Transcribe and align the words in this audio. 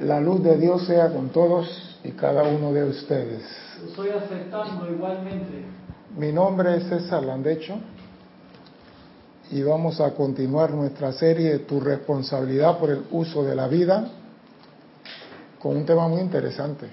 La 0.00 0.20
luz 0.20 0.42
de 0.42 0.56
Dios 0.56 0.86
sea 0.86 1.12
con 1.12 1.28
todos 1.28 1.98
y 2.02 2.12
cada 2.12 2.42
uno 2.42 2.72
de 2.72 2.84
ustedes. 2.84 3.42
Lo 3.80 3.88
estoy 3.90 4.10
aceptando 4.10 4.90
igualmente. 4.90 5.64
Mi 6.16 6.32
nombre 6.32 6.76
es 6.76 6.84
César 6.88 7.22
Landecho 7.22 7.74
y 9.50 9.62
vamos 9.62 10.00
a 10.00 10.12
continuar 10.14 10.72
nuestra 10.72 11.12
serie 11.12 11.60
Tu 11.60 11.78
responsabilidad 11.80 12.78
por 12.78 12.90
el 12.90 13.04
uso 13.10 13.44
de 13.44 13.54
la 13.54 13.68
vida 13.68 14.10
con 15.60 15.76
un 15.76 15.84
tema 15.84 16.08
muy 16.08 16.20
interesante, 16.20 16.88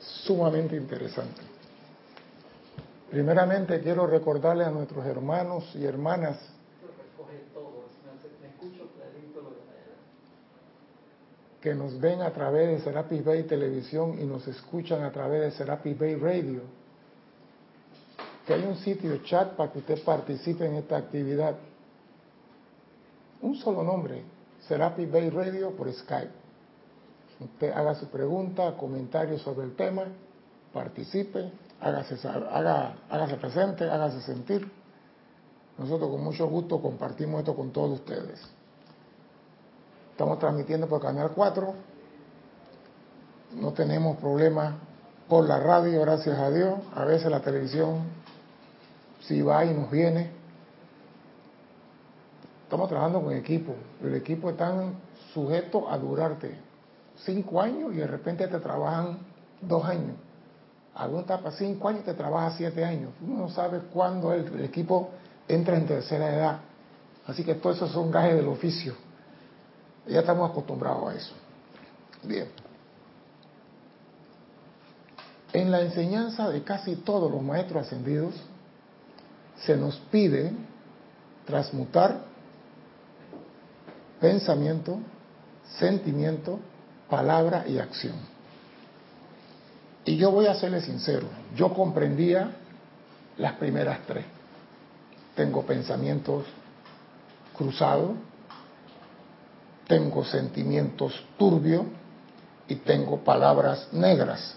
sumamente 0.00 0.76
interesante. 0.76 1.42
Primeramente 3.10 3.80
quiero 3.80 4.06
recordarle 4.06 4.64
a 4.64 4.70
nuestros 4.70 5.04
hermanos 5.04 5.64
y 5.74 5.84
hermanas 5.84 6.38
que 11.62 11.74
nos 11.76 11.98
ven 12.00 12.20
a 12.22 12.32
través 12.32 12.68
de 12.68 12.80
Serapis 12.80 13.24
Bay 13.24 13.44
Televisión 13.44 14.18
y 14.20 14.24
nos 14.24 14.46
escuchan 14.48 15.04
a 15.04 15.12
través 15.12 15.42
de 15.42 15.50
Serapis 15.52 15.96
Bay 15.96 16.16
Radio, 16.16 16.62
que 18.44 18.54
hay 18.54 18.64
un 18.64 18.76
sitio 18.76 19.16
chat 19.18 19.54
para 19.54 19.72
que 19.72 19.78
usted 19.78 20.02
participe 20.04 20.66
en 20.66 20.74
esta 20.74 20.96
actividad. 20.96 21.54
Un 23.40 23.54
solo 23.54 23.84
nombre, 23.84 24.22
Serapis 24.66 25.10
Bay 25.10 25.30
Radio 25.30 25.70
por 25.70 25.90
Skype. 25.92 26.32
Usted 27.38 27.70
haga 27.70 27.94
su 27.94 28.08
pregunta, 28.08 28.76
comentario 28.76 29.38
sobre 29.38 29.66
el 29.66 29.76
tema, 29.76 30.02
participe, 30.72 31.52
hágase, 31.80 32.16
hágase 33.08 33.36
presente, 33.36 33.84
hágase 33.84 34.20
sentir. 34.22 34.68
Nosotros 35.78 36.10
con 36.10 36.24
mucho 36.24 36.48
gusto 36.48 36.82
compartimos 36.82 37.40
esto 37.40 37.54
con 37.54 37.70
todos 37.70 38.00
ustedes. 38.00 38.40
Estamos 40.12 40.38
transmitiendo 40.38 40.86
por 40.86 41.00
Canal 41.00 41.30
4. 41.34 41.74
No 43.56 43.72
tenemos 43.72 44.18
problemas 44.18 44.74
por 45.26 45.48
la 45.48 45.58
radio, 45.58 46.02
gracias 46.02 46.38
a 46.38 46.50
Dios. 46.50 46.78
A 46.94 47.06
veces 47.06 47.30
la 47.30 47.40
televisión 47.40 48.02
si 49.22 49.40
va 49.40 49.64
y 49.64 49.72
nos 49.72 49.90
viene. 49.90 50.30
Estamos 52.64 52.90
trabajando 52.90 53.22
con 53.22 53.32
equipo. 53.32 53.74
El 54.02 54.14
equipo 54.14 54.50
está 54.50 54.74
sujeto 55.32 55.90
a 55.90 55.96
durarte 55.96 56.56
cinco 57.24 57.62
años 57.62 57.94
y 57.94 57.96
de 57.96 58.06
repente 58.06 58.46
te 58.48 58.58
trabajan 58.58 59.18
dos 59.62 59.82
años. 59.86 60.16
Algunos 60.94 61.24
para 61.24 61.52
cinco 61.52 61.88
años 61.88 62.02
y 62.02 62.04
te 62.04 62.14
trabaja 62.14 62.54
siete 62.58 62.84
años. 62.84 63.12
Uno 63.22 63.44
no 63.44 63.48
sabe 63.48 63.80
cuándo 63.90 64.34
el, 64.34 64.46
el 64.46 64.64
equipo 64.66 65.08
entra 65.48 65.74
en 65.76 65.86
tercera 65.86 66.34
edad. 66.34 66.58
Así 67.26 67.44
que 67.44 67.54
todo 67.54 67.72
eso 67.72 67.88
son 67.88 68.10
gajes 68.10 68.34
del 68.34 68.48
oficio. 68.48 68.94
Ya 70.06 70.20
estamos 70.20 70.50
acostumbrados 70.50 71.12
a 71.12 71.16
eso. 71.16 71.34
Bien. 72.22 72.48
En 75.52 75.70
la 75.70 75.82
enseñanza 75.82 76.48
de 76.48 76.62
casi 76.62 76.96
todos 76.96 77.30
los 77.30 77.42
maestros 77.42 77.86
ascendidos, 77.86 78.34
se 79.56 79.76
nos 79.76 79.96
pide 80.10 80.52
transmutar 81.44 82.22
pensamiento, 84.20 84.98
sentimiento, 85.78 86.58
palabra 87.10 87.64
y 87.68 87.78
acción. 87.78 88.14
Y 90.04 90.16
yo 90.16 90.30
voy 90.30 90.46
a 90.46 90.54
serle 90.54 90.80
sincero, 90.80 91.26
yo 91.54 91.74
comprendía 91.74 92.50
las 93.36 93.52
primeras 93.54 94.00
tres. 94.06 94.24
Tengo 95.36 95.62
pensamientos 95.62 96.44
cruzados, 97.56 98.12
tengo 99.86 100.24
sentimientos 100.24 101.24
turbios 101.38 101.84
y 102.68 102.76
tengo 102.76 103.18
palabras 103.18 103.88
negras. 103.92 104.56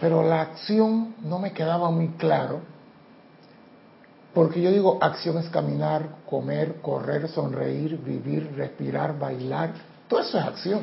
Pero 0.00 0.22
la 0.22 0.42
acción 0.42 1.16
no 1.22 1.38
me 1.38 1.52
quedaba 1.52 1.90
muy 1.90 2.08
claro, 2.10 2.60
porque 4.32 4.62
yo 4.62 4.70
digo, 4.70 4.98
acción 5.00 5.38
es 5.38 5.48
caminar, 5.48 6.08
comer, 6.28 6.80
correr, 6.80 7.28
sonreír, 7.28 7.98
vivir, 7.98 8.54
respirar, 8.54 9.18
bailar, 9.18 9.72
todo 10.06 10.20
eso 10.20 10.38
es 10.38 10.44
acción. 10.44 10.80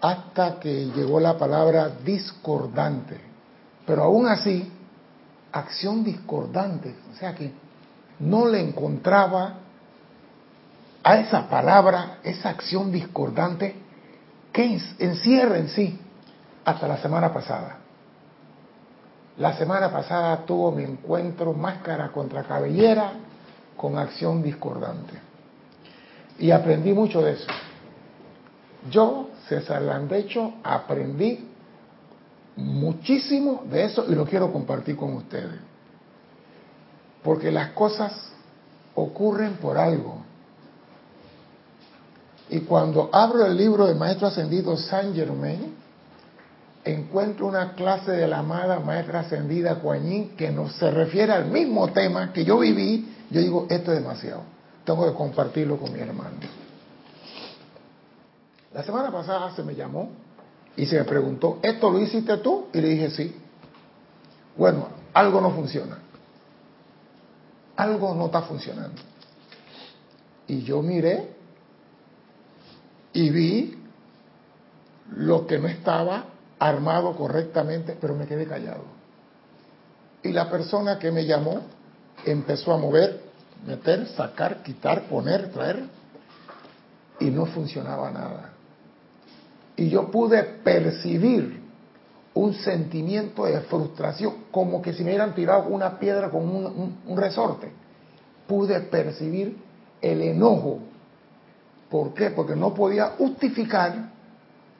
Hasta 0.00 0.58
que 0.58 0.86
llegó 0.86 1.20
la 1.20 1.38
palabra 1.38 1.88
discordante. 2.04 3.18
Pero 3.86 4.02
aún 4.02 4.26
así, 4.26 4.70
acción 5.52 6.02
discordante, 6.02 6.96
o 7.12 7.16
sea 7.16 7.34
que 7.34 7.52
no 8.18 8.46
le 8.46 8.60
encontraba 8.60 9.60
a 11.04 11.18
esa 11.18 11.48
palabra, 11.48 12.18
esa 12.24 12.48
acción 12.48 12.90
discordante 12.90 13.76
que 14.52 14.80
encierra 14.98 15.58
en 15.58 15.68
sí 15.68 16.00
hasta 16.64 16.88
la 16.88 16.96
semana 16.96 17.32
pasada. 17.32 17.76
La 19.36 19.56
semana 19.56 19.92
pasada 19.92 20.46
tuvo 20.46 20.72
mi 20.72 20.84
encuentro 20.84 21.52
máscara 21.52 22.10
contra 22.10 22.44
cabellera 22.44 23.12
con 23.76 23.98
acción 23.98 24.42
discordante. 24.42 25.12
Y 26.38 26.50
aprendí 26.50 26.92
mucho 26.92 27.20
de 27.20 27.32
eso. 27.32 27.48
Yo, 28.90 29.28
César 29.48 29.82
Landecho, 29.82 30.54
aprendí 30.62 31.48
muchísimo 32.56 33.64
de 33.70 33.84
eso 33.84 34.06
y 34.08 34.14
lo 34.14 34.24
quiero 34.24 34.52
compartir 34.52 34.96
con 34.96 35.14
ustedes. 35.14 35.60
Porque 37.22 37.50
las 37.50 37.70
cosas 37.70 38.32
ocurren 38.94 39.54
por 39.54 39.76
algo. 39.76 40.18
Y 42.54 42.60
cuando 42.60 43.10
abro 43.12 43.44
el 43.44 43.56
libro 43.56 43.84
del 43.84 43.96
Maestro 43.96 44.28
Ascendido 44.28 44.76
Saint 44.76 45.12
Germain, 45.12 45.74
encuentro 46.84 47.48
una 47.48 47.74
clase 47.74 48.12
de 48.12 48.28
la 48.28 48.38
amada 48.38 48.78
Maestra 48.78 49.20
Ascendida 49.20 49.80
Kuan 49.80 50.36
que 50.36 50.52
nos 50.52 50.72
se 50.74 50.88
refiere 50.88 51.32
al 51.32 51.46
mismo 51.46 51.88
tema 51.88 52.32
que 52.32 52.44
yo 52.44 52.60
viví. 52.60 53.12
Yo 53.28 53.40
digo, 53.40 53.66
esto 53.68 53.92
es 53.92 53.98
demasiado. 54.00 54.42
Tengo 54.84 55.04
que 55.04 55.16
compartirlo 55.16 55.78
con 55.78 55.92
mi 55.92 55.98
hermano. 55.98 56.36
La 58.72 58.84
semana 58.84 59.10
pasada 59.10 59.52
se 59.56 59.64
me 59.64 59.74
llamó 59.74 60.10
y 60.76 60.86
se 60.86 60.96
me 60.96 61.04
preguntó, 61.04 61.58
¿esto 61.60 61.90
lo 61.90 61.98
hiciste 61.98 62.36
tú? 62.36 62.66
Y 62.72 62.80
le 62.80 62.86
dije, 62.86 63.10
sí. 63.10 63.36
Bueno, 64.56 64.90
algo 65.12 65.40
no 65.40 65.50
funciona. 65.50 65.98
Algo 67.74 68.14
no 68.14 68.26
está 68.26 68.42
funcionando. 68.42 69.02
Y 70.46 70.62
yo 70.62 70.82
miré 70.82 71.34
y 73.14 73.30
vi 73.30 73.78
lo 75.16 75.46
que 75.46 75.58
no 75.58 75.68
estaba 75.68 76.26
armado 76.58 77.16
correctamente, 77.16 77.96
pero 77.98 78.14
me 78.14 78.26
quedé 78.26 78.46
callado. 78.46 78.84
Y 80.22 80.32
la 80.32 80.50
persona 80.50 80.98
que 80.98 81.12
me 81.12 81.24
llamó 81.24 81.62
empezó 82.24 82.72
a 82.72 82.78
mover, 82.78 83.20
meter, 83.66 84.08
sacar, 84.08 84.62
quitar, 84.62 85.04
poner, 85.08 85.50
traer, 85.52 85.84
y 87.20 87.30
no 87.30 87.46
funcionaba 87.46 88.10
nada. 88.10 88.50
Y 89.76 89.88
yo 89.88 90.10
pude 90.10 90.42
percibir 90.42 91.62
un 92.32 92.54
sentimiento 92.54 93.44
de 93.44 93.60
frustración, 93.60 94.46
como 94.50 94.82
que 94.82 94.92
si 94.92 95.04
me 95.04 95.10
hubieran 95.10 95.34
tirado 95.34 95.68
una 95.68 96.00
piedra 96.00 96.30
con 96.30 96.48
un, 96.48 96.98
un 97.06 97.16
resorte. 97.16 97.70
Pude 98.48 98.80
percibir 98.80 99.56
el 100.00 100.20
enojo 100.20 100.80
¿Por 101.90 102.14
qué? 102.14 102.30
Porque 102.30 102.56
no 102.56 102.74
podía 102.74 103.10
justificar 103.10 104.12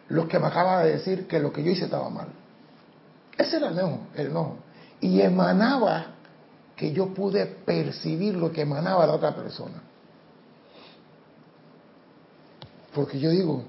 lo 0.08 0.28
que 0.28 0.38
me 0.38 0.46
acaba 0.46 0.82
de 0.82 0.92
decir 0.92 1.26
que 1.26 1.38
lo 1.38 1.52
que 1.52 1.62
yo 1.62 1.70
hice 1.70 1.84
estaba 1.84 2.10
mal. 2.10 2.28
Ese 3.36 3.56
era 3.56 3.68
el 3.68 3.78
enojo, 3.78 4.00
el 4.14 4.26
enojo. 4.26 4.56
Y 5.00 5.20
emanaba 5.20 6.06
que 6.76 6.92
yo 6.92 7.12
pude 7.14 7.46
percibir 7.46 8.34
lo 8.34 8.52
que 8.52 8.62
emanaba 8.62 9.06
la 9.06 9.14
otra 9.14 9.34
persona. 9.34 9.82
Porque 12.94 13.18
yo 13.18 13.30
digo, 13.30 13.64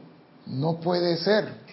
no 0.45 0.79
puede 0.79 1.17
ser 1.17 1.65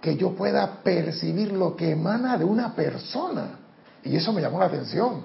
que 0.00 0.16
yo 0.16 0.34
pueda 0.34 0.82
percibir 0.82 1.52
lo 1.52 1.74
que 1.74 1.92
emana 1.92 2.36
de 2.36 2.44
una 2.44 2.74
persona. 2.74 3.58
Y 4.02 4.14
eso 4.16 4.32
me 4.32 4.42
llamó 4.42 4.58
la 4.58 4.66
atención. 4.66 5.22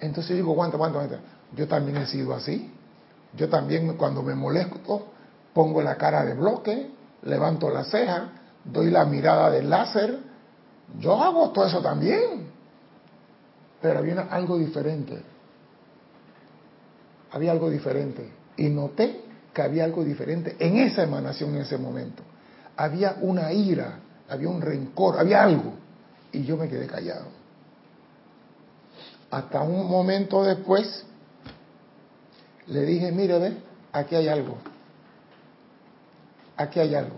Entonces 0.00 0.34
digo, 0.34 0.52
aguanta, 0.52 0.76
aguanta, 0.76 0.98
aguanta. 0.98 1.20
Yo 1.54 1.68
también 1.68 1.98
he 1.98 2.06
sido 2.06 2.34
así. 2.34 2.73
Yo 3.36 3.48
también 3.48 3.96
cuando 3.96 4.22
me 4.22 4.34
molesto 4.34 5.08
pongo 5.52 5.82
la 5.82 5.96
cara 5.96 6.24
de 6.24 6.34
bloque, 6.34 6.90
levanto 7.22 7.70
la 7.70 7.84
ceja, 7.84 8.30
doy 8.64 8.90
la 8.90 9.04
mirada 9.04 9.50
de 9.50 9.62
láser. 9.62 10.18
Yo 10.98 11.14
hago 11.22 11.50
todo 11.50 11.66
eso 11.66 11.80
también. 11.80 12.48
Pero 13.80 13.98
había 13.98 14.20
algo 14.30 14.58
diferente. 14.58 15.22
Había 17.32 17.52
algo 17.52 17.70
diferente. 17.70 18.28
Y 18.56 18.68
noté 18.68 19.22
que 19.52 19.62
había 19.62 19.84
algo 19.84 20.04
diferente 20.04 20.56
en 20.58 20.78
esa 20.78 21.02
emanación 21.02 21.54
en 21.54 21.62
ese 21.62 21.78
momento. 21.78 22.22
Había 22.76 23.16
una 23.20 23.52
ira, 23.52 24.00
había 24.28 24.48
un 24.48 24.60
rencor, 24.60 25.18
había 25.18 25.42
algo. 25.42 25.74
Y 26.32 26.44
yo 26.44 26.56
me 26.56 26.68
quedé 26.68 26.86
callado. 26.86 27.26
Hasta 29.30 29.62
un 29.62 29.88
momento 29.88 30.42
después 30.44 31.04
le 32.66 32.82
dije, 32.82 33.12
mire, 33.12 33.38
ve, 33.38 33.56
aquí 33.92 34.14
hay 34.14 34.28
algo. 34.28 34.56
Aquí 36.56 36.80
hay 36.80 36.94
algo. 36.94 37.16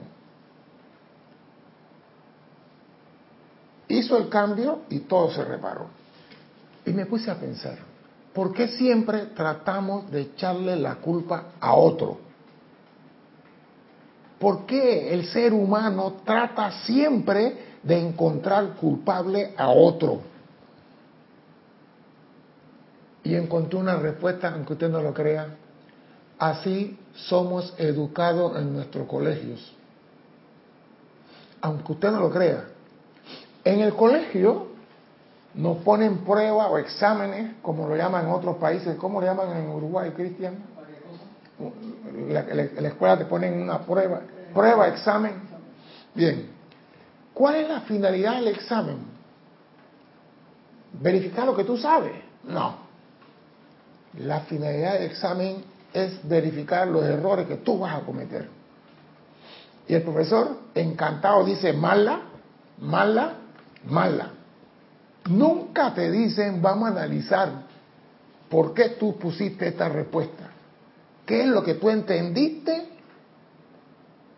Hizo 3.89 4.17
el 4.19 4.29
cambio 4.29 4.81
y 4.91 5.01
todo 5.01 5.31
se 5.31 5.45
reparó. 5.45 5.87
Y 6.85 6.93
me 6.93 7.07
puse 7.07 7.31
a 7.31 7.39
pensar, 7.39 7.79
¿por 8.33 8.53
qué 8.53 8.69
siempre 8.69 9.27
tratamos 9.27 10.11
de 10.11 10.23
echarle 10.23 10.77
la 10.77 10.97
culpa 10.97 11.53
a 11.61 11.75
otro? 11.75 12.19
¿Por 14.39 14.67
qué 14.67 15.15
el 15.15 15.27
ser 15.27 15.53
humano 15.53 16.17
trata 16.25 16.71
siempre 16.85 17.77
de 17.83 17.99
encontrar 17.99 18.75
culpable 18.75 19.55
a 19.57 19.69
otro? 19.71 20.21
Y 23.27 23.35
encontré 23.35 23.77
una 23.77 23.97
respuesta, 23.97 24.53
aunque 24.55 24.75
usted 24.75 24.89
no 24.89 25.03
lo 25.03 25.13
crea. 25.13 25.49
Así 26.39 26.97
somos 27.13 27.75
educados 27.77 28.57
en 28.57 28.73
nuestros 28.73 29.09
colegios. 29.09 29.75
Aunque 31.61 31.91
usted 31.91 32.13
no 32.13 32.21
lo 32.21 32.31
crea. 32.31 32.67
En 33.65 33.81
el 33.81 33.95
colegio 33.95 34.69
nos 35.55 35.79
ponen 35.79 36.19
pruebas 36.19 36.69
o 36.71 36.79
exámenes, 36.79 37.55
como 37.63 37.89
lo 37.89 37.97
llaman 37.97 38.27
en 38.27 38.31
otros 38.31 38.59
países. 38.59 38.95
¿Cómo 38.97 39.21
lo 39.21 39.27
llaman 39.27 39.57
en 39.57 39.71
Uruguay, 39.71 40.13
Cristian? 40.13 40.59
La, 42.29 42.43
la, 42.43 42.89
escuela 42.89 43.19
te 43.19 43.25
ponen 43.25 43.61
una 43.61 43.81
prueba, 43.81 44.21
prueba, 44.55 44.87
examen. 44.87 45.33
Bien. 46.15 46.49
¿Cuál 47.35 47.57
es 47.57 47.69
la 47.69 47.81
finalidad 47.81 48.37
del 48.37 48.49
examen? 48.49 48.99
¿Verificar 50.93 51.45
lo 51.45 51.57
que 51.57 51.65
tú 51.65 51.77
sabes? 51.77 52.13
No. 52.45 52.86
La 54.15 54.41
finalidad 54.41 54.95
del 54.95 55.11
examen 55.11 55.65
es 55.93 56.27
verificar 56.29 56.89
los 56.89 57.05
errores 57.05 57.47
que 57.47 57.57
tú 57.57 57.79
vas 57.79 57.95
a 57.97 58.05
cometer. 58.05 58.49
Y 59.89 59.95
el 59.95 60.03
profesor, 60.03 60.59
encantado, 60.75 61.45
dice 61.45 61.73
mala, 61.73 62.23
mala, 62.79 63.35
mala. 63.89 64.31
Nunca 65.29 65.95
te 65.95 66.11
dicen, 66.11 66.61
vamos 66.61 66.89
a 66.89 66.93
analizar 66.93 67.51
por 68.49 68.75
qué 68.75 68.91
tú 68.91 69.19
pusiste 69.19 69.69
esta 69.69 69.89
respuesta. 69.89 70.51
¿Qué 71.25 71.43
es 71.43 71.47
lo 71.49 71.63
que 71.63 71.75
tú 71.75 71.91
entendiste 71.91 72.89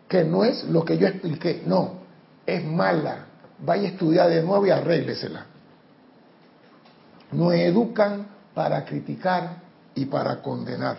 que 0.07 0.23
no 0.23 0.43
es 0.43 0.63
lo 0.63 0.83
que 0.83 0.97
yo 0.97 1.07
expliqué? 1.07 1.63
No, 1.65 1.99
es 2.45 2.63
mala. 2.65 3.25
Vaya 3.59 3.89
a 3.89 3.91
estudiar 3.91 4.29
de 4.29 4.41
nuevo 4.41 4.65
y 4.65 4.71
arréglesela. 4.71 5.45
Nos 7.31 7.53
educan 7.53 8.27
para 8.59 8.83
criticar 8.83 9.51
y 9.95 10.03
para 10.07 10.41
condenar. 10.41 10.97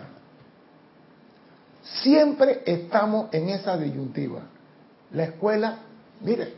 Siempre 2.01 2.63
estamos 2.65 3.31
en 3.31 3.49
esa 3.49 3.77
disyuntiva. 3.77 4.39
La 5.11 5.25
escuela, 5.25 5.77
mire, 6.21 6.55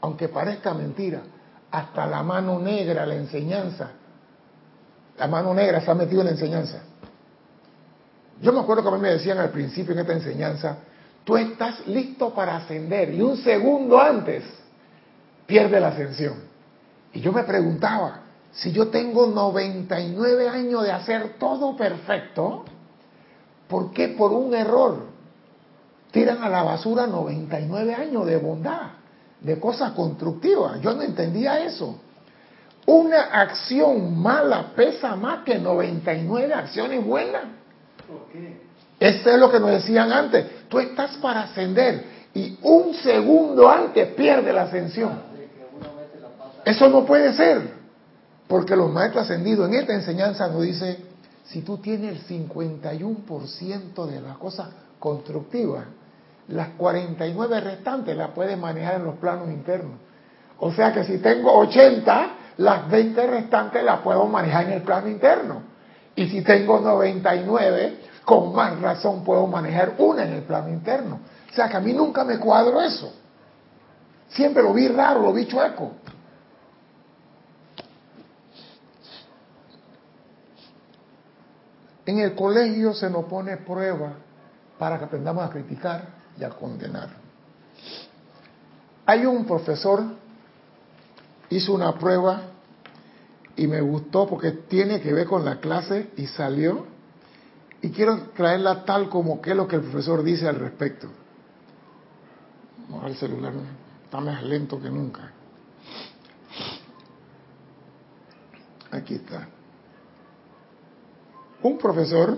aunque 0.00 0.30
parezca 0.30 0.72
mentira, 0.72 1.20
hasta 1.70 2.06
la 2.06 2.22
mano 2.22 2.58
negra, 2.58 3.04
la 3.04 3.16
enseñanza, 3.16 3.90
la 5.18 5.26
mano 5.26 5.52
negra 5.52 5.82
se 5.82 5.90
ha 5.90 5.94
metido 5.94 6.22
en 6.22 6.28
la 6.28 6.32
enseñanza. 6.32 6.78
Yo 8.40 8.50
me 8.50 8.60
acuerdo 8.60 8.84
que 8.84 8.88
a 8.88 8.92
mí 8.92 9.00
me 9.02 9.10
decían 9.10 9.36
al 9.36 9.50
principio 9.50 9.92
en 9.92 9.98
esta 9.98 10.14
enseñanza, 10.14 10.78
tú 11.24 11.36
estás 11.36 11.86
listo 11.86 12.32
para 12.32 12.56
ascender 12.56 13.12
y 13.12 13.20
un 13.20 13.36
segundo 13.36 14.00
antes 14.00 14.44
pierde 15.46 15.78
la 15.78 15.88
ascensión. 15.88 16.36
Y 17.12 17.20
yo 17.20 17.32
me 17.32 17.42
preguntaba, 17.42 18.27
si 18.52 18.72
yo 18.72 18.88
tengo 18.88 19.26
99 19.26 20.48
años 20.48 20.82
de 20.82 20.92
hacer 20.92 21.36
todo 21.38 21.76
perfecto, 21.76 22.64
¿por 23.68 23.92
qué 23.92 24.08
por 24.08 24.32
un 24.32 24.54
error 24.54 25.06
tiran 26.10 26.42
a 26.42 26.48
la 26.48 26.62
basura 26.62 27.06
99 27.06 27.94
años 27.94 28.26
de 28.26 28.36
bondad, 28.36 28.92
de 29.40 29.60
cosas 29.60 29.92
constructivas? 29.92 30.80
Yo 30.80 30.94
no 30.94 31.02
entendía 31.02 31.64
eso. 31.64 31.98
Una 32.86 33.24
acción 33.24 34.18
mala 34.18 34.72
pesa 34.74 35.14
más 35.14 35.44
que 35.44 35.58
99 35.58 36.54
acciones 36.54 37.04
buenas. 37.04 37.44
¿Por 38.08 38.26
qué? 38.32 38.68
Eso 38.98 39.30
es 39.30 39.38
lo 39.38 39.50
que 39.50 39.60
nos 39.60 39.70
decían 39.70 40.10
antes. 40.10 40.68
Tú 40.68 40.78
estás 40.78 41.16
para 41.18 41.42
ascender 41.42 42.04
y 42.34 42.58
un 42.62 42.94
segundo 42.94 43.68
antes 43.68 44.08
pierde 44.14 44.52
la 44.52 44.62
ascensión. 44.62 45.28
Eso 46.64 46.88
no 46.88 47.04
puede 47.04 47.32
ser. 47.34 47.77
Porque 48.48 48.74
los 48.74 48.90
maestros 48.90 49.24
ascendidos 49.24 49.68
en 49.68 49.74
esta 49.74 49.92
enseñanza 49.92 50.48
nos 50.48 50.62
dice, 50.62 50.98
si 51.44 51.60
tú 51.62 51.78
tienes 51.78 52.28
el 52.30 52.48
51% 52.50 54.06
de 54.06 54.20
las 54.20 54.38
cosas 54.38 54.68
constructivas, 54.98 55.84
las 56.48 56.70
49 56.70 57.60
restantes 57.60 58.16
las 58.16 58.30
puedes 58.30 58.58
manejar 58.58 58.96
en 58.96 59.04
los 59.04 59.16
planos 59.16 59.48
internos. 59.48 59.98
O 60.60 60.72
sea 60.72 60.92
que 60.92 61.04
si 61.04 61.18
tengo 61.18 61.52
80, 61.58 62.30
las 62.56 62.90
20 62.90 63.26
restantes 63.26 63.84
las 63.84 64.00
puedo 64.00 64.24
manejar 64.26 64.64
en 64.64 64.72
el 64.72 64.82
plano 64.82 65.08
interno. 65.08 65.62
Y 66.16 66.28
si 66.28 66.42
tengo 66.42 66.80
99, 66.80 67.98
con 68.24 68.54
más 68.54 68.80
razón 68.80 69.22
puedo 69.24 69.46
manejar 69.46 69.94
una 69.98 70.24
en 70.24 70.32
el 70.32 70.42
plano 70.42 70.70
interno. 70.70 71.20
O 71.50 71.54
sea 71.54 71.68
que 71.68 71.76
a 71.76 71.80
mí 71.80 71.92
nunca 71.92 72.24
me 72.24 72.38
cuadro 72.38 72.80
eso. 72.80 73.12
Siempre 74.28 74.62
lo 74.62 74.72
vi 74.72 74.88
raro, 74.88 75.22
lo 75.22 75.32
vi 75.32 75.46
chueco. 75.46 75.92
En 82.08 82.20
el 82.20 82.34
colegio 82.34 82.94
se 82.94 83.10
nos 83.10 83.26
pone 83.26 83.58
prueba 83.58 84.14
para 84.78 84.98
que 84.98 85.04
aprendamos 85.04 85.44
a 85.44 85.50
criticar 85.50 86.08
y 86.40 86.42
a 86.42 86.48
condenar. 86.48 87.10
Hay 89.04 89.26
un 89.26 89.44
profesor, 89.44 90.02
hizo 91.50 91.74
una 91.74 91.98
prueba 91.98 92.44
y 93.56 93.66
me 93.66 93.82
gustó 93.82 94.26
porque 94.26 94.52
tiene 94.52 95.02
que 95.02 95.12
ver 95.12 95.26
con 95.26 95.44
la 95.44 95.60
clase 95.60 96.08
y 96.16 96.26
salió. 96.28 96.86
Y 97.82 97.90
quiero 97.90 98.30
traerla 98.34 98.86
tal 98.86 99.10
como 99.10 99.42
que 99.42 99.50
es 99.50 99.56
lo 99.56 99.68
que 99.68 99.76
el 99.76 99.82
profesor 99.82 100.22
dice 100.22 100.48
al 100.48 100.56
respecto. 100.56 101.10
el 103.04 103.16
celular 103.16 103.52
está 104.04 104.18
más 104.18 104.42
lento 104.44 104.80
que 104.80 104.88
nunca. 104.88 105.30
Aquí 108.92 109.16
está. 109.16 109.57
Un 111.62 111.76
profesor 111.78 112.36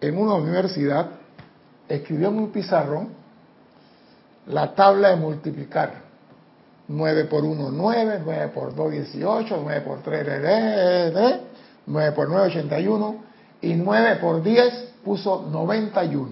en 0.00 0.18
una 0.18 0.34
universidad 0.34 1.10
escribió 1.88 2.28
en 2.28 2.38
un 2.38 2.50
pizarrón 2.50 3.08
la 4.46 4.74
tabla 4.74 5.10
de 5.10 5.16
multiplicar. 5.16 6.10
9 6.88 7.24
por 7.26 7.44
1, 7.44 7.70
9, 7.70 8.20
9 8.24 8.48
por 8.48 8.74
2, 8.74 8.92
18, 8.92 9.60
9 9.62 9.80
por 9.82 10.02
3, 10.02 11.40
9 11.86 12.12
por 12.12 12.28
9, 12.28 12.48
81 12.48 13.16
y 13.62 13.74
9 13.74 14.16
por 14.16 14.42
10 14.42 14.88
puso 15.04 15.46
91. 15.50 16.28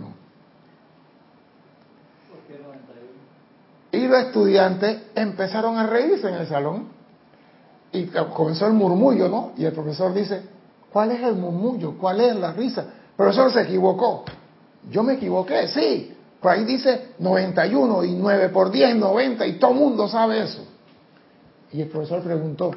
¿Por 2.28 2.38
qué 2.40 2.62
91? 2.62 2.78
Y 3.92 4.08
los 4.08 4.26
estudiantes 4.26 5.02
empezaron 5.14 5.78
a 5.78 5.86
reírse 5.86 6.28
en 6.28 6.34
el 6.34 6.48
salón 6.48 6.88
y 7.92 8.06
comenzó 8.06 8.66
el 8.66 8.72
murmullo, 8.72 9.28
¿no? 9.28 9.52
Y 9.56 9.64
el 9.64 9.72
profesor 9.72 10.12
dice, 10.12 10.42
¿Cuál 10.92 11.12
es 11.12 11.22
el 11.22 11.34
murmullo? 11.34 11.96
¿Cuál 11.98 12.20
es 12.20 12.36
la 12.36 12.52
risa? 12.52 12.80
El 12.80 13.16
profesor 13.16 13.52
se 13.52 13.62
equivocó. 13.62 14.24
Yo 14.90 15.02
me 15.02 15.14
equivoqué, 15.14 15.68
sí. 15.68 16.14
Por 16.40 16.52
ahí 16.52 16.64
dice 16.64 17.14
91 17.18 18.04
y 18.04 18.14
9 18.14 18.48
por 18.50 18.70
10, 18.70 18.96
90 18.96 19.46
y 19.46 19.58
todo 19.58 19.72
el 19.72 19.76
mundo 19.78 20.08
sabe 20.08 20.42
eso. 20.42 20.64
Y 21.72 21.82
el 21.82 21.88
profesor 21.88 22.22
preguntó, 22.22 22.70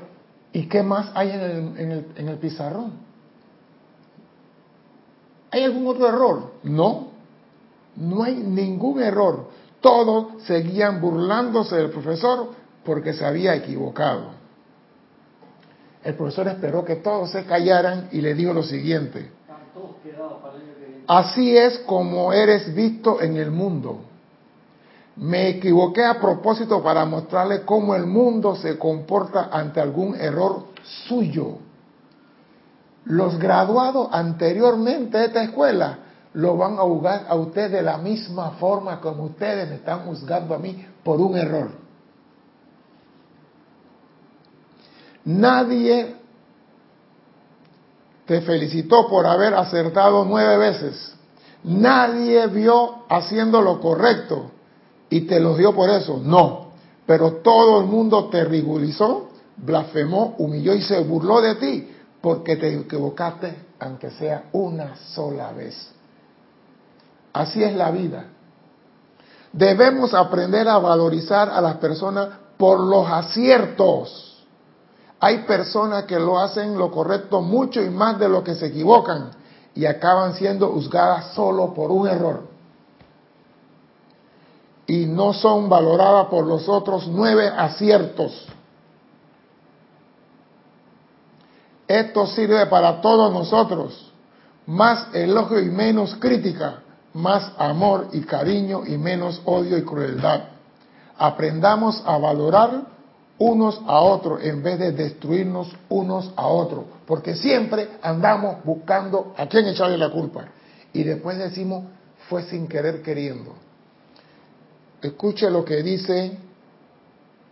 ¿y 0.52 0.68
qué 0.68 0.84
más 0.84 1.12
hay 1.14 1.30
en 1.30 1.40
el, 1.40 1.52
en 1.78 1.92
el, 1.92 2.06
en 2.16 2.30
el 2.30 2.38
pizarrón? 2.38 2.92
¿Hay 5.52 5.64
algún 5.64 5.88
otro 5.88 6.08
error? 6.08 6.54
No, 6.64 7.10
no 7.96 8.24
hay 8.24 8.36
ningún 8.36 9.02
error. 9.02 9.50
Todos 9.80 10.44
seguían 10.44 11.02
burlándose 11.02 11.76
del 11.76 11.92
profesor 11.92 12.50
porque 12.84 13.14
se 13.14 13.26
había 13.26 13.56
equivocado. 13.56 14.41
El 16.04 16.16
profesor 16.16 16.48
esperó 16.48 16.84
que 16.84 16.96
todos 16.98 17.32
se 17.32 17.46
callaran 17.46 18.10
y 18.12 18.22
le 18.22 18.34
dijo 18.34 18.54
lo 18.54 18.64
siguiente. 18.64 19.32
Así 21.08 21.58
es 21.58 21.80
como 21.80 22.34
eres 22.34 22.74
visto 22.74 23.22
en 23.22 23.38
el 23.38 23.52
mundo. 23.52 24.02
Me 25.18 25.50
equivoqué 25.50 26.06
a 26.06 26.20
propósito 26.20 26.82
para 26.82 27.06
mostrarle 27.06 27.64
cómo 27.64 27.96
el 27.96 28.06
mundo 28.06 28.56
se 28.56 28.78
comporta 28.78 29.50
ante 29.52 29.82
algún 29.82 30.16
error 30.16 30.68
suyo. 31.08 31.58
Los 33.06 33.38
graduados 33.38 34.08
anteriormente 34.12 35.18
de 35.18 35.26
esta 35.26 35.44
escuela 35.44 36.00
lo 36.34 36.56
van 36.56 36.76
a 36.80 36.84
juzgar 36.84 37.26
a 37.28 37.36
usted 37.36 37.72
de 37.72 37.82
la 37.82 37.98
misma 37.98 38.52
forma 38.52 39.02
como 39.02 39.26
ustedes 39.26 39.70
me 39.70 39.76
están 39.76 40.06
juzgando 40.06 40.56
a 40.56 40.60
mí 40.60 40.86
por 41.04 41.20
un 41.20 41.38
error. 41.38 41.72
Nadie 45.26 46.16
te 48.26 48.42
felicitó 48.42 49.08
por 49.08 49.26
haber 49.26 49.54
acertado 49.54 50.26
nueve 50.26 50.58
veces. 50.58 51.14
Nadie 51.64 52.48
vio 52.48 53.04
haciendo 53.10 53.62
lo 53.62 53.80
correcto 53.80 54.52
y 55.10 55.22
te 55.22 55.40
los 55.40 55.58
dio 55.58 55.74
por 55.76 55.90
eso. 55.90 56.20
No. 56.24 56.72
Pero 57.06 57.34
todo 57.44 57.82
el 57.82 57.88
mundo 57.88 58.30
te 58.30 58.44
ridiculizó, 58.46 59.30
blasfemó, 59.58 60.36
humilló 60.38 60.74
y 60.74 60.82
se 60.82 61.00
burló 61.02 61.42
de 61.42 61.56
ti 61.56 61.92
porque 62.22 62.56
te 62.56 62.74
equivocaste 62.74 63.72
aunque 63.80 64.12
sea 64.12 64.44
una 64.54 64.96
sola 64.96 65.52
vez. 65.52 65.76
Así 67.34 67.64
es 67.64 67.76
la 67.76 67.90
vida. 67.92 68.26
Debemos 69.52 70.14
aprender 70.14 70.68
a 70.68 70.78
valorizar 70.78 71.50
a 71.50 71.60
las 71.62 71.78
personas 71.78 72.30
por 72.58 72.80
los 72.80 73.10
aciertos. 73.10 74.31
Hay 75.24 75.44
personas 75.44 76.06
que 76.06 76.20
lo 76.20 76.40
hacen 76.40 76.76
lo 76.76 76.90
correcto 76.90 77.42
mucho 77.42 77.80
y 77.80 77.92
más 77.92 78.18
de 78.18 78.28
lo 78.28 78.44
que 78.44 78.56
se 78.56 78.66
equivocan 78.66 79.30
y 79.76 79.86
acaban 79.86 80.34
siendo 80.34 80.70
juzgadas 80.70 81.36
solo 81.36 81.76
por 81.76 81.92
un 81.92 82.08
error. 82.08 82.48
Y 84.88 85.06
no 85.06 85.32
son 85.34 85.70
valoradas 85.70 86.26
por 86.26 86.48
los 86.48 86.68
otros 86.68 87.08
nueve 87.08 87.48
aciertos. 87.48 88.48
Esto 91.88 92.26
sirve 92.26 92.66
para 92.66 93.00
todos 93.00 93.32
nosotros. 93.32 94.12
Más 94.66 95.14
elogio 95.14 95.60
y 95.60 95.70
menos 95.70 96.16
crítica, 96.16 96.80
más 97.14 97.52
amor 97.60 98.08
y 98.12 98.22
cariño 98.22 98.88
y 98.88 98.98
menos 98.98 99.40
odio 99.46 99.78
y 99.78 99.84
crueldad. 99.84 100.46
Aprendamos 101.16 102.02
a 102.08 102.18
valorar 102.18 102.88
unos 103.42 103.82
a 103.88 104.00
otros 104.02 104.44
en 104.44 104.62
vez 104.62 104.78
de 104.78 104.92
destruirnos 104.92 105.76
unos 105.90 106.32
a 106.36 106.46
otros, 106.46 106.86
porque 107.08 107.36
siempre 107.36 107.90
andamos 108.04 108.64
buscando 108.64 109.34
a 109.36 109.48
quién 109.48 109.66
echarle 109.66 109.98
la 109.98 110.12
culpa. 110.12 110.46
Y 110.94 111.02
después 111.02 111.40
decimos, 111.40 111.86
fue 112.30 112.44
sin 112.44 112.68
querer 112.68 113.02
queriendo. 113.02 113.56
Escuche 115.02 115.50
lo 115.50 115.66
que 115.66 115.82
dice 115.82 116.38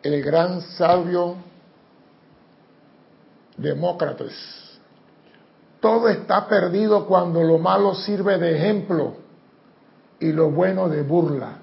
el 0.03 0.21
gran 0.21 0.61
sabio 0.61 1.37
Demócratas. 3.57 4.79
Todo 5.79 6.07
está 6.07 6.47
perdido 6.47 7.07
cuando 7.07 7.41
lo 7.41 7.57
malo 7.57 7.95
sirve 7.95 8.37
de 8.37 8.55
ejemplo 8.55 9.15
y 10.19 10.31
lo 10.31 10.51
bueno 10.51 10.87
de 10.87 11.01
burla. 11.01 11.57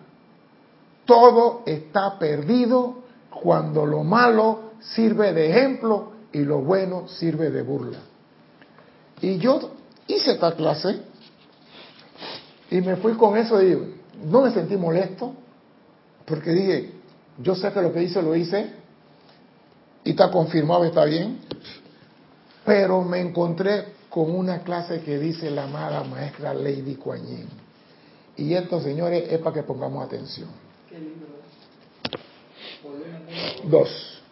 Todo 1.04 1.62
está 1.64 2.18
perdido 2.18 3.05
cuando 3.42 3.86
lo 3.86 4.04
malo 4.04 4.72
sirve 4.80 5.32
de 5.32 5.50
ejemplo 5.50 6.12
y 6.32 6.40
lo 6.40 6.60
bueno 6.60 7.08
sirve 7.08 7.50
de 7.50 7.62
burla. 7.62 7.98
Y 9.20 9.38
yo 9.38 9.70
hice 10.06 10.32
esta 10.32 10.54
clase 10.54 11.00
y 12.70 12.80
me 12.80 12.96
fui 12.96 13.14
con 13.14 13.36
eso 13.36 13.62
y 13.62 13.96
no 14.24 14.42
me 14.42 14.50
sentí 14.50 14.76
molesto 14.76 15.34
porque 16.24 16.50
dije, 16.50 16.92
yo 17.38 17.54
sé 17.54 17.72
que 17.72 17.80
lo 17.80 17.92
que 17.92 18.02
hice 18.02 18.20
lo 18.22 18.34
hice 18.34 18.70
y 20.04 20.10
está 20.10 20.30
confirmado, 20.30 20.84
está 20.84 21.04
bien, 21.04 21.38
pero 22.64 23.02
me 23.02 23.20
encontré 23.20 23.96
con 24.08 24.34
una 24.34 24.60
clase 24.60 25.00
que 25.00 25.18
dice 25.18 25.50
la 25.50 25.64
amada 25.64 26.02
maestra 26.04 26.54
Lady 26.54 26.96
Kuan 26.96 27.22
Y 28.36 28.54
esto, 28.54 28.80
señores, 28.80 29.24
es 29.30 29.38
para 29.40 29.54
que 29.54 29.62
pongamos 29.62 30.04
atención. 30.04 30.48
Dos. 33.64 34.22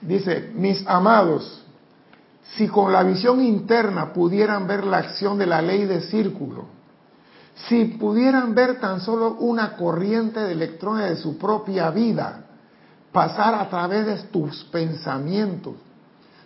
Dice, 0.00 0.50
mis 0.54 0.84
amados, 0.86 1.62
si 2.56 2.68
con 2.68 2.92
la 2.92 3.02
visión 3.02 3.42
interna 3.42 4.12
pudieran 4.12 4.66
ver 4.66 4.84
la 4.84 4.98
acción 4.98 5.38
de 5.38 5.46
la 5.46 5.62
ley 5.62 5.84
de 5.84 6.00
círculo, 6.02 6.66
si 7.68 7.84
pudieran 7.84 8.54
ver 8.54 8.80
tan 8.80 9.00
solo 9.00 9.36
una 9.38 9.76
corriente 9.76 10.40
de 10.40 10.52
electrones 10.52 11.10
de 11.10 11.16
su 11.16 11.38
propia 11.38 11.90
vida 11.90 12.46
pasar 13.12 13.54
a 13.54 13.68
través 13.68 14.06
de 14.06 14.16
tus 14.28 14.64
pensamientos, 14.64 15.74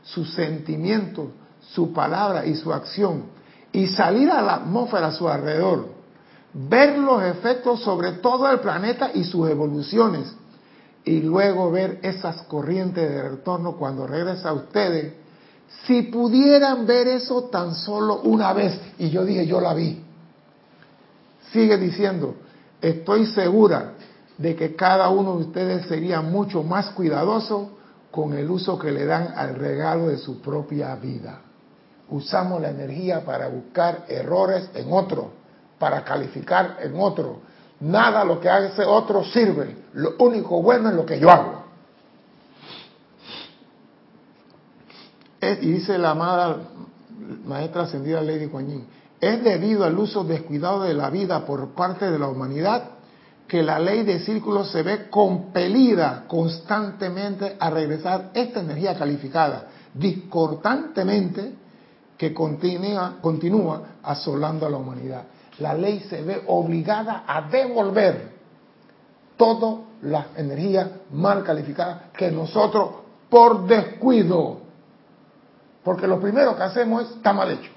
sus 0.03 0.35
sentimientos, 0.35 1.29
su 1.61 1.93
palabra 1.93 2.45
y 2.45 2.55
su 2.57 2.73
acción, 2.73 3.25
y 3.73 3.87
salir 3.87 4.31
a 4.31 4.43
la 4.43 4.57
atmósfera 4.57 5.09
a 5.09 5.13
su 5.13 5.29
alrededor, 5.29 5.89
ver 6.53 6.99
los 6.99 7.23
efectos 7.23 7.83
sobre 7.83 8.13
todo 8.13 8.51
el 8.51 8.61
planeta 8.61 9.11
y 9.15 9.25
sus 9.25 9.49
evoluciones, 9.49 10.35
y 11.07 11.21
luego 11.23 11.71
ver 11.71 12.01
esas 12.03 12.43
corrientes 12.43 13.09
de 13.09 13.23
retorno 13.23 13.77
cuando 13.77 14.09
regresa 14.09 14.49
a 14.49 14.53
ustedes, 14.55 15.15
si 15.87 16.03
pudieran 16.03 16.85
ver 16.85 17.07
eso 17.07 17.45
tan 17.45 17.77
solo 17.77 18.23
una 18.23 18.53
vez, 18.53 18.79
y 18.99 19.09
yo 19.11 19.25
dije, 19.25 19.47
yo 19.47 19.61
la 19.61 19.73
vi, 19.73 20.03
sigue 21.53 21.79
diciendo, 21.79 22.35
estoy 22.83 23.25
segura 23.27 23.93
de 24.37 24.57
que 24.57 24.75
cada 24.75 25.09
uno 25.09 25.37
de 25.37 25.45
ustedes 25.45 25.87
sería 25.87 26.21
mucho 26.23 26.65
más 26.65 26.91
cuidadoso 26.91 27.71
con 28.11 28.35
el 28.35 28.51
uso 28.51 28.77
que 28.77 28.91
le 28.91 29.07
dan 29.07 29.33
al 29.37 29.55
regalo 29.55 30.09
de 30.09 30.19
su 30.19 30.41
propia 30.41 30.97
vida. 30.97 31.41
Usamos 32.11 32.61
la 32.61 32.71
energía 32.71 33.25
para 33.25 33.47
buscar 33.47 34.07
errores 34.09 34.71
en 34.75 34.93
otro, 34.93 35.31
para 35.79 36.03
calificar 36.03 36.79
en 36.83 36.99
otro. 36.99 37.41
Nada 37.81 38.25
lo 38.25 38.41
que 38.41 38.49
hace 38.49 38.85
otro 38.85 39.25
sirve. 39.25 39.77
Lo 39.95 40.15
único 40.19 40.63
bueno 40.63 40.89
es 40.89 40.95
lo 40.95 41.05
que 41.05 41.19
yo 41.19 41.31
hago. 41.31 41.67
y 45.61 45.71
dice 45.71 45.97
la 45.97 46.11
amada 46.11 46.57
maestra 47.45 47.83
ascendida 47.83 48.21
Lady 48.21 48.49
Kuan 48.49 48.85
es 49.21 49.45
debido 49.45 49.85
al 49.85 49.97
uso 49.97 50.25
descuidado 50.25 50.83
de 50.83 50.95
la 50.95 51.09
vida 51.09 51.47
por 51.47 51.69
parte 51.69 52.11
de 52.11 52.19
la 52.19 52.29
humanidad 52.29 52.91
que 53.47 53.63
la 53.63 53.79
ley 53.79 54.03
de 54.03 54.21
círculos 54.21 54.71
se 54.71 54.83
ve 54.83 55.09
compelida 55.09 56.25
constantemente 56.27 57.57
a 57.59 57.71
regresar 57.71 58.31
esta 58.35 58.61
energía 58.61 58.99
calificada, 58.99 59.69
discordantemente 59.95 61.55
que 62.19 62.35
continúa 62.35 63.83
asolando 64.03 64.67
a 64.67 64.71
la 64.71 64.77
humanidad. 64.79 65.23
La 65.59 65.75
ley 65.75 66.01
se 66.01 66.23
ve 66.23 66.43
obligada 66.47 67.25
a 67.27 67.43
devolver 67.43 68.31
toda 69.37 69.85
la 70.03 70.29
energía 70.37 71.01
mal 71.11 71.43
calificada 71.45 72.11
que 72.17 72.31
nosotros 72.31 72.91
por 73.31 73.67
descuido, 73.67 74.61
porque 75.83 76.07
lo 76.07 76.21
primero 76.21 76.57
que 76.57 76.63
hacemos 76.63 77.03
es 77.05 77.17
está 77.17 77.33
mal 77.33 77.51
hecho. 77.51 77.71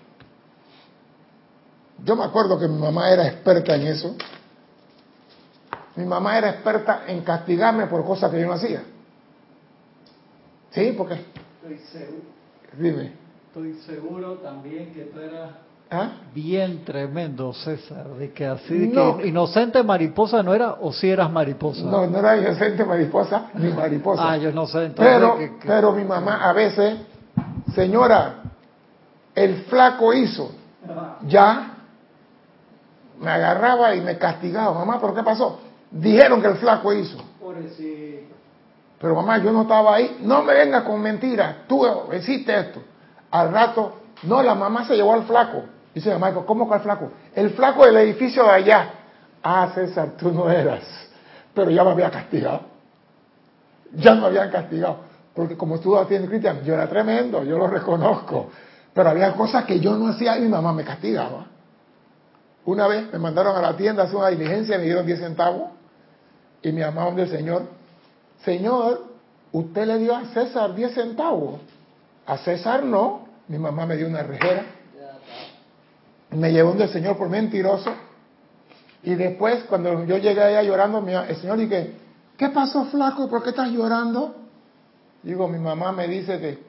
Yo 2.03 2.15
me 2.15 2.23
acuerdo 2.23 2.57
que 2.57 2.67
mi 2.67 2.79
mamá 2.79 3.09
era 3.09 3.27
experta 3.27 3.75
en 3.75 3.87
eso, 3.87 4.15
mi 5.95 6.05
mamá 6.05 6.37
era 6.37 6.49
experta 6.51 7.03
en 7.07 7.21
castigarme 7.21 7.87
por 7.87 8.05
cosas 8.05 8.31
que 8.31 8.39
yo 8.39 8.47
no 8.47 8.53
hacía. 8.53 8.83
¿Sí? 10.71 10.91
¿Por 10.91 11.09
qué? 11.09 11.15
Estoy 11.15 11.77
seguro. 11.91 12.23
Dime. 12.77 13.13
Estoy 13.47 13.73
seguro 13.85 14.35
también 14.35 14.93
que 14.93 15.05
tú 15.05 15.19
eras 15.19 15.51
¿Ah? 15.91 16.09
bien 16.35 16.85
tremendo, 16.85 17.51
César, 17.51 18.09
de 18.09 18.31
que 18.31 18.45
así 18.45 18.91
que 18.91 19.27
inocente 19.27 19.81
mariposa 19.81 20.43
no 20.43 20.53
era 20.53 20.73
o 20.79 20.93
si 20.93 21.09
eras 21.09 21.31
mariposa. 21.31 21.81
No, 21.81 22.05
no 22.05 22.19
era 22.19 22.37
inocente 22.37 22.85
mariposa 22.85 23.49
ni 23.55 23.71
mariposa. 23.71 24.31
ah, 24.31 24.37
yo 24.37 24.51
no 24.51 24.67
sé. 24.67 24.91
pero, 24.95 25.37
pero 25.65 25.91
mi 25.93 26.03
mamá 26.03 26.47
a 26.47 26.53
veces, 26.53 26.95
señora, 27.73 28.35
el 29.33 29.63
flaco 29.63 30.13
hizo, 30.13 30.51
ya 31.27 31.73
me 33.19 33.31
agarraba 33.31 33.95
y 33.95 34.01
me 34.01 34.17
castigaba. 34.17 34.73
Mamá, 34.73 34.99
¿pero 35.01 35.15
qué 35.15 35.23
pasó? 35.23 35.59
Dijeron 35.89 36.39
que 36.39 36.49
el 36.49 36.57
flaco 36.57 36.93
hizo. 36.93 37.17
Pero 38.99 39.15
mamá, 39.15 39.37
yo 39.39 39.51
no 39.51 39.63
estaba 39.63 39.95
ahí. 39.95 40.19
No 40.21 40.43
me 40.43 40.53
vengas 40.53 40.83
con 40.83 41.01
mentiras. 41.01 41.67
Tú 41.67 41.83
hiciste 42.13 42.57
esto. 42.57 42.81
Al 43.31 43.51
rato, 43.51 43.93
no, 44.23 44.43
la 44.43 44.53
mamá 44.55 44.85
se 44.85 44.95
llevó 44.95 45.13
al 45.13 45.23
flaco. 45.23 45.63
Dice 45.93 46.11
mamá, 46.11 46.33
¿cómo 46.45 46.71
al 46.71 46.81
flaco? 46.81 47.11
El 47.33 47.51
flaco 47.51 47.85
del 47.85 47.97
edificio 47.97 48.43
de 48.43 48.51
allá. 48.51 48.89
Ah, 49.41 49.71
César, 49.73 50.11
tú 50.17 50.31
no 50.31 50.49
eras. 50.49 50.83
Pero 51.53 51.71
ya 51.71 51.83
me 51.83 51.91
había 51.91 52.11
castigado. 52.11 52.61
Ya 53.93 54.13
me 54.15 54.27
habían 54.27 54.51
castigado. 54.51 54.97
Porque 55.33 55.57
como 55.57 55.75
estuvo 55.75 55.97
haciendo 55.99 56.27
Cristian, 56.27 56.63
yo 56.63 56.73
era 56.73 56.87
tremendo, 56.87 57.43
yo 57.43 57.57
lo 57.57 57.67
reconozco. 57.67 58.49
Pero 58.93 59.09
había 59.09 59.33
cosas 59.33 59.65
que 59.65 59.79
yo 59.79 59.95
no 59.95 60.07
hacía 60.09 60.37
y 60.37 60.41
mi 60.41 60.49
mamá 60.49 60.73
me 60.73 60.83
castigaba. 60.83 61.47
Una 62.65 62.87
vez 62.87 63.11
me 63.11 63.19
mandaron 63.19 63.55
a 63.55 63.61
la 63.61 63.75
tienda 63.75 64.03
a 64.03 64.05
hacer 64.05 64.17
una 64.17 64.27
diligencia 64.27 64.75
y 64.75 64.79
me 64.79 64.85
dieron 64.85 65.05
10 65.05 65.19
centavos. 65.19 65.71
Y 66.61 66.71
mi 66.71 66.81
mamá 66.81 67.09
del 67.11 67.29
Señor, 67.29 67.63
Señor, 68.43 69.05
usted 69.51 69.87
le 69.87 69.97
dio 69.97 70.15
a 70.15 70.25
César 70.25 70.75
10 70.75 70.93
centavos. 70.93 71.61
A 72.25 72.37
César 72.37 72.83
no. 72.83 73.27
Mi 73.47 73.57
mamá 73.57 73.85
me 73.85 73.95
dio 73.95 74.07
una 74.07 74.21
rejera. 74.21 74.63
Me 76.31 76.51
llevó 76.51 76.73
del 76.73 76.89
Señor 76.89 77.17
por 77.17 77.29
mentiroso. 77.29 77.91
Y 79.03 79.15
después, 79.15 79.63
cuando 79.63 80.05
yo 80.05 80.17
llegué 80.17 80.41
allá 80.41 80.61
llorando, 80.61 80.99
el 81.07 81.35
Señor 81.37 81.57
dije, 81.57 81.93
¿qué 82.37 82.49
pasó 82.49 82.85
flaco? 82.85 83.29
¿Por 83.29 83.43
qué 83.43 83.49
estás 83.49 83.69
llorando? 83.69 84.35
Digo, 85.23 85.47
mi 85.47 85.57
mamá 85.57 85.91
me 85.91 86.07
dice 86.07 86.39
que, 86.39 86.59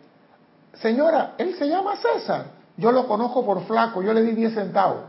señora, 0.81 1.35
él 1.39 1.55
se 1.59 1.69
llama 1.69 1.97
César. 1.97 2.47
Yo 2.77 2.93
lo 2.93 3.07
conozco 3.07 3.45
por 3.45 3.65
flaco, 3.65 4.03
yo 4.03 4.13
le 4.13 4.23
di 4.23 4.33
10 4.33 4.55
centavos. 4.55 5.03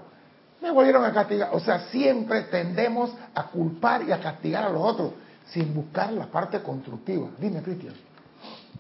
me 0.62 0.72
volvieron 0.72 1.05
a 1.05 1.13
castigar. 1.13 1.50
O 1.53 1.60
sea, 1.60 1.88
siempre 1.89 2.43
tendemos 2.43 3.12
a 3.34 3.48
culpar 3.48 4.03
y 4.03 4.12
a 4.12 4.20
castigar 4.20 4.65
a 4.65 4.70
los 4.70 4.81
otros 4.81 5.12
sin 5.48 5.74
buscar 5.74 6.12
la 6.13 6.27
parte 6.27 6.62
constructiva. 6.62 7.29
Dime, 7.39 7.62
Cristian. 7.62 7.93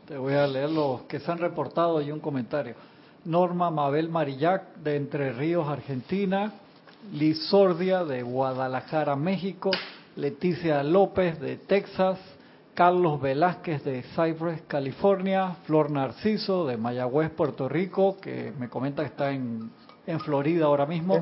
Te 0.07 0.17
voy 0.17 0.33
a 0.33 0.45
leer 0.45 0.69
los 0.69 1.01
que 1.03 1.19
se 1.19 1.31
han 1.31 1.37
reportado 1.37 2.01
y 2.01 2.11
un 2.11 2.19
comentario. 2.19 2.75
Norma 3.25 3.69
Mabel 3.69 4.09
Marillac 4.09 4.75
de 4.77 4.95
Entre 4.95 5.33
Ríos, 5.33 5.67
Argentina. 5.67 6.53
Liz 7.13 7.49
Sordia 7.49 8.03
de 8.03 8.23
Guadalajara, 8.23 9.15
México. 9.15 9.71
Leticia 10.15 10.83
López 10.83 11.39
de 11.39 11.57
Texas. 11.57 12.19
Carlos 12.73 13.21
Velázquez 13.21 13.83
de 13.83 14.03
Cypress, 14.15 14.61
California. 14.67 15.55
Flor 15.65 15.91
Narciso 15.91 16.65
de 16.65 16.77
Mayagüez, 16.77 17.31
Puerto 17.31 17.67
Rico, 17.67 18.17
que 18.19 18.53
me 18.57 18.69
comenta 18.69 19.03
que 19.03 19.09
está 19.09 19.31
en 19.31 19.71
en 20.05 20.19
Florida 20.19 20.65
ahora 20.65 20.85
mismo. 20.85 21.19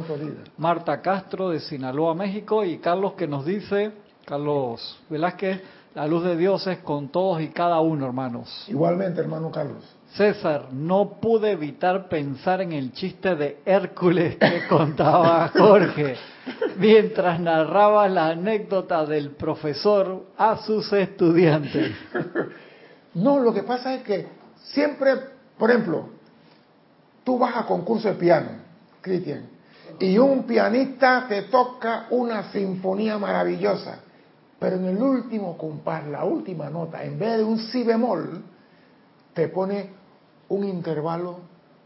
Marta 0.57 1.01
Castro 1.01 1.49
de 1.49 1.59
Sinaloa, 1.59 2.13
México. 2.13 2.63
Y 2.63 2.77
Carlos 2.77 3.13
que 3.13 3.27
nos 3.27 3.45
dice, 3.45 3.91
Carlos 4.25 4.99
Velázquez, 5.09 5.61
la 5.95 6.07
luz 6.07 6.23
de 6.23 6.37
Dios 6.37 6.65
es 6.67 6.79
con 6.79 7.09
todos 7.09 7.41
y 7.41 7.49
cada 7.49 7.79
uno, 7.79 8.05
hermanos. 8.05 8.65
Igualmente, 8.67 9.19
hermano 9.21 9.51
Carlos. 9.51 9.83
César, 10.15 10.69
no 10.71 11.19
pude 11.21 11.51
evitar 11.51 12.09
pensar 12.09 12.61
en 12.61 12.71
el 12.71 12.91
chiste 12.93 13.35
de 13.35 13.59
Hércules 13.65 14.37
que 14.37 14.67
contaba 14.69 15.49
Jorge 15.49 16.15
mientras 16.77 17.39
narraba 17.39 18.07
la 18.09 18.29
anécdota 18.29 19.05
del 19.05 19.31
profesor 19.31 20.25
a 20.37 20.57
sus 20.57 20.91
estudiantes. 20.93 21.95
No, 23.13 23.39
lo 23.39 23.53
que 23.53 23.63
pasa 23.63 23.93
es 23.95 24.03
que 24.03 24.27
siempre, 24.63 25.13
por 25.57 25.69
ejemplo, 25.69 26.09
tú 27.23 27.37
vas 27.37 27.55
a 27.57 27.65
concurso 27.65 28.07
de 28.07 28.15
piano 28.15 28.49
Cristian, 29.01 29.47
y 29.99 30.17
un 30.17 30.43
pianista 30.43 31.25
te 31.27 31.43
toca 31.43 32.07
una 32.11 32.51
sinfonía 32.51 33.17
maravillosa, 33.17 33.99
pero 34.59 34.75
en 34.75 34.85
el 34.85 35.01
último 35.01 35.57
compás, 35.57 36.07
la 36.07 36.25
última 36.25 36.69
nota, 36.69 37.03
en 37.03 37.17
vez 37.17 37.37
de 37.37 37.43
un 37.43 37.59
si 37.59 37.83
bemol, 37.83 38.43
te 39.33 39.47
pone 39.47 39.98
un 40.49 40.63
intervalo 40.63 41.39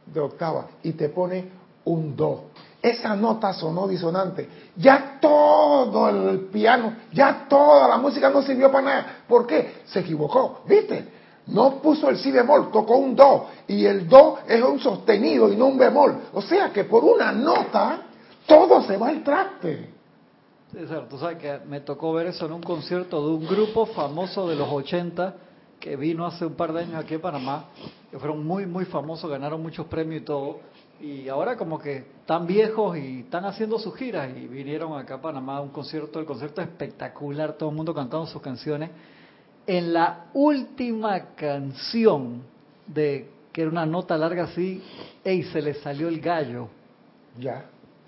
de 0.05 0.19
octava 0.19 0.67
y 0.83 0.93
te 0.93 1.09
pone 1.09 1.49
un 1.85 2.15
do. 2.15 2.45
Esa 2.81 3.15
nota 3.15 3.53
sonó 3.53 3.87
disonante. 3.87 4.47
Ya 4.75 5.17
todo 5.21 6.09
el 6.09 6.39
piano, 6.45 6.95
ya 7.13 7.45
toda 7.47 7.87
la 7.87 7.97
música 7.97 8.29
no 8.29 8.41
sirvió 8.41 8.71
para 8.71 8.85
nada. 8.85 9.05
¿Por 9.27 9.47
qué? 9.47 9.83
Se 9.85 9.99
equivocó, 9.99 10.63
¿viste? 10.67 11.07
No 11.47 11.81
puso 11.81 12.09
el 12.09 12.17
si 12.17 12.31
bemol, 12.31 12.71
tocó 12.71 12.97
un 12.97 13.15
do. 13.15 13.47
Y 13.67 13.85
el 13.85 14.07
do 14.07 14.39
es 14.47 14.61
un 14.61 14.79
sostenido 14.79 15.51
y 15.51 15.55
no 15.55 15.67
un 15.67 15.77
bemol. 15.77 16.15
O 16.33 16.41
sea 16.41 16.71
que 16.71 16.83
por 16.83 17.03
una 17.03 17.31
nota 17.31 18.01
todo 18.45 18.81
se 18.83 18.97
va 18.97 19.09
al 19.09 19.23
traste. 19.23 19.93
César, 20.71 21.07
tú 21.07 21.17
sabes 21.17 21.37
que 21.37 21.59
me 21.67 21.81
tocó 21.81 22.13
ver 22.13 22.27
eso 22.27 22.45
en 22.47 22.53
un 22.53 22.63
concierto 22.63 23.21
de 23.25 23.33
un 23.35 23.45
grupo 23.45 23.85
famoso 23.85 24.47
de 24.47 24.55
los 24.55 24.67
80 24.69 25.35
que 25.79 25.95
vino 25.95 26.25
hace 26.25 26.45
un 26.45 26.55
par 26.55 26.73
de 26.73 26.81
años 26.81 26.95
aquí 26.95 27.13
en 27.13 27.21
Panamá, 27.21 27.65
que 28.13 28.19
fueron 28.19 28.45
muy, 28.45 28.67
muy 28.67 28.85
famosos, 28.85 29.27
ganaron 29.27 29.59
muchos 29.59 29.87
premios 29.87 30.21
y 30.21 30.23
todo. 30.23 30.59
Y 31.01 31.27
ahora 31.29 31.57
como 31.57 31.79
que 31.79 31.97
están 31.97 32.45
viejos 32.45 32.95
y 32.95 33.21
están 33.21 33.43
haciendo 33.45 33.79
sus 33.79 33.95
giras 33.95 34.29
y 34.37 34.45
vinieron 34.45 34.95
acá 34.95 35.15
a 35.15 35.21
Panamá 35.21 35.57
a 35.57 35.61
un 35.61 35.69
concierto, 35.69 36.19
el 36.19 36.25
concierto 36.27 36.61
espectacular, 36.61 37.53
todo 37.53 37.71
el 37.71 37.75
mundo 37.75 37.91
cantando 37.91 38.27
sus 38.27 38.39
canciones 38.39 38.91
en 39.65 39.93
la 39.93 40.25
última 40.35 41.33
canción 41.35 42.43
de 42.85 43.31
que 43.51 43.61
era 43.61 43.71
una 43.71 43.87
nota 43.87 44.15
larga 44.15 44.43
así, 44.43 44.79
y 45.25 45.41
se 45.41 45.59
le 45.59 45.73
salió 45.73 46.07
el 46.07 46.21
gallo. 46.21 46.67
Ya. 47.39 47.65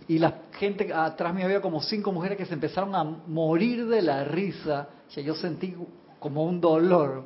Y 0.08 0.20
la 0.20 0.42
gente 0.52 0.94
atrás 0.94 1.34
me 1.34 1.44
había 1.44 1.62
como 1.62 1.82
cinco 1.82 2.12
mujeres 2.12 2.38
que 2.38 2.46
se 2.46 2.54
empezaron 2.54 2.94
a 2.94 3.04
morir 3.04 3.88
de 3.88 4.04
la 4.04 4.24
risa. 4.24 4.88
O 5.18 5.20
yo 5.20 5.34
sentí 5.34 5.76
como 6.20 6.44
un 6.44 6.62
dolor. 6.62 7.26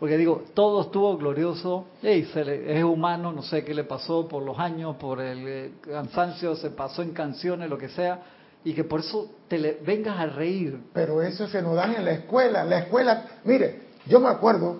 Porque 0.00 0.16
digo, 0.16 0.44
todo 0.54 0.80
estuvo 0.80 1.16
glorioso. 1.16 1.84
Se 2.00 2.78
es 2.78 2.82
humano, 2.82 3.32
no 3.32 3.42
sé 3.42 3.64
qué 3.64 3.74
le 3.74 3.84
pasó 3.84 4.26
por 4.26 4.42
los 4.42 4.58
años, 4.58 4.96
por 4.96 5.20
el 5.20 5.46
eh, 5.46 5.72
cansancio, 5.82 6.56
se 6.56 6.70
pasó 6.70 7.02
en 7.02 7.12
canciones, 7.12 7.70
lo 7.70 7.78
que 7.78 7.90
sea 7.90 8.20
y 8.64 8.74
que 8.74 8.84
por 8.84 9.00
eso 9.00 9.30
te 9.48 9.58
le 9.58 9.78
vengas 9.84 10.18
a 10.18 10.26
reír. 10.26 10.80
Pero 10.92 11.22
eso 11.22 11.46
se 11.46 11.62
nos 11.62 11.74
da 11.74 11.92
en 11.94 12.04
la 12.04 12.12
escuela. 12.12 12.64
La 12.64 12.78
escuela, 12.80 13.24
mire, 13.44 13.88
yo 14.06 14.20
me 14.20 14.28
acuerdo 14.28 14.76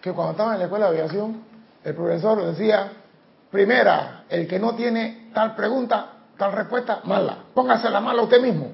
que 0.00 0.12
cuando 0.12 0.32
estaba 0.32 0.54
en 0.54 0.60
la 0.60 0.64
escuela 0.64 0.90
de 0.90 0.98
aviación, 0.98 1.42
el 1.84 1.94
profesor 1.94 2.44
decía, 2.44 2.92
primera, 3.50 4.24
el 4.28 4.46
que 4.48 4.58
no 4.58 4.74
tiene 4.74 5.30
tal 5.34 5.54
pregunta, 5.54 6.12
tal 6.38 6.52
respuesta, 6.52 7.00
mala. 7.04 7.44
Póngase 7.54 7.90
la 7.90 8.00
mala 8.00 8.22
usted 8.22 8.40
mismo. 8.40 8.72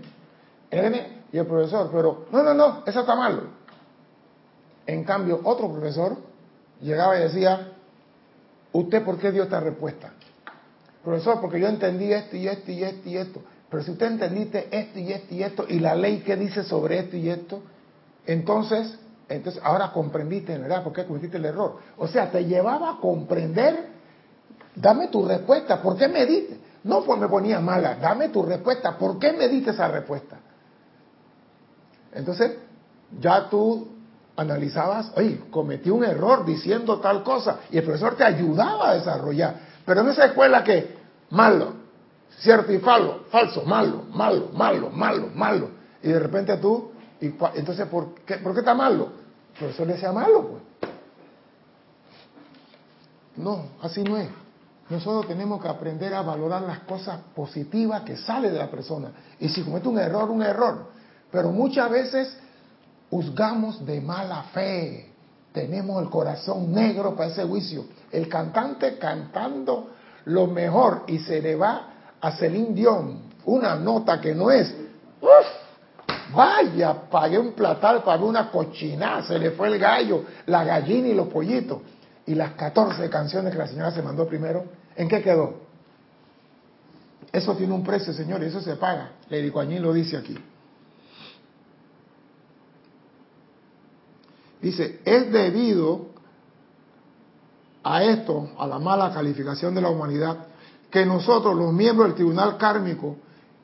Y 0.70 1.38
el 1.38 1.46
profesor, 1.46 1.90
pero 1.92 2.26
no, 2.30 2.42
no, 2.42 2.54
no, 2.54 2.82
eso 2.86 3.00
está 3.00 3.14
malo. 3.14 3.57
En 4.88 5.04
cambio, 5.04 5.40
otro 5.44 5.70
profesor 5.70 6.16
llegaba 6.80 7.18
y 7.18 7.24
decía, 7.24 7.72
¿usted 8.72 9.04
por 9.04 9.18
qué 9.18 9.30
dio 9.30 9.42
esta 9.42 9.60
respuesta? 9.60 10.12
Profesor, 11.04 11.42
porque 11.42 11.60
yo 11.60 11.68
entendí 11.68 12.10
esto 12.10 12.36
y 12.36 12.48
esto 12.48 12.72
y 12.72 12.82
esto 12.82 13.08
y 13.10 13.18
esto. 13.18 13.42
Pero 13.68 13.82
si 13.82 13.90
usted 13.90 14.06
entendiste 14.06 14.66
esto 14.70 14.98
y 14.98 15.12
esto 15.12 15.34
y 15.34 15.42
esto, 15.42 15.66
y 15.68 15.78
la 15.80 15.94
ley 15.94 16.20
que 16.20 16.36
dice 16.36 16.62
sobre 16.64 17.00
esto 17.00 17.18
y 17.18 17.28
esto, 17.28 17.60
entonces, 18.24 18.98
entonces 19.28 19.60
ahora 19.62 19.92
comprendiste, 19.92 20.56
¿verdad? 20.56 20.82
¿Por 20.82 20.94
qué 20.94 21.04
cometiste 21.04 21.36
el 21.36 21.44
error? 21.44 21.76
O 21.98 22.08
sea, 22.08 22.30
te 22.30 22.46
llevaba 22.46 22.92
a 22.92 22.96
comprender, 22.96 23.88
dame 24.74 25.08
tu 25.08 25.28
respuesta, 25.28 25.82
¿por 25.82 25.98
qué 25.98 26.08
me 26.08 26.24
diste? 26.24 26.58
No, 26.84 27.04
pues 27.04 27.20
me 27.20 27.28
ponía 27.28 27.60
mala, 27.60 27.96
dame 27.96 28.30
tu 28.30 28.42
respuesta, 28.42 28.96
¿por 28.96 29.18
qué 29.18 29.34
me 29.34 29.48
diste 29.48 29.72
esa 29.72 29.88
respuesta? 29.88 30.38
Entonces, 32.14 32.56
ya 33.20 33.50
tú 33.50 33.97
analizabas, 34.38 35.12
oye, 35.16 35.40
cometí 35.50 35.90
un 35.90 36.04
error 36.04 36.46
diciendo 36.46 37.00
tal 37.00 37.24
cosa, 37.24 37.58
y 37.70 37.78
el 37.78 37.84
profesor 37.84 38.14
te 38.14 38.24
ayudaba 38.24 38.90
a 38.90 38.94
desarrollar. 38.94 39.56
Pero 39.84 40.02
en 40.02 40.08
esa 40.10 40.26
escuela 40.26 40.62
que, 40.62 40.96
malo, 41.30 41.72
cierto 42.38 42.72
y 42.72 42.78
falso, 42.78 43.24
falso, 43.30 43.64
malo, 43.64 44.04
malo, 44.12 44.50
malo, 44.52 44.90
malo, 44.90 45.28
malo. 45.34 45.70
Y 46.02 46.08
de 46.08 46.20
repente 46.20 46.56
tú, 46.58 46.92
y, 47.20 47.34
entonces, 47.56 47.86
¿por 47.88 48.14
qué, 48.24 48.36
¿por 48.36 48.52
qué 48.52 48.60
está 48.60 48.74
malo? 48.74 49.08
Por 49.58 49.70
eso 49.70 49.84
le 49.84 49.98
sea 49.98 50.12
malo, 50.12 50.48
pues. 50.48 50.92
No, 53.36 53.70
así 53.82 54.04
no 54.04 54.16
es. 54.16 54.28
Nosotros 54.88 55.26
tenemos 55.26 55.60
que 55.60 55.68
aprender 55.68 56.14
a 56.14 56.22
valorar 56.22 56.62
las 56.62 56.80
cosas 56.80 57.18
positivas 57.34 58.02
que 58.02 58.16
salen 58.16 58.52
de 58.52 58.58
la 58.58 58.70
persona. 58.70 59.10
Y 59.40 59.48
si 59.48 59.62
comete 59.62 59.88
un 59.88 59.98
error, 59.98 60.30
un 60.30 60.42
error. 60.42 60.86
Pero 61.30 61.50
muchas 61.50 61.90
veces 61.90 62.38
juzgamos 63.10 63.84
de 63.84 64.00
mala 64.00 64.44
fe. 64.54 65.12
Tenemos 65.52 66.02
el 66.02 66.10
corazón 66.10 66.72
negro 66.72 67.16
para 67.16 67.30
ese 67.30 67.44
juicio. 67.44 67.84
El 68.12 68.28
cantante 68.28 68.98
cantando 68.98 69.90
lo 70.26 70.46
mejor 70.46 71.04
y 71.06 71.18
se 71.18 71.40
le 71.40 71.56
va 71.56 71.88
a 72.20 72.32
Celine 72.32 72.74
Dion 72.74 73.28
una 73.48 73.76
nota 73.76 74.20
que 74.20 74.34
no 74.34 74.50
es, 74.50 74.74
¡uf! 75.20 76.34
Vaya, 76.34 77.08
pagué 77.10 77.38
un 77.38 77.52
platal, 77.52 78.02
pagué 78.02 78.24
una 78.24 78.50
cochinada, 78.50 79.22
se 79.22 79.38
le 79.38 79.52
fue 79.52 79.68
el 79.68 79.78
gallo, 79.78 80.24
la 80.46 80.62
gallina 80.64 81.08
y 81.08 81.14
los 81.14 81.28
pollitos. 81.28 81.78
Y 82.26 82.34
las 82.34 82.52
14 82.52 83.08
canciones 83.08 83.52
que 83.52 83.58
la 83.58 83.66
señora 83.66 83.90
se 83.90 84.02
mandó 84.02 84.28
primero, 84.28 84.64
¿en 84.94 85.08
qué 85.08 85.22
quedó? 85.22 85.54
Eso 87.32 87.54
tiene 87.56 87.72
un 87.72 87.82
precio, 87.82 88.12
señor, 88.12 88.44
eso 88.44 88.60
se 88.60 88.76
paga. 88.76 89.12
Lady 89.30 89.50
Coañín 89.50 89.82
lo 89.82 89.94
dice 89.94 90.18
aquí. 90.18 90.36
Dice, 94.60 95.00
es 95.04 95.30
debido 95.30 96.06
a 97.82 98.02
esto, 98.02 98.50
a 98.58 98.66
la 98.66 98.78
mala 98.78 99.12
calificación 99.12 99.74
de 99.74 99.80
la 99.80 99.88
humanidad, 99.88 100.46
que 100.90 101.06
nosotros, 101.06 101.56
los 101.56 101.72
miembros 101.72 102.08
del 102.08 102.16
Tribunal 102.16 102.56
Kármico 102.56 103.16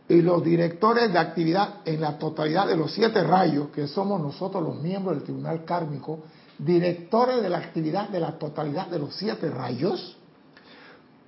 y 0.09 0.21
los 0.23 0.45
directores 0.45 1.13
de 1.13 1.19
actividad 1.19 1.77
en 1.85 2.01
la 2.01 2.19
totalidad 2.19 2.67
de 2.67 2.77
los 2.77 2.93
siete 2.93 3.25
rayos, 3.25 3.69
que 3.69 3.89
somos 3.89 4.21
nosotros 4.21 4.63
los 4.63 4.77
miembros 4.77 5.17
del 5.17 5.25
Tribunal 5.25 5.65
Kármico, 5.65 6.21
directores 6.59 7.43
de 7.43 7.49
la 7.49 7.59
actividad 7.59 8.09
de 8.09 8.21
la 8.21 8.39
totalidad 8.39 8.87
de 8.87 8.99
los 8.99 9.15
siete 9.15 9.51
rayos, 9.51 10.17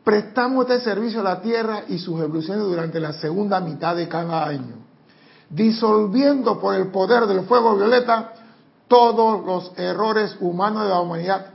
prestamos 0.04 0.70
este 0.70 0.84
servicio 0.84 1.20
a 1.20 1.24
la 1.24 1.40
Tierra 1.40 1.82
y 1.88 1.98
sus 1.98 2.20
evoluciones 2.20 2.64
durante 2.64 3.00
la 3.00 3.14
segunda 3.14 3.60
mitad 3.60 3.96
de 3.96 4.06
cada 4.06 4.46
año, 4.46 4.76
disolviendo 5.50 6.60
por 6.60 6.76
el 6.76 6.88
poder 6.88 7.26
del 7.26 7.44
fuego 7.46 7.74
violeta 7.74 8.32
todos 8.88 9.44
los 9.44 9.72
errores 9.78 10.36
humanos 10.40 10.84
de 10.84 10.88
la 10.90 11.00
humanidad 11.00 11.46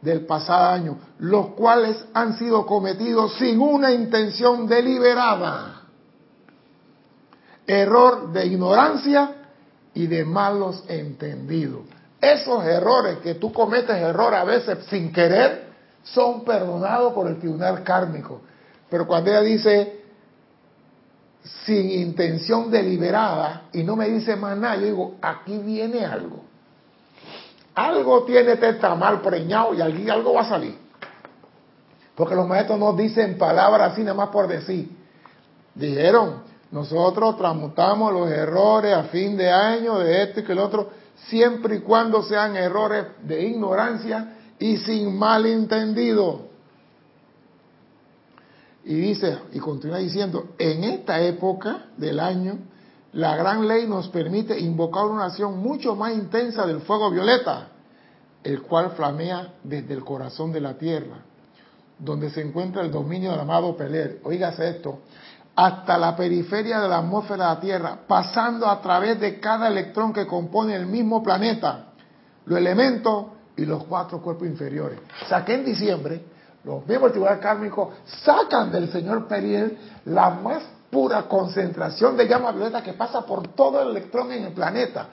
del 0.00 0.26
pasado 0.26 0.70
año, 0.70 0.98
los 1.18 1.48
cuales 1.48 2.04
han 2.14 2.38
sido 2.38 2.64
cometidos 2.66 3.36
sin 3.38 3.60
una 3.60 3.92
intención 3.92 4.66
deliberada. 4.66 5.82
Error 7.66 8.32
de 8.32 8.46
ignorancia 8.46 9.34
y 9.94 10.06
de 10.06 10.24
malos 10.24 10.84
entendidos. 10.88 11.82
Esos 12.20 12.64
errores 12.64 13.18
que 13.18 13.34
tú 13.34 13.52
cometes 13.52 13.96
error 13.96 14.34
a 14.34 14.44
veces 14.44 14.78
sin 14.88 15.12
querer 15.12 15.68
son 16.02 16.44
perdonados 16.44 17.12
por 17.12 17.28
el 17.28 17.38
tribunal 17.38 17.82
kármico. 17.82 18.40
Pero 18.88 19.06
cuando 19.06 19.30
ella 19.30 19.42
dice, 19.42 20.00
sin 21.64 21.90
intención 21.90 22.70
deliberada 22.70 23.64
y 23.72 23.82
no 23.82 23.96
me 23.96 24.08
dice 24.08 24.36
más 24.36 24.56
nada, 24.56 24.76
yo 24.76 24.86
digo, 24.86 25.14
aquí 25.20 25.58
viene 25.58 26.04
algo. 26.04 26.47
Algo 27.78 28.24
tiene 28.24 28.54
este 28.54 28.72
tamal 28.74 29.20
preñado 29.20 29.72
y 29.72 30.10
algo 30.10 30.34
va 30.34 30.40
a 30.40 30.48
salir. 30.48 30.76
Porque 32.16 32.34
los 32.34 32.48
maestros 32.48 32.76
no 32.76 32.92
dicen 32.94 33.38
palabras 33.38 33.92
así 33.92 34.02
nada 34.02 34.14
más 34.14 34.30
por 34.30 34.48
decir. 34.48 34.90
Dijeron, 35.76 36.42
nosotros 36.72 37.36
transmutamos 37.38 38.12
los 38.12 38.28
errores 38.32 38.92
a 38.92 39.04
fin 39.04 39.36
de 39.36 39.48
año 39.48 39.96
de 40.00 40.24
esto 40.24 40.40
y 40.40 40.42
que 40.42 40.50
el 40.50 40.58
otro, 40.58 40.90
siempre 41.28 41.76
y 41.76 41.80
cuando 41.80 42.24
sean 42.24 42.56
errores 42.56 43.06
de 43.22 43.46
ignorancia 43.46 44.34
y 44.58 44.78
sin 44.78 45.16
malentendido. 45.16 46.48
Y 48.84 48.94
dice, 48.94 49.38
y 49.52 49.60
continúa 49.60 49.98
diciendo, 49.98 50.48
en 50.58 50.82
esta 50.82 51.20
época 51.20 51.84
del 51.96 52.18
año, 52.18 52.58
la 53.18 53.34
gran 53.34 53.66
ley 53.66 53.84
nos 53.88 54.08
permite 54.10 54.56
invocar 54.56 55.06
una 55.06 55.24
acción 55.24 55.58
mucho 55.58 55.96
más 55.96 56.12
intensa 56.12 56.64
del 56.64 56.82
fuego 56.82 57.10
violeta, 57.10 57.66
el 58.44 58.62
cual 58.62 58.92
flamea 58.92 59.54
desde 59.64 59.92
el 59.94 60.04
corazón 60.04 60.52
de 60.52 60.60
la 60.60 60.74
tierra, 60.74 61.16
donde 61.98 62.30
se 62.30 62.42
encuentra 62.42 62.80
el 62.82 62.92
dominio 62.92 63.32
del 63.32 63.40
amado 63.40 63.76
Peler. 63.76 64.20
Oígase 64.22 64.68
esto, 64.68 65.00
hasta 65.56 65.98
la 65.98 66.14
periferia 66.14 66.78
de 66.78 66.88
la 66.88 66.98
atmósfera 66.98 67.48
de 67.48 67.54
la 67.54 67.60
Tierra, 67.60 67.98
pasando 68.06 68.68
a 68.68 68.80
través 68.80 69.18
de 69.18 69.40
cada 69.40 69.66
electrón 69.66 70.12
que 70.12 70.24
compone 70.24 70.76
el 70.76 70.86
mismo 70.86 71.20
planeta, 71.20 71.86
los 72.46 72.56
elementos 72.56 73.26
y 73.56 73.66
los 73.66 73.82
cuatro 73.82 74.22
cuerpos 74.22 74.46
inferiores. 74.46 75.00
O 75.24 75.28
sea 75.28 75.44
que 75.44 75.54
en 75.54 75.64
diciembre 75.64 76.22
los 76.62 76.86
mismos 76.86 77.10
tribunales 77.10 77.40
kármicos 77.40 77.88
sacan 78.22 78.70
del 78.70 78.92
señor 78.92 79.26
Periel 79.26 79.76
la 80.04 80.30
más 80.30 80.77
pura 80.90 81.22
concentración 81.28 82.16
de 82.16 82.26
llama 82.26 82.52
violeta 82.52 82.82
que 82.82 82.94
pasa 82.94 83.22
por 83.22 83.48
todo 83.48 83.82
el 83.82 83.90
electrón 83.90 84.32
en 84.32 84.44
el 84.44 84.52
planeta, 84.52 85.08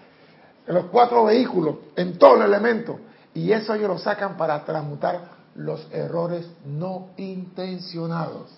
en 0.66 0.76
los 0.76 0.86
cuatro 0.86 1.26
vehículos, 1.26 1.76
en 1.96 2.18
todo 2.18 2.36
el 2.36 2.44
elemento. 2.44 3.00
Y 3.34 3.52
eso 3.52 3.74
ellos 3.74 3.90
lo 3.90 3.98
sacan 3.98 4.38
para 4.38 4.64
transmutar 4.64 5.36
los 5.56 5.88
errores 5.92 6.48
no 6.66 7.10
intencionados. 7.18 8.52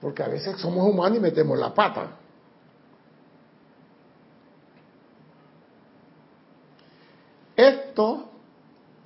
Porque 0.00 0.22
a 0.22 0.28
veces 0.28 0.58
somos 0.58 0.88
humanos 0.88 1.18
y 1.18 1.20
metemos 1.20 1.58
la 1.58 1.74
pata. 1.74 2.06
Esto 7.54 8.30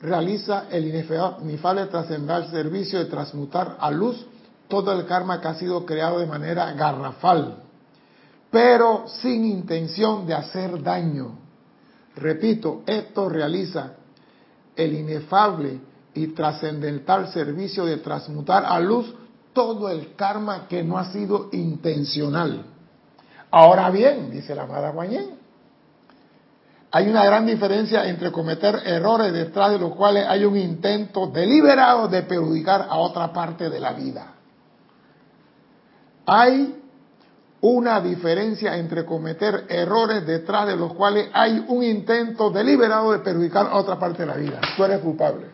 realiza 0.00 0.66
el 0.70 0.86
inefable 0.86 1.86
trascendental 1.86 2.48
servicio 2.50 3.00
de 3.00 3.06
transmutar 3.06 3.76
a 3.80 3.90
luz 3.90 4.24
todo 4.82 4.98
el 4.98 5.06
karma 5.06 5.40
que 5.40 5.48
ha 5.48 5.54
sido 5.54 5.84
creado 5.86 6.18
de 6.18 6.26
manera 6.26 6.72
garrafal, 6.72 7.58
pero 8.50 9.04
sin 9.06 9.44
intención 9.44 10.26
de 10.26 10.34
hacer 10.34 10.82
daño. 10.82 11.38
Repito, 12.16 12.82
esto 12.86 13.28
realiza 13.28 13.92
el 14.76 14.94
inefable 14.94 15.80
y 16.14 16.28
trascendental 16.28 17.28
servicio 17.28 17.84
de 17.84 17.98
transmutar 17.98 18.64
a 18.64 18.78
luz 18.80 19.14
todo 19.52 19.88
el 19.88 20.14
karma 20.14 20.66
que 20.68 20.82
no 20.82 20.98
ha 20.98 21.12
sido 21.12 21.48
intencional. 21.52 22.64
Ahora 23.50 23.90
bien, 23.90 24.30
dice 24.30 24.54
la 24.54 24.64
amada 24.64 24.90
Guanyen, 24.90 25.44
hay 26.90 27.08
una 27.08 27.24
gran 27.24 27.44
diferencia 27.44 28.08
entre 28.08 28.30
cometer 28.30 28.82
errores 28.84 29.32
detrás 29.32 29.72
de 29.72 29.80
los 29.80 29.96
cuales 29.96 30.26
hay 30.28 30.44
un 30.44 30.56
intento 30.56 31.26
deliberado 31.26 32.06
de 32.06 32.22
perjudicar 32.22 32.86
a 32.88 32.98
otra 32.98 33.32
parte 33.32 33.68
de 33.68 33.80
la 33.80 33.92
vida. 33.94 34.33
Hay 36.26 36.82
una 37.60 38.00
diferencia 38.00 38.76
entre 38.76 39.04
cometer 39.04 39.64
errores 39.68 40.26
detrás 40.26 40.66
de 40.66 40.76
los 40.76 40.92
cuales 40.94 41.28
hay 41.32 41.64
un 41.68 41.82
intento 41.82 42.50
deliberado 42.50 43.12
de 43.12 43.20
perjudicar 43.20 43.66
a 43.66 43.76
otra 43.76 43.98
parte 43.98 44.22
de 44.22 44.26
la 44.26 44.36
vida. 44.36 44.60
Tú 44.76 44.84
eres 44.84 45.00
culpable. 45.00 45.46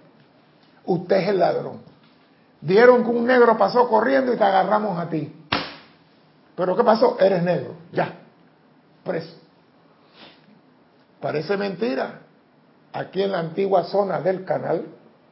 Usted 0.87 1.17
es 1.17 1.29
el 1.29 1.39
ladrón. 1.39 1.83
Dieron 2.61 3.05
que 3.05 3.11
un 3.11 3.27
negro 3.27 3.57
pasó 3.57 3.89
corriendo 3.89 4.33
y 4.33 4.37
te 4.37 4.45
agarramos 4.45 4.99
a 4.99 5.09
ti. 5.09 5.33
Pero 6.57 6.77
¿qué 6.77 6.83
pasó? 6.83 7.17
Eres 7.21 7.43
negro. 7.43 7.75
Ya. 7.93 8.19
Preso. 9.05 9.37
Parece 11.21 11.57
mentira. 11.57 12.23
Aquí 12.93 13.23
en 13.23 13.33
la 13.33 13.39
antigua 13.39 13.85
zona 13.85 14.21
del 14.21 14.45
canal, 14.45 14.85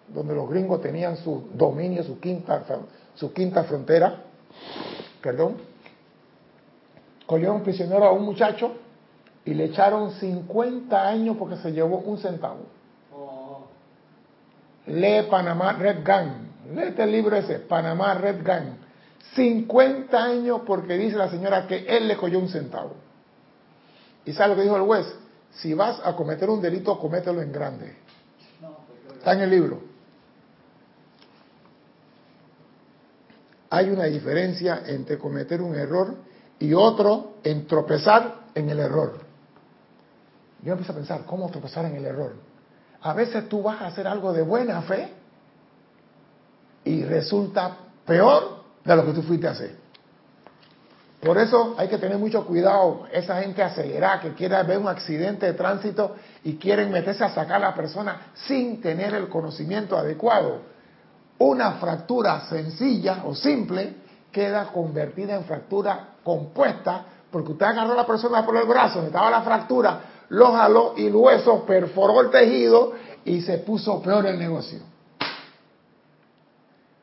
donde 0.06 0.34
los 0.34 0.48
gringos 0.48 0.80
tenían 0.80 1.16
su 1.16 1.48
dominio, 1.54 2.04
su 2.04 2.20
quinta, 2.20 2.62
su 3.14 3.32
quinta 3.32 3.64
frontera, 3.64 4.22
perdón, 5.22 5.56
cogieron 7.26 7.62
prisionero 7.62 8.04
a 8.04 8.12
un 8.12 8.24
muchacho 8.24 8.72
y 9.44 9.54
le 9.54 9.66
echaron 9.66 10.12
50 10.12 11.08
años 11.08 11.36
porque 11.38 11.56
se 11.56 11.72
llevó 11.72 11.98
un 11.98 12.18
centavo. 12.18 12.66
Oh. 13.14 13.66
Lee 14.86 15.26
Panamá 15.30 15.72
Red 15.72 16.04
Gang, 16.04 16.48
Léete 16.74 17.02
el 17.04 17.12
libro 17.12 17.36
ese, 17.36 17.60
Panamá 17.60 18.14
Red 18.14 18.42
Gang. 18.44 18.76
50 19.34 20.22
años 20.22 20.60
porque 20.66 20.98
dice 20.98 21.16
la 21.16 21.30
señora 21.30 21.66
que 21.66 21.86
él 21.88 22.08
le 22.08 22.16
cogió 22.16 22.38
un 22.38 22.48
centavo. 22.48 22.94
¿Y 24.24 24.32
sabe 24.32 24.50
lo 24.50 24.56
que 24.56 24.62
dijo 24.62 24.76
el 24.76 24.82
juez? 24.82 25.06
Si 25.52 25.72
vas 25.72 26.00
a 26.04 26.14
cometer 26.14 26.50
un 26.50 26.60
delito, 26.60 26.98
comételo 26.98 27.40
en 27.40 27.52
grande. 27.52 27.96
Está 29.16 29.32
en 29.32 29.40
el 29.40 29.50
libro. 29.50 29.80
Hay 33.70 33.90
una 33.90 34.04
diferencia 34.04 34.82
entre 34.86 35.18
cometer 35.18 35.60
un 35.60 35.74
error 35.74 36.16
y 36.58 36.72
otro 36.74 37.34
en 37.44 37.66
tropezar 37.66 38.34
en 38.54 38.68
el 38.70 38.80
error. 38.80 39.20
Yo 40.62 40.72
empiezo 40.72 40.92
a 40.92 40.96
pensar, 40.96 41.24
¿cómo 41.24 41.50
tropezar 41.50 41.84
en 41.84 41.96
el 41.96 42.04
error? 42.04 42.34
A 43.02 43.12
veces 43.12 43.48
tú 43.48 43.62
vas 43.62 43.80
a 43.80 43.86
hacer 43.86 44.06
algo 44.06 44.32
de 44.32 44.42
buena 44.42 44.82
fe 44.82 45.12
y 46.84 47.04
resulta 47.04 47.76
peor 48.04 48.64
de 48.84 48.96
lo 48.96 49.04
que 49.04 49.12
tú 49.12 49.22
fuiste 49.22 49.46
a 49.46 49.52
hacer. 49.52 49.76
Por 51.20 51.36
eso 51.36 51.74
hay 51.76 51.88
que 51.88 51.98
tener 51.98 52.16
mucho 52.16 52.46
cuidado, 52.46 53.06
esa 53.12 53.42
gente 53.42 53.62
acelerada 53.62 54.20
que 54.20 54.34
quiere 54.34 54.62
ver 54.62 54.78
un 54.78 54.88
accidente 54.88 55.46
de 55.46 55.52
tránsito 55.52 56.16
y 56.44 56.56
quieren 56.56 56.92
meterse 56.92 57.24
a 57.24 57.34
sacar 57.34 57.56
a 57.56 57.70
la 57.70 57.74
persona 57.74 58.32
sin 58.34 58.80
tener 58.80 59.14
el 59.14 59.28
conocimiento 59.28 59.96
adecuado. 59.96 60.60
Una 61.38 61.72
fractura 61.72 62.48
sencilla 62.48 63.22
o 63.24 63.34
simple 63.34 63.94
queda 64.32 64.72
convertida 64.72 65.34
en 65.34 65.44
fractura 65.44 66.16
compuesta 66.24 67.04
porque 67.30 67.52
usted 67.52 67.66
agarró 67.66 67.92
a 67.92 67.96
la 67.96 68.06
persona 68.06 68.44
por 68.44 68.56
el 68.56 68.66
brazo, 68.66 69.02
estaba 69.02 69.30
la 69.30 69.42
fractura, 69.42 70.00
lo 70.30 70.52
jaló 70.52 70.94
y 70.96 71.06
el 71.06 71.14
hueso 71.14 71.64
perforó 71.64 72.20
el 72.22 72.30
tejido 72.30 72.92
y 73.24 73.42
se 73.42 73.58
puso 73.58 74.00
peor 74.02 74.26
el 74.26 74.38
negocio. 74.38 74.80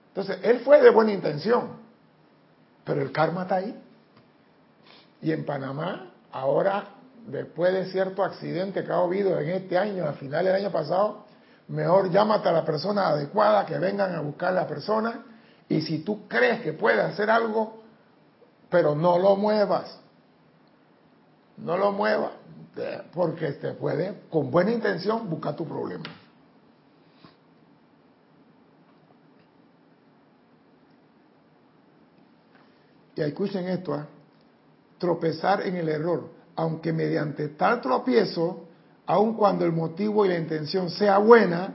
Entonces, 0.09 0.39
él 0.43 0.61
fue 0.61 0.81
de 0.81 0.89
buena 0.89 1.11
intención, 1.11 1.71
pero 2.83 3.01
el 3.01 3.11
karma 3.11 3.43
está 3.43 3.55
ahí. 3.55 3.77
Y 5.21 5.31
en 5.31 5.45
Panamá, 5.45 6.11
ahora, 6.31 6.85
después 7.27 7.73
de 7.73 7.85
cierto 7.91 8.23
accidente 8.23 8.83
que 8.83 8.91
ha 8.91 8.97
habido 8.97 9.37
en 9.39 9.49
este 9.49 9.77
año, 9.77 10.05
a 10.05 10.13
final 10.13 10.45
del 10.45 10.55
año 10.55 10.71
pasado, 10.71 11.25
mejor 11.67 12.09
llámate 12.11 12.49
a 12.49 12.51
la 12.51 12.65
persona 12.65 13.07
adecuada, 13.07 13.65
que 13.65 13.77
vengan 13.79 14.15
a 14.15 14.21
buscar 14.21 14.49
a 14.49 14.61
la 14.61 14.67
persona, 14.67 15.25
y 15.67 15.81
si 15.81 15.99
tú 15.99 16.27
crees 16.27 16.61
que 16.61 16.73
puede 16.73 17.01
hacer 17.01 17.29
algo, 17.29 17.81
pero 18.69 18.95
no 18.95 19.17
lo 19.17 19.35
muevas, 19.35 19.99
no 21.57 21.77
lo 21.77 21.91
muevas, 21.91 22.31
porque 23.13 23.53
te 23.53 23.73
puede, 23.73 24.23
con 24.29 24.51
buena 24.51 24.71
intención, 24.71 25.29
buscar 25.29 25.55
tu 25.55 25.67
problema. 25.67 26.03
y 33.15 33.21
escuchen 33.21 33.67
esto, 33.69 33.93
¿ah? 33.93 34.07
tropezar 34.97 35.65
en 35.65 35.75
el 35.75 35.89
error, 35.89 36.29
aunque 36.55 36.91
mediante 36.91 37.49
tal 37.49 37.81
tropiezo, 37.81 38.64
aun 39.07 39.35
cuando 39.35 39.65
el 39.65 39.71
motivo 39.71 40.25
y 40.25 40.29
la 40.29 40.37
intención 40.37 40.89
sea 40.89 41.17
buena, 41.17 41.73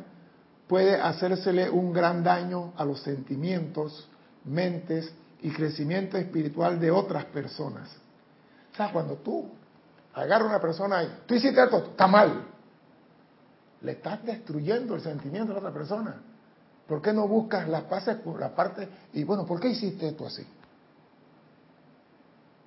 puede 0.67 1.01
hacérsele 1.01 1.69
un 1.71 1.93
gran 1.93 2.23
daño 2.23 2.73
a 2.77 2.85
los 2.85 3.01
sentimientos, 3.01 4.09
mentes 4.45 5.13
y 5.43 5.51
crecimiento 5.51 6.17
espiritual 6.17 6.79
de 6.79 6.91
otras 6.91 7.25
personas. 7.27 7.91
O 8.73 8.77
sea, 8.77 8.93
cuando 8.93 9.17
tú 9.17 9.49
agarras 10.15 10.47
a 10.47 10.51
una 10.51 10.61
persona 10.61 11.03
y 11.03 11.09
tú 11.27 11.35
hiciste 11.35 11.63
esto, 11.63 11.79
está 11.79 12.07
mal, 12.07 12.45
le 13.83 13.93
estás 13.93 14.25
destruyendo 14.25 14.95
el 14.95 15.01
sentimiento 15.01 15.49
de 15.49 15.55
la 15.55 15.61
otra 15.61 15.73
persona. 15.73 16.23
¿Por 16.87 17.01
qué 17.01 17.13
no 17.13 17.29
buscas 17.29 17.69
las 17.69 17.83
paces 17.83 18.17
por 18.17 18.39
la 18.41 18.55
parte? 18.55 18.89
Y 19.13 19.25
bueno, 19.25 19.47
¿por 19.47 19.61
qué 19.61 19.69
hiciste 19.69 20.09
esto 20.09 20.27
así? 20.27 20.45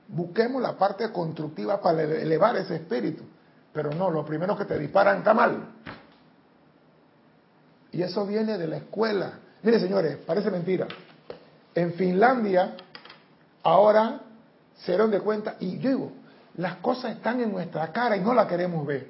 Busquemos 0.08 0.62
la 0.62 0.78
parte 0.78 1.12
constructiva 1.12 1.82
para 1.82 2.04
elevar 2.04 2.56
ese 2.56 2.76
espíritu. 2.76 3.24
Pero 3.74 3.92
no, 3.92 4.10
lo 4.10 4.26
primero 4.26 4.58
que 4.58 4.66
te 4.66 4.78
disparan 4.78 5.20
está 5.20 5.34
mal. 5.34 5.74
Y 7.92 8.02
eso 8.02 8.26
viene 8.26 8.58
de 8.58 8.68
la 8.68 8.78
escuela. 8.78 9.34
Mire, 9.64 9.80
señores, 9.80 10.18
parece 10.26 10.52
mentira. 10.52 10.88
En 11.76 11.94
Finlandia, 11.94 12.76
ahora 13.64 14.22
se 14.78 14.92
dieron 14.92 15.12
de 15.12 15.22
cuenta, 15.22 15.56
y 15.60 15.78
digo, 15.78 16.12
las 16.58 16.78
cosas 16.78 17.16
están 17.16 17.42
en 17.42 17.52
nuestra 17.52 17.92
cara 17.92 18.16
y 18.18 18.22
no 18.22 18.34
las 18.34 18.48
queremos 18.48 18.86
ver. 18.86 19.08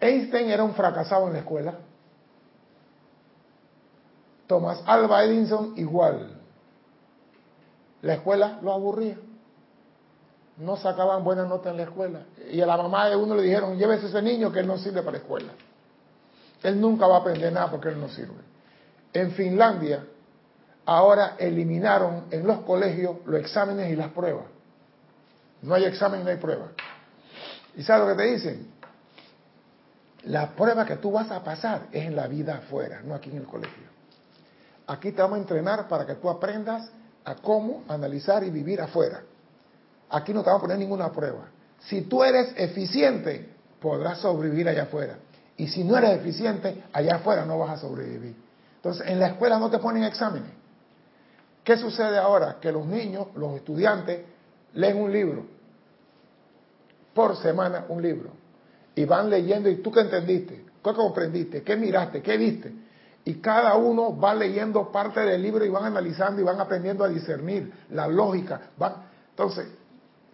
Einstein 0.00 0.50
era 0.50 0.64
un 0.64 0.74
fracasado 0.74 1.26
en 1.28 1.34
la 1.34 1.38
escuela. 1.40 1.74
Thomas 4.46 4.82
Alva 4.86 5.24
Edison 5.24 5.74
igual. 5.76 6.38
La 8.02 8.14
escuela 8.14 8.58
lo 8.62 8.72
aburría. 8.72 9.16
No 10.60 10.76
sacaban 10.76 11.24
buenas 11.24 11.48
notas 11.48 11.70
en 11.72 11.78
la 11.78 11.82
escuela. 11.84 12.20
Y 12.50 12.60
a 12.60 12.66
la 12.66 12.76
mamá 12.76 13.08
de 13.08 13.16
uno 13.16 13.34
le 13.34 13.42
dijeron, 13.42 13.78
llévese 13.78 14.08
ese 14.08 14.20
niño 14.20 14.52
que 14.52 14.60
él 14.60 14.66
no 14.66 14.76
sirve 14.76 15.00
para 15.00 15.12
la 15.12 15.18
escuela. 15.18 15.52
Él 16.62 16.78
nunca 16.78 17.06
va 17.06 17.16
a 17.16 17.20
aprender 17.20 17.50
nada 17.50 17.70
porque 17.70 17.88
él 17.88 17.98
no 17.98 18.08
sirve. 18.08 18.42
En 19.12 19.32
Finlandia, 19.32 20.04
ahora 20.84 21.36
eliminaron 21.38 22.24
en 22.30 22.46
los 22.46 22.60
colegios 22.60 23.16
los 23.24 23.40
exámenes 23.40 23.90
y 23.90 23.96
las 23.96 24.08
pruebas. 24.08 24.44
No 25.62 25.74
hay 25.74 25.84
examen, 25.84 26.24
no 26.24 26.30
hay 26.30 26.36
prueba. 26.36 26.68
¿Y 27.76 27.82
sabes 27.82 28.06
lo 28.06 28.16
que 28.16 28.22
te 28.22 28.30
dicen? 28.30 28.70
La 30.24 30.50
prueba 30.50 30.84
que 30.84 30.96
tú 30.96 31.12
vas 31.12 31.30
a 31.30 31.42
pasar 31.42 31.86
es 31.92 32.04
en 32.04 32.14
la 32.14 32.26
vida 32.26 32.56
afuera, 32.58 33.00
no 33.02 33.14
aquí 33.14 33.30
en 33.30 33.38
el 33.38 33.46
colegio. 33.46 33.88
Aquí 34.86 35.12
te 35.12 35.22
vamos 35.22 35.38
a 35.38 35.40
entrenar 35.40 35.88
para 35.88 36.04
que 36.04 36.16
tú 36.16 36.28
aprendas 36.28 36.90
a 37.24 37.36
cómo 37.36 37.84
analizar 37.88 38.44
y 38.44 38.50
vivir 38.50 38.80
afuera. 38.80 39.22
Aquí 40.10 40.32
no 40.32 40.42
te 40.42 40.46
vamos 40.46 40.60
a 40.60 40.66
poner 40.66 40.78
ninguna 40.78 41.10
prueba. 41.12 41.48
Si 41.80 42.02
tú 42.02 42.22
eres 42.24 42.52
eficiente, 42.56 43.48
podrás 43.80 44.18
sobrevivir 44.18 44.68
allá 44.68 44.84
afuera. 44.84 45.18
Y 45.56 45.68
si 45.68 45.84
no 45.84 45.96
eres 45.96 46.18
eficiente, 46.18 46.84
allá 46.92 47.16
afuera 47.16 47.44
no 47.44 47.58
vas 47.58 47.70
a 47.70 47.76
sobrevivir. 47.76 48.34
Entonces, 48.76 49.06
en 49.06 49.20
la 49.20 49.28
escuela 49.28 49.58
no 49.58 49.70
te 49.70 49.78
ponen 49.78 50.04
exámenes. 50.04 50.50
¿Qué 51.62 51.76
sucede 51.76 52.18
ahora? 52.18 52.56
Que 52.60 52.72
los 52.72 52.86
niños, 52.86 53.28
los 53.36 53.56
estudiantes, 53.56 54.22
leen 54.74 54.96
un 54.96 55.12
libro. 55.12 55.44
Por 57.14 57.36
semana 57.36 57.84
un 57.88 58.02
libro. 58.02 58.30
Y 58.94 59.04
van 59.04 59.28
leyendo, 59.30 59.68
¿y 59.68 59.76
tú 59.76 59.92
qué 59.92 60.00
entendiste? 60.00 60.64
¿Qué 60.82 60.94
comprendiste? 60.94 61.62
¿Qué 61.62 61.76
miraste? 61.76 62.22
¿Qué 62.22 62.36
viste? 62.36 62.72
Y 63.24 63.34
cada 63.34 63.76
uno 63.76 64.18
va 64.18 64.34
leyendo 64.34 64.90
parte 64.90 65.20
del 65.20 65.42
libro 65.42 65.64
y 65.64 65.68
van 65.68 65.84
analizando 65.84 66.40
y 66.40 66.44
van 66.44 66.58
aprendiendo 66.58 67.04
a 67.04 67.08
discernir 67.08 67.70
la 67.90 68.08
lógica. 68.08 68.60
Entonces, 69.30 69.68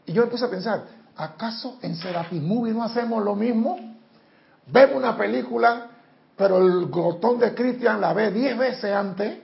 y 0.06 0.12
yo 0.12 0.22
empiezo 0.22 0.46
a 0.46 0.50
pensar, 0.50 0.84
¿acaso 1.16 1.78
en 1.82 1.96
Serapis 1.96 2.40
Movie 2.40 2.72
no 2.72 2.84
hacemos 2.84 3.22
lo 3.22 3.34
mismo? 3.34 3.78
Vemos 4.68 4.96
una 4.96 5.16
película, 5.16 5.88
pero 6.36 6.58
el 6.58 6.86
glotón 6.86 7.38
de 7.38 7.54
Cristian 7.54 8.00
la 8.00 8.12
ve 8.12 8.30
diez 8.30 8.56
veces 8.56 8.92
antes 8.92 9.38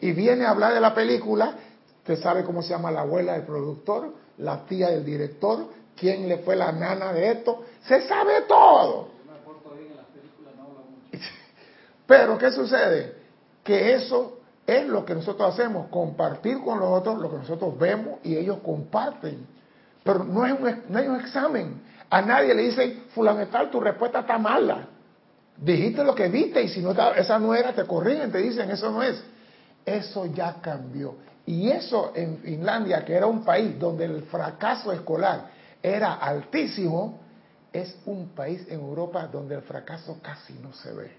y 0.00 0.12
viene 0.12 0.44
a 0.44 0.50
hablar 0.50 0.72
de 0.72 0.80
la 0.80 0.94
película. 0.94 1.54
Usted 1.98 2.20
sabe 2.20 2.44
cómo 2.44 2.62
se 2.62 2.70
llama 2.70 2.90
la 2.90 3.00
abuela 3.00 3.32
del 3.32 3.42
productor, 3.42 4.14
la 4.38 4.64
tía 4.66 4.90
del 4.90 5.04
director, 5.04 5.68
quién 5.96 6.28
le 6.28 6.38
fue 6.38 6.54
la 6.54 6.70
nana 6.70 7.12
de 7.12 7.32
esto. 7.32 7.64
Se 7.86 8.06
sabe 8.06 8.42
todo. 8.42 9.08
Pero 12.06 12.38
¿qué 12.38 12.52
sucede? 12.52 13.14
Que 13.62 13.94
eso 13.94 14.38
es 14.66 14.86
lo 14.86 15.04
que 15.04 15.14
nosotros 15.14 15.52
hacemos, 15.52 15.88
compartir 15.88 16.60
con 16.62 16.78
los 16.78 16.88
otros 16.88 17.18
lo 17.18 17.30
que 17.30 17.36
nosotros 17.38 17.78
vemos 17.78 18.18
y 18.22 18.36
ellos 18.36 18.58
comparten. 18.64 19.46
Pero 20.04 20.22
no, 20.22 20.46
es 20.46 20.52
un, 20.52 20.82
no 20.90 20.98
hay 20.98 21.08
un 21.08 21.18
examen. 21.18 21.82
A 22.10 22.22
nadie 22.22 22.54
le 22.54 22.62
dicen, 22.62 23.04
fulano 23.14 23.44
tu 23.70 23.80
respuesta 23.80 24.20
está 24.20 24.38
mala. 24.38 24.86
Dijiste 25.56 26.04
lo 26.04 26.14
que 26.14 26.28
viste 26.28 26.62
y 26.62 26.68
si 26.68 26.80
no 26.80 26.92
esa 26.92 27.38
no 27.38 27.54
era, 27.54 27.72
te 27.72 27.84
corrigen, 27.84 28.30
te 28.30 28.38
dicen, 28.38 28.70
eso 28.70 28.90
no 28.90 29.02
es. 29.02 29.20
Eso 29.84 30.26
ya 30.26 30.56
cambió. 30.60 31.16
Y 31.46 31.70
eso 31.70 32.12
en 32.14 32.38
Finlandia, 32.38 33.04
que 33.04 33.14
era 33.14 33.26
un 33.26 33.44
país 33.44 33.78
donde 33.78 34.04
el 34.04 34.22
fracaso 34.24 34.92
escolar 34.92 35.50
era 35.82 36.14
altísimo, 36.14 37.20
es 37.72 37.96
un 38.06 38.28
país 38.28 38.66
en 38.68 38.80
Europa 38.80 39.26
donde 39.26 39.56
el 39.56 39.62
fracaso 39.62 40.18
casi 40.22 40.52
no 40.54 40.72
se 40.72 40.92
ve. 40.92 41.10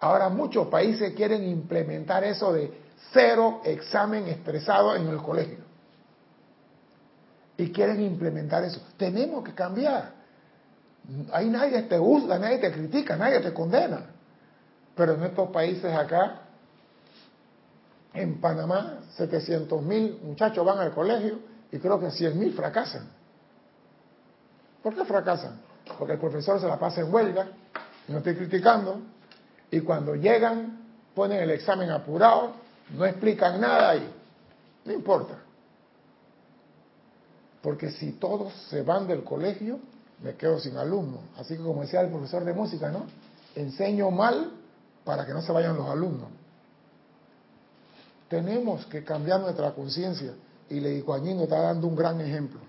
Ahora 0.00 0.28
muchos 0.28 0.68
países 0.68 1.14
quieren 1.14 1.46
implementar 1.48 2.24
eso 2.24 2.52
de 2.52 2.70
cero 3.12 3.60
examen 3.64 4.28
estresado 4.28 4.94
en 4.94 5.08
el 5.08 5.18
colegio. 5.18 5.73
Y 7.56 7.70
quieren 7.70 8.02
implementar 8.02 8.64
eso. 8.64 8.80
Tenemos 8.96 9.44
que 9.44 9.54
cambiar. 9.54 10.12
Ahí 11.32 11.48
nadie 11.50 11.82
te 11.82 11.98
usa, 11.98 12.38
nadie 12.38 12.58
te 12.58 12.72
critica, 12.72 13.16
nadie 13.16 13.40
te 13.40 13.52
condena. 13.52 14.06
Pero 14.96 15.14
en 15.14 15.22
estos 15.24 15.50
países 15.50 15.92
acá, 15.92 16.40
en 18.14 18.40
Panamá, 18.40 19.00
700 19.16 19.82
mil 19.82 20.18
muchachos 20.22 20.64
van 20.64 20.78
al 20.78 20.92
colegio 20.92 21.38
y 21.70 21.78
creo 21.78 22.00
que 22.00 22.10
100 22.10 22.38
mil 22.38 22.52
fracasan. 22.54 23.08
¿Por 24.82 24.94
qué 24.94 25.04
fracasan? 25.04 25.60
Porque 25.98 26.14
el 26.14 26.18
profesor 26.18 26.60
se 26.60 26.66
la 26.66 26.78
pasa 26.78 27.00
en 27.00 27.12
huelga, 27.12 27.48
no 28.08 28.18
estoy 28.18 28.36
criticando, 28.36 29.00
y 29.70 29.80
cuando 29.80 30.14
llegan 30.14 30.78
ponen 31.14 31.42
el 31.42 31.50
examen 31.50 31.90
apurado, 31.90 32.52
no 32.90 33.04
explican 33.04 33.60
nada 33.60 33.96
y 33.96 34.08
no 34.84 34.92
importa. 34.92 35.38
Porque 37.64 37.90
si 37.92 38.12
todos 38.12 38.52
se 38.68 38.82
van 38.82 39.08
del 39.08 39.24
colegio, 39.24 39.78
me 40.22 40.34
quedo 40.34 40.60
sin 40.60 40.76
alumnos. 40.76 41.20
Así 41.38 41.56
que 41.56 41.62
como 41.62 41.80
decía 41.80 42.02
el 42.02 42.10
profesor 42.10 42.44
de 42.44 42.52
música, 42.52 42.92
¿no? 42.92 43.06
Enseño 43.54 44.10
mal 44.10 44.52
para 45.02 45.24
que 45.24 45.32
no 45.32 45.40
se 45.40 45.50
vayan 45.50 45.74
los 45.74 45.88
alumnos. 45.88 46.28
Tenemos 48.28 48.84
que 48.84 49.02
cambiar 49.02 49.40
nuestra 49.40 49.72
conciencia 49.72 50.34
y 50.68 50.78
le 50.78 50.90
digo, 50.90 51.16
nos 51.16 51.42
está 51.44 51.58
dando 51.62 51.86
un 51.86 51.96
gran 51.96 52.20
ejemplo. 52.20 52.60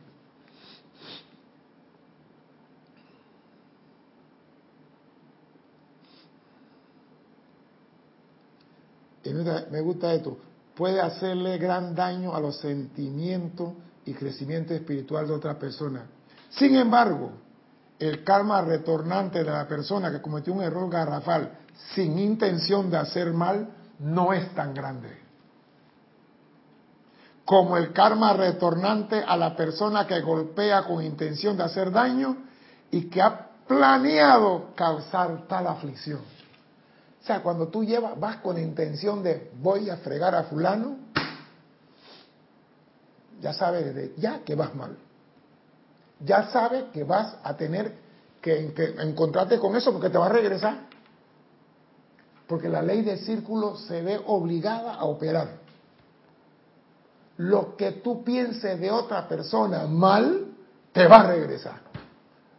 Y 9.26 9.34
me 9.34 9.82
gusta 9.82 10.14
esto, 10.14 10.38
puede 10.74 11.02
hacerle 11.02 11.58
gran 11.58 11.94
daño 11.94 12.34
a 12.34 12.40
los 12.40 12.62
sentimientos 12.62 13.74
y 14.06 14.14
crecimiento 14.14 14.74
espiritual 14.74 15.28
de 15.28 15.34
otra 15.34 15.58
persona. 15.58 16.06
Sin 16.50 16.76
embargo, 16.76 17.32
el 18.00 18.24
karma 18.24 18.62
retornante 18.62 19.44
de 19.44 19.52
la 19.52 19.68
persona 19.68 20.12
que 20.12 20.22
cometió 20.22 20.54
un 20.54 20.62
error 20.62 20.90
garrafal 20.90 21.60
sin 21.94 22.18
intención 22.20 22.90
de 22.90 22.98
hacer 22.98 23.34
mal 23.34 23.70
no 24.00 24.34
es 24.34 24.54
tan 24.54 24.74
grande 24.74 25.26
como 27.46 27.78
el 27.78 27.94
karma 27.94 28.34
retornante 28.34 29.24
a 29.24 29.38
la 29.38 29.56
persona 29.56 30.08
que 30.08 30.20
golpea 30.22 30.84
con 30.84 31.04
intención 31.04 31.56
de 31.56 31.64
hacer 31.64 31.92
daño 31.92 32.38
y 32.90 33.08
que 33.08 33.22
ha 33.22 33.50
planeado 33.68 34.74
causar 34.76 35.48
tal 35.48 35.68
aflicción. 35.68 36.22
O 37.22 37.26
sea, 37.26 37.42
cuando 37.42 37.68
tú 37.68 37.84
llevas, 37.84 38.20
vas 38.20 38.38
con 38.38 38.58
intención 38.58 39.24
de 39.24 39.52
voy 39.62 39.90
a 39.90 39.98
fregar 39.98 40.34
a 40.36 40.44
fulano, 40.44 40.98
ya 43.42 43.54
sabes 43.54 44.16
ya 44.18 44.40
que 44.44 44.56
vas 44.56 44.74
mal. 44.76 44.98
Ya 46.20 46.50
sabes 46.50 46.86
que 46.94 47.04
vas 47.04 47.38
a 47.44 47.56
tener 47.56 47.94
que, 48.42 48.74
encontrarte 49.00 49.60
con 49.60 49.76
eso 49.76 49.92
porque 49.92 50.10
te 50.10 50.18
va 50.18 50.28
a 50.28 50.30
regresar. 50.30 50.88
Porque 52.48 52.70
la 52.70 52.82
ley 52.82 53.02
de 53.02 53.18
círculo 53.18 53.76
se 53.76 54.02
ve 54.02 54.22
obligada 54.26 54.94
a 54.94 55.06
operar 55.06 55.66
lo 57.38 57.76
que 57.76 57.92
tú 57.92 58.24
pienses 58.24 58.80
de 58.80 58.92
otra 58.92 59.28
persona 59.28 59.88
mal, 59.88 60.48
te 60.94 61.08
va 61.08 61.22
a 61.22 61.28
regresar. 61.28 61.82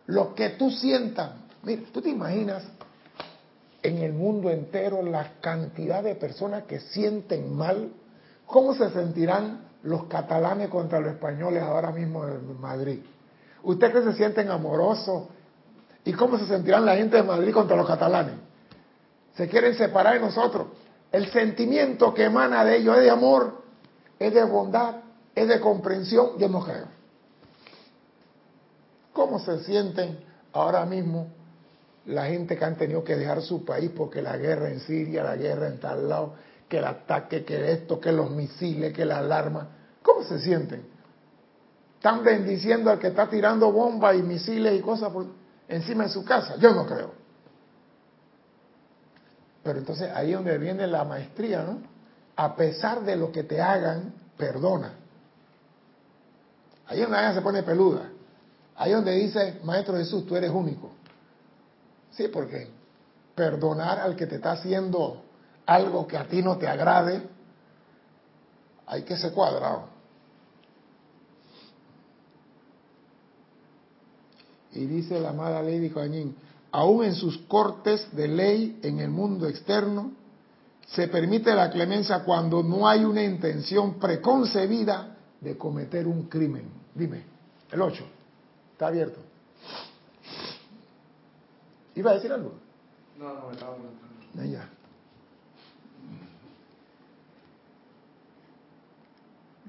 Lo 0.07 0.35
que 0.35 0.51
tú 0.51 0.71
sientas, 0.71 1.33
mira, 1.63 1.83
tú 1.93 2.03
te 2.03 2.11
imaginas 2.11 2.63
en 3.83 3.99
el 3.99 4.13
mundo 4.13 4.51
entero 4.51 5.03
la 5.03 5.41
cantidad 5.41 6.03
de 6.03 6.15
personas 6.15 6.65
que 6.65 6.81
sienten 6.81 7.55
mal, 7.55 7.91
¿cómo 8.45 8.75
se 8.75 8.91
sentirán 8.91 9.63
los 9.87 10.05
catalanes 10.05 10.69
contra 10.69 11.01
los 11.01 11.13
españoles 11.13 11.63
ahora 11.63 11.91
mismo 11.91 12.27
en 12.27 12.61
Madrid? 12.61 13.01
¿Ustedes 13.63 13.95
que 13.95 14.03
se 14.03 14.13
sienten 14.15 14.51
amorosos? 14.51 15.29
¿Y 16.05 16.13
cómo 16.13 16.39
se 16.39 16.47
sentirán 16.47 16.85
la 16.85 16.97
gente 16.97 17.17
de 17.17 17.23
Madrid 17.23 17.53
contra 17.53 17.77
los 17.77 17.87
catalanes? 17.87 18.35
Se 19.35 19.49
quieren 19.49 19.75
separar 19.75 20.15
de 20.15 20.21
nosotros. 20.21 20.69
El 21.11 21.31
sentimiento 21.31 22.15
que 22.15 22.25
emana 22.25 22.65
de 22.65 22.77
ellos 22.77 22.97
es 22.97 23.03
de 23.03 23.11
amor 23.11 23.67
es 24.19 24.33
de 24.33 24.45
bondad, 24.45 24.97
es 25.35 25.49
de 25.49 25.61
comprensión, 25.61 26.39
yo 26.39 26.49
no 26.49 26.65
creo. 26.65 26.87
¿Cómo 29.13 29.39
se 29.39 29.63
sienten 29.65 30.19
ahora 30.53 30.85
mismo 30.87 31.29
la 32.07 32.27
gente 32.27 32.57
que 32.57 32.65
han 32.65 32.77
tenido 32.77 33.03
que 33.03 33.17
dejar 33.17 33.43
su 33.43 33.65
país 33.65 33.91
porque 33.95 34.23
la 34.23 34.37
guerra 34.37 34.71
en 34.71 34.81
Siria, 34.81 35.25
la 35.25 35.37
guerra 35.37 35.69
en 35.69 35.81
tal 35.81 36.09
lado, 36.09 36.35
que 36.69 36.79
el 36.79 36.85
ataque, 36.85 37.45
que 37.45 37.73
esto, 37.73 38.01
que 38.01 38.13
los 38.13 38.31
misiles, 38.31 38.93
que 38.93 39.05
la 39.05 39.19
alarma? 39.19 39.69
¿Cómo 40.03 40.23
se 40.25 40.39
sienten? 40.41 40.87
¿Están 41.97 42.23
bendiciendo 42.23 42.91
al 42.91 42.99
que 42.99 43.09
está 43.09 43.29
tirando 43.29 43.73
bombas 43.73 44.17
y 44.17 44.23
misiles 44.23 44.79
y 44.79 44.81
cosas 44.81 45.13
por 45.13 45.27
encima 45.69 46.05
de 46.05 46.11
su 46.11 46.25
casa? 46.25 46.57
Yo 46.57 46.73
no 46.73 46.87
creo. 46.87 47.13
Pero 49.63 49.79
entonces 49.79 50.11
ahí 50.15 50.31
es 50.31 50.37
donde 50.37 50.59
viene 50.59 50.87
la 50.87 51.05
maestría, 51.05 51.63
¿no? 51.63 51.97
a 52.37 52.55
pesar 52.55 53.03
de 53.03 53.17
lo 53.17 53.33
que 53.33 53.43
te 53.43 53.61
hagan, 53.61 54.13
perdona. 54.37 54.93
Ahí 56.87 57.03
en 57.03 57.11
la 57.11 57.35
se 57.35 57.41
pone 57.41 57.63
peluda. 57.63 58.11
Ahí 58.77 58.93
donde 58.93 59.13
dice, 59.13 59.59
Maestro 59.65 59.97
Jesús, 59.97 60.27
tú 60.27 60.37
eres 60.37 60.51
único. 60.51 60.91
Sí, 62.11 62.29
porque 62.29 62.69
perdonar 63.35 63.99
al 63.99 64.15
que 64.15 64.27
te 64.27 64.37
está 64.37 64.53
haciendo 64.53 65.25
algo 65.67 66.07
que 66.07 66.17
a 66.17 66.27
ti 66.27 66.43
no 66.43 66.57
te 66.57 66.69
agrade, 66.69 67.23
hay 68.87 69.03
que 69.03 69.17
ser 69.17 69.33
cuadrado. 69.33 69.89
Y 74.73 74.87
dice 74.87 75.19
la 75.21 75.31
amada 75.31 75.63
Lady 75.63 75.91
Coañín, 75.91 76.37
aún 76.71 77.05
en 77.05 77.15
sus 77.15 77.39
cortes 77.49 78.15
de 78.15 78.29
ley 78.29 78.79
en 78.83 79.01
el 79.01 79.11
mundo 79.11 79.49
externo, 79.49 80.13
se 80.87 81.09
permite 81.09 81.55
la 81.55 81.71
clemencia 81.71 82.23
cuando 82.23 82.63
no 82.63 82.87
hay 82.87 83.05
una 83.05 83.23
intención 83.23 83.99
preconcebida 83.99 85.17
de 85.41 85.59
cometer 85.59 86.07
un 86.07 86.25
crimen. 86.29 86.71
Dime, 86.95 87.25
el 87.73 87.83
8, 87.83 88.05
está 88.73 88.87
abierto. 88.87 89.19
¿Iba 91.95 92.11
a 92.13 92.15
decir 92.15 92.33
algo? 92.33 92.53
No, 93.19 93.35
no, 93.35 93.51
estaba 93.51 93.75
preguntando. 93.75 94.45
Ya. 94.45 94.69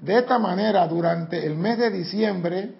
De 0.08 0.16
esta 0.16 0.38
manera, 0.38 0.88
durante 0.88 1.44
el 1.44 1.54
mes 1.54 1.76
de 1.76 1.90
diciembre, 1.90 2.76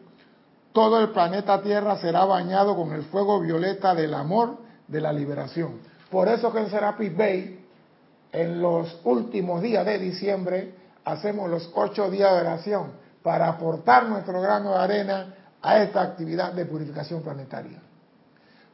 todo 0.73 0.99
el 0.99 1.11
planeta 1.11 1.61
Tierra 1.61 1.99
será 1.99 2.25
bañado 2.25 2.75
con 2.75 2.93
el 2.93 3.03
fuego 3.03 3.39
violeta 3.39 3.95
del 3.95 4.15
amor 4.15 4.57
de 4.87 5.03
la 5.03 5.13
liberación. 5.13 5.73
Por 6.11 6.27
eso 6.29 6.51
que 6.51 6.61
en 6.61 6.71
Serapis 6.71 7.15
Bay, 7.15 7.67
en 8.33 8.63
los 8.63 8.99
últimos 9.05 9.61
días 9.61 9.85
de 9.85 9.99
diciembre, 9.99 10.73
hacemos 11.05 11.51
los 11.51 11.71
ocho 11.75 12.11
días 12.11 12.33
de 12.33 12.41
oración 12.41 12.93
para 13.23 13.47
aportar 13.47 14.09
nuestro 14.09 14.41
grano 14.41 14.71
de 14.71 14.79
arena 14.79 15.35
a 15.61 15.83
esta 15.83 16.01
actividad 16.01 16.55
de 16.55 16.65
purificación 16.65 17.21
planetaria. 17.21 17.79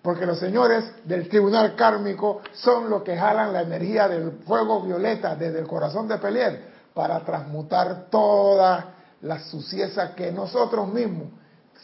Porque 0.00 0.26
los 0.26 0.38
señores 0.38 0.84
del 1.02 1.28
tribunal 1.28 1.74
kármico 1.74 2.40
son 2.52 2.88
los 2.88 3.02
que 3.02 3.16
jalan 3.16 3.52
la 3.52 3.62
energía 3.62 4.06
del 4.06 4.30
fuego 4.46 4.80
violeta 4.80 5.34
desde 5.34 5.58
el 5.58 5.66
corazón 5.66 6.06
de 6.06 6.18
Pelier 6.18 6.73
para 6.94 7.20
transmutar 7.20 8.06
toda 8.08 8.94
la 9.22 9.40
suciedad 9.40 10.14
que 10.14 10.30
nosotros 10.30 10.88
mismos 10.88 11.28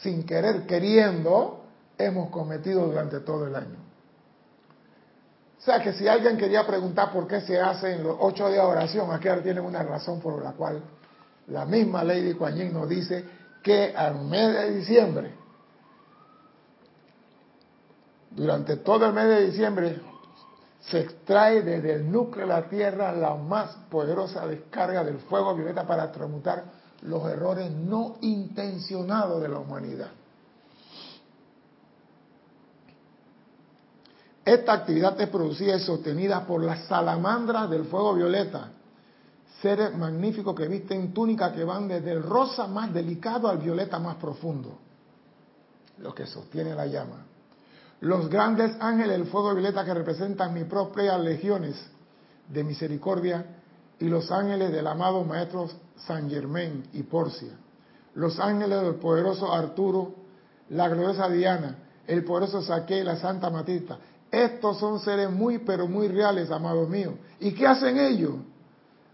sin 0.01 0.25
querer 0.25 0.65
queriendo, 0.65 1.65
hemos 1.97 2.29
cometido 2.29 2.85
durante 2.85 3.19
todo 3.19 3.45
el 3.45 3.55
año. 3.55 3.77
O 5.59 5.63
sea 5.63 5.79
que 5.79 5.93
si 5.93 6.07
alguien 6.07 6.37
quería 6.37 6.65
preguntar 6.65 7.11
por 7.11 7.27
qué 7.27 7.41
se 7.41 7.59
hacen 7.59 8.03
los 8.03 8.15
ocho 8.19 8.47
días 8.49 8.63
de 8.63 8.71
oración, 8.71 9.11
aquí 9.11 9.27
ahora 9.27 9.43
tienen 9.43 9.63
una 9.63 9.83
razón 9.83 10.19
por 10.19 10.43
la 10.43 10.53
cual 10.53 10.81
la 11.47 11.65
misma 11.65 12.03
Lady 12.03 12.33
Kuan 12.33 12.55
Yin 12.55 12.73
nos 12.73 12.89
dice 12.89 13.23
que 13.61 13.93
al 13.95 14.15
mes 14.25 14.53
de 14.53 14.71
diciembre, 14.71 15.35
durante 18.31 18.77
todo 18.77 19.05
el 19.05 19.13
mes 19.13 19.27
de 19.27 19.45
diciembre, 19.47 20.01
se 20.81 20.99
extrae 20.99 21.61
desde 21.61 21.93
el 21.95 22.11
núcleo 22.11 22.47
de 22.47 22.53
la 22.53 22.67
Tierra 22.67 23.11
la 23.11 23.35
más 23.35 23.75
poderosa 23.89 24.47
descarga 24.47 25.03
del 25.03 25.19
fuego 25.19 25.55
violeta 25.55 25.85
para 25.85 26.11
transmutar 26.11 26.63
los 27.03 27.23
errores 27.29 27.71
no 27.71 28.17
intencionados 28.21 29.41
de 29.41 29.49
la 29.49 29.59
humanidad. 29.59 30.09
Esta 34.43 34.73
actividad 34.73 35.19
es 35.21 35.29
producida 35.29 35.75
y 35.75 35.79
sostenida 35.79 36.45
por 36.47 36.63
las 36.63 36.85
salamandras 36.85 37.69
del 37.69 37.85
fuego 37.85 38.15
violeta, 38.15 38.71
seres 39.61 39.95
magníficos 39.95 40.55
que 40.55 40.67
visten 40.67 41.13
túnicas 41.13 41.53
que 41.53 41.63
van 41.63 41.87
desde 41.87 42.11
el 42.11 42.23
rosa 42.23 42.65
más 42.65 42.91
delicado 42.91 43.47
al 43.47 43.59
violeta 43.59 43.99
más 43.99 44.15
profundo, 44.15 44.79
lo 45.99 46.15
que 46.15 46.25
sostiene 46.25 46.73
la 46.73 46.87
llama. 46.87 47.27
Los 48.01 48.29
grandes 48.29 48.75
ángeles 48.79 49.11
del 49.17 49.27
fuego 49.27 49.53
violeta 49.53 49.85
que 49.85 49.93
representan 49.93 50.55
mis 50.55 50.65
propias 50.65 51.19
legiones 51.21 51.75
de 52.49 52.63
misericordia 52.63 53.45
y 53.99 54.05
los 54.05 54.31
ángeles 54.31 54.71
del 54.71 54.87
amado 54.87 55.23
Maestro 55.23 55.69
San 56.07 56.27
Germain 56.27 56.83
y 56.93 57.03
Porcia, 57.03 57.51
los 58.15 58.39
ángeles 58.39 58.81
del 58.81 58.95
poderoso 58.95 59.53
Arturo, 59.53 60.15
la 60.69 60.89
gloriosa 60.89 61.29
Diana, 61.29 61.77
el 62.07 62.23
poderoso 62.23 62.63
Saque 62.63 62.97
y 62.97 63.03
la 63.03 63.17
Santa 63.17 63.51
Matita. 63.51 63.99
Estos 64.31 64.79
son 64.79 64.99
seres 64.99 65.29
muy, 65.29 65.59
pero 65.59 65.87
muy 65.87 66.07
reales, 66.07 66.49
amados 66.49 66.89
míos. 66.89 67.13
¿Y 67.39 67.51
qué 67.51 67.67
hacen 67.67 67.99
ellos? 67.99 68.33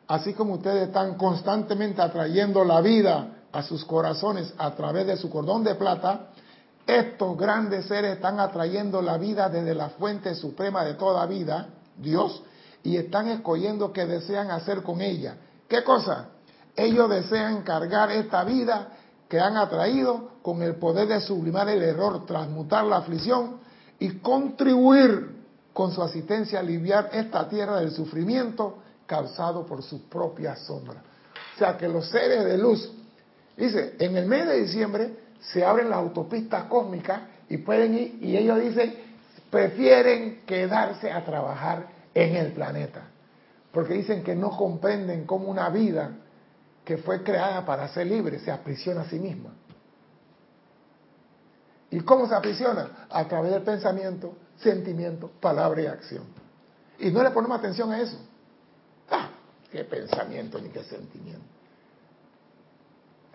Así 0.08 0.34
como 0.34 0.54
ustedes 0.54 0.88
están 0.88 1.16
constantemente 1.16 2.02
atrayendo 2.02 2.64
la 2.64 2.80
vida 2.80 3.34
a 3.52 3.64
sus 3.64 3.84
corazones 3.84 4.54
a 4.58 4.74
través 4.76 5.08
de 5.08 5.18
su 5.18 5.30
cordón 5.30 5.66
de 5.66 5.76
plata, 5.76 6.30
estos 6.88 7.38
grandes 7.38 7.86
seres 7.86 8.14
están 8.16 8.40
atrayendo 8.40 9.02
la 9.02 9.18
vida 9.18 9.50
desde 9.50 9.76
la 9.76 9.90
fuente 9.90 10.34
suprema 10.36 10.86
de 10.86 10.94
toda 10.94 11.26
vida, 11.26 11.68
Dios, 11.98 12.42
y 12.82 12.96
están 12.96 13.28
escogiendo 13.28 13.92
qué 13.92 14.06
desean 14.06 14.50
hacer 14.52 14.82
con 14.84 15.02
ella. 15.02 15.36
¿Qué 15.68 15.84
cosa? 15.84 16.30
Ellos 16.76 17.10
desean 17.10 17.64
cargar 17.64 18.12
esta 18.12 18.46
vida 18.46 18.90
que 19.28 19.40
han 19.40 19.58
atraído 19.58 20.30
con 20.42 20.62
el 20.62 20.76
poder 20.76 21.10
de 21.10 21.20
sublimar 21.20 21.68
el 21.68 21.84
error, 21.84 22.26
transmutar 22.26 22.86
la 22.86 22.98
aflicción 22.98 23.58
y 24.00 24.20
contribuir 24.20 25.36
con 25.74 25.92
su 25.92 26.02
asistencia 26.02 26.60
a 26.60 26.62
aliviar 26.62 27.10
esta 27.12 27.50
tierra 27.50 27.82
del 27.82 27.92
sufrimiento 27.92 28.78
causado 29.06 29.66
por 29.66 29.84
su 29.84 30.04
propia 30.08 30.56
sombra. 30.56 31.04
O 31.56 31.58
sea 31.58 31.78
que 31.78 31.90
los 31.90 32.08
seres 32.08 32.46
de 32.46 32.58
luz, 32.58 32.90
dice, 33.58 33.96
en 34.00 34.16
el 34.16 34.26
mes 34.26 34.48
de 34.48 34.62
diciembre 34.62 35.27
se 35.40 35.64
abren 35.64 35.90
las 35.90 36.00
autopistas 36.00 36.66
cósmicas 36.66 37.22
y 37.50 37.58
pueden 37.58 37.94
ir, 37.94 38.18
y 38.22 38.38
ellos 38.38 38.60
dicen, 38.60 38.96
prefieren 39.50 40.42
quedarse 40.46 41.12
a 41.12 41.24
trabajar 41.24 41.88
en 42.14 42.36
el 42.36 42.52
planeta, 42.52 43.04
porque 43.72 43.94
dicen 43.94 44.24
que 44.24 44.36
no 44.36 44.52
comprenden 44.52 45.26
cómo 45.26 45.48
una 45.48 45.70
vida 45.70 46.12
que 46.84 46.98
fue 46.98 47.24
creada 47.24 47.66
para 47.66 47.88
ser 47.90 48.08
libre 48.08 48.40
se 48.40 48.52
aprisiona 48.52 49.02
a 49.02 49.10
sí 49.10 49.20
misma. 49.20 49.52
¿Y 51.90 52.02
cómo 52.02 52.28
se 52.28 52.36
aprisiona? 52.36 53.08
A 53.10 53.26
través 53.28 53.52
del 53.52 53.62
pensamiento, 53.62 54.36
sentimiento, 54.58 55.32
palabra 55.40 55.82
y 55.82 55.86
acción. 55.86 56.24
Y 57.00 57.12
no 57.12 57.24
le 57.24 57.32
ponemos 57.32 57.60
atención 57.60 57.92
a 57.92 58.02
eso. 58.02 58.18
Ah, 59.10 59.30
qué 59.72 59.84
pensamiento 59.86 60.60
ni 60.60 60.70
qué 60.70 60.84
sentimiento. 60.84 61.46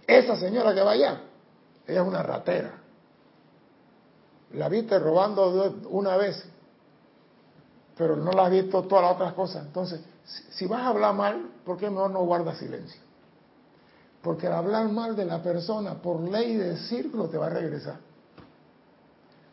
Esa 0.07 0.37
señora 0.37 0.75
que 0.75 0.83
va 0.83 0.93
allá, 0.93 1.21
ella 1.87 2.03
es 2.03 2.07
una 2.07 2.23
ratera. 2.23 2.73
La 4.53 4.69
viste 4.69 4.99
robando 4.99 5.81
una 5.89 6.17
vez, 6.17 6.45
pero 7.97 8.17
no 8.17 8.33
la 8.33 8.47
has 8.47 8.51
visto 8.51 8.83
todas 8.83 9.05
las 9.05 9.15
otras 9.15 9.33
cosas. 9.35 9.67
Entonces, 9.67 10.01
si 10.51 10.67
vas 10.67 10.83
a 10.83 10.89
hablar 10.89 11.15
mal, 11.15 11.51
¿por 11.65 11.77
qué 11.79 11.91
mejor 11.91 12.11
no 12.11 12.25
guarda 12.25 12.55
silencio? 12.55 13.01
Porque 14.23 14.47
al 14.47 14.53
hablar 14.55 14.89
mal 14.91 15.17
de 15.17 15.25
la 15.25 15.43
persona, 15.43 15.95
por 15.95 16.21
ley 16.21 16.57
de 16.57 16.77
círculo, 16.77 17.29
te 17.29 17.39
va 17.39 17.47
a 17.47 17.51
regresar. 17.51 17.97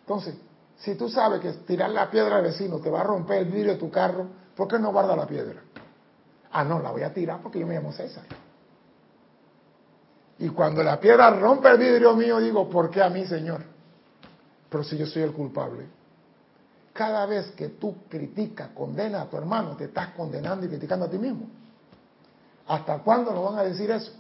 Entonces, 0.02 0.36
si 0.78 0.96
tú 0.96 1.10
sabes 1.10 1.42
que 1.42 1.52
tirar 1.66 1.90
la 1.90 2.10
piedra 2.10 2.38
al 2.38 2.44
vecino 2.44 2.80
te 2.80 2.90
va 2.90 3.02
a 3.02 3.04
romper 3.04 3.40
el 3.40 3.46
vidrio 3.46 3.74
de 3.74 3.80
tu 3.80 3.90
carro, 3.90 4.28
¿por 4.56 4.68
qué 4.68 4.80
no 4.80 4.92
guarda 4.92 5.16
la 5.16 5.26
piedra? 5.26 5.62
Ah, 6.52 6.64
no, 6.64 6.80
la 6.80 6.92
voy 6.92 7.04
a 7.04 7.14
tirar 7.14 7.42
porque 7.42 7.60
yo 7.60 7.68
me 7.68 7.76
llamo 7.76 7.92
César. 7.92 8.24
Y 10.40 10.50
cuando 10.50 10.82
la 10.82 11.00
piedra 11.00 11.30
rompe 11.32 11.70
el 11.70 11.78
vidrio 11.78 12.16
mío, 12.16 12.40
digo, 12.40 12.70
¿por 12.70 12.90
qué 12.90 13.04
a 13.04 13.10
mí, 13.10 13.26
Señor? 13.26 13.62
Pero 14.70 14.84
si 14.84 14.98
yo 14.98 15.06
soy 15.06 15.24
el 15.24 15.34
culpable. 15.34 15.86
Cada 16.94 17.26
vez 17.26 17.52
que 17.52 17.70
tú 17.70 18.04
criticas, 18.10 18.70
condenas 18.70 19.28
a 19.28 19.30
tu 19.30 19.38
hermano, 19.38 19.76
te 19.76 19.86
estás 19.86 20.10
condenando 20.10 20.66
y 20.66 20.70
criticando 20.70 21.06
a 21.06 21.10
ti 21.10 21.18
mismo. 21.18 21.48
¿Hasta 22.68 23.00
cuándo 23.00 23.34
nos 23.34 23.52
van 23.52 23.60
a 23.60 23.64
decir 23.64 23.92
eso? 23.92 24.14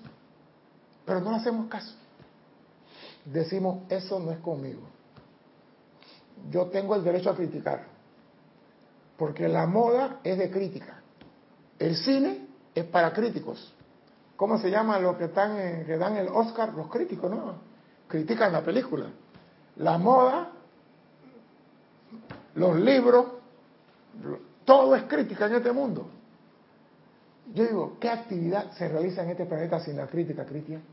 Pero 1.05 1.21
no 1.21 1.35
hacemos 1.35 1.67
caso. 1.67 1.93
Decimos, 3.23 3.83
eso 3.89 4.19
no 4.19 4.31
es 4.31 4.39
conmigo. 4.39 4.81
Yo 6.49 6.65
tengo 6.67 6.95
el 6.95 7.03
derecho 7.03 7.29
a 7.29 7.35
criticar. 7.35 7.85
Porque 9.17 9.47
la 9.47 9.65
moda 9.67 10.19
es 10.23 10.37
de 10.37 10.49
crítica. 10.49 11.01
El 11.77 11.95
cine 11.95 12.47
es 12.75 12.85
para 12.85 13.13
críticos. 13.13 13.73
¿Cómo 14.39 14.57
se 14.57 14.71
llama 14.71 14.97
los 14.99 15.17
que, 15.17 15.25
están 15.25 15.57
que 15.85 15.97
dan 15.97 16.15
el 16.15 16.29
Oscar? 16.29 16.73
Los 16.73 16.87
críticos, 16.87 17.29
¿no? 17.29 17.55
Critican 18.07 18.53
la 18.53 18.63
película. 18.63 19.07
La 19.75 19.97
moda, 19.97 20.53
los 22.55 22.79
libros, 22.79 23.25
todo 24.63 24.95
es 24.95 25.03
crítica 25.03 25.47
en 25.47 25.55
este 25.55 25.73
mundo. 25.73 26.09
Yo 27.53 27.65
digo, 27.65 27.97
¿qué 27.99 28.09
actividad 28.09 28.71
se 28.71 28.87
realiza 28.87 29.23
en 29.23 29.31
este 29.31 29.45
planeta 29.45 29.81
sin 29.81 29.97
la 29.97 30.07
crítica, 30.07 30.45
Cristian? 30.45 30.83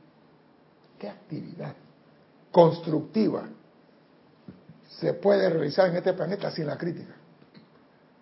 ¿Qué 0.99 1.09
actividad 1.09 1.73
constructiva 2.51 3.45
se 4.89 5.13
puede 5.13 5.49
realizar 5.51 5.89
en 5.89 5.95
este 5.95 6.15
planeta 6.15 6.51
sin 6.51 6.67
la 6.67 6.77
crítica? 6.77 7.15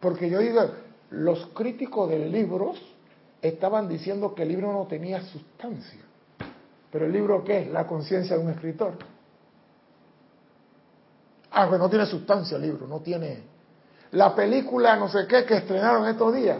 Porque 0.01 0.29
yo 0.29 0.41
digo, 0.41 0.61
los 1.09 1.47
críticos 1.55 2.11
de 2.11 2.19
libros 2.29 2.94
estaban 3.49 3.89
diciendo 3.89 4.35
que 4.35 4.43
el 4.43 4.49
libro 4.49 4.73
no 4.73 4.87
tenía 4.87 5.21
sustancia, 5.21 6.01
Pero 6.91 7.07
el 7.07 7.13
libro, 7.13 7.45
¿qué 7.45 7.63
es? 7.63 7.71
La 7.71 7.87
conciencia 7.87 8.37
de 8.37 8.43
un 8.43 8.51
escritor. 8.51 8.95
Ah, 11.51 11.67
pues 11.69 11.79
no 11.79 11.91
tiene 11.91 12.07
sustancia 12.07 12.57
el 12.57 12.63
libro, 12.63 12.87
no 12.87 13.01
tiene. 13.01 13.43
La 14.13 14.35
película, 14.35 14.97
no 14.97 15.09
sé 15.09 15.27
qué, 15.27 15.45
que 15.45 15.57
estrenaron 15.57 16.07
estos 16.09 16.35
días, 16.35 16.59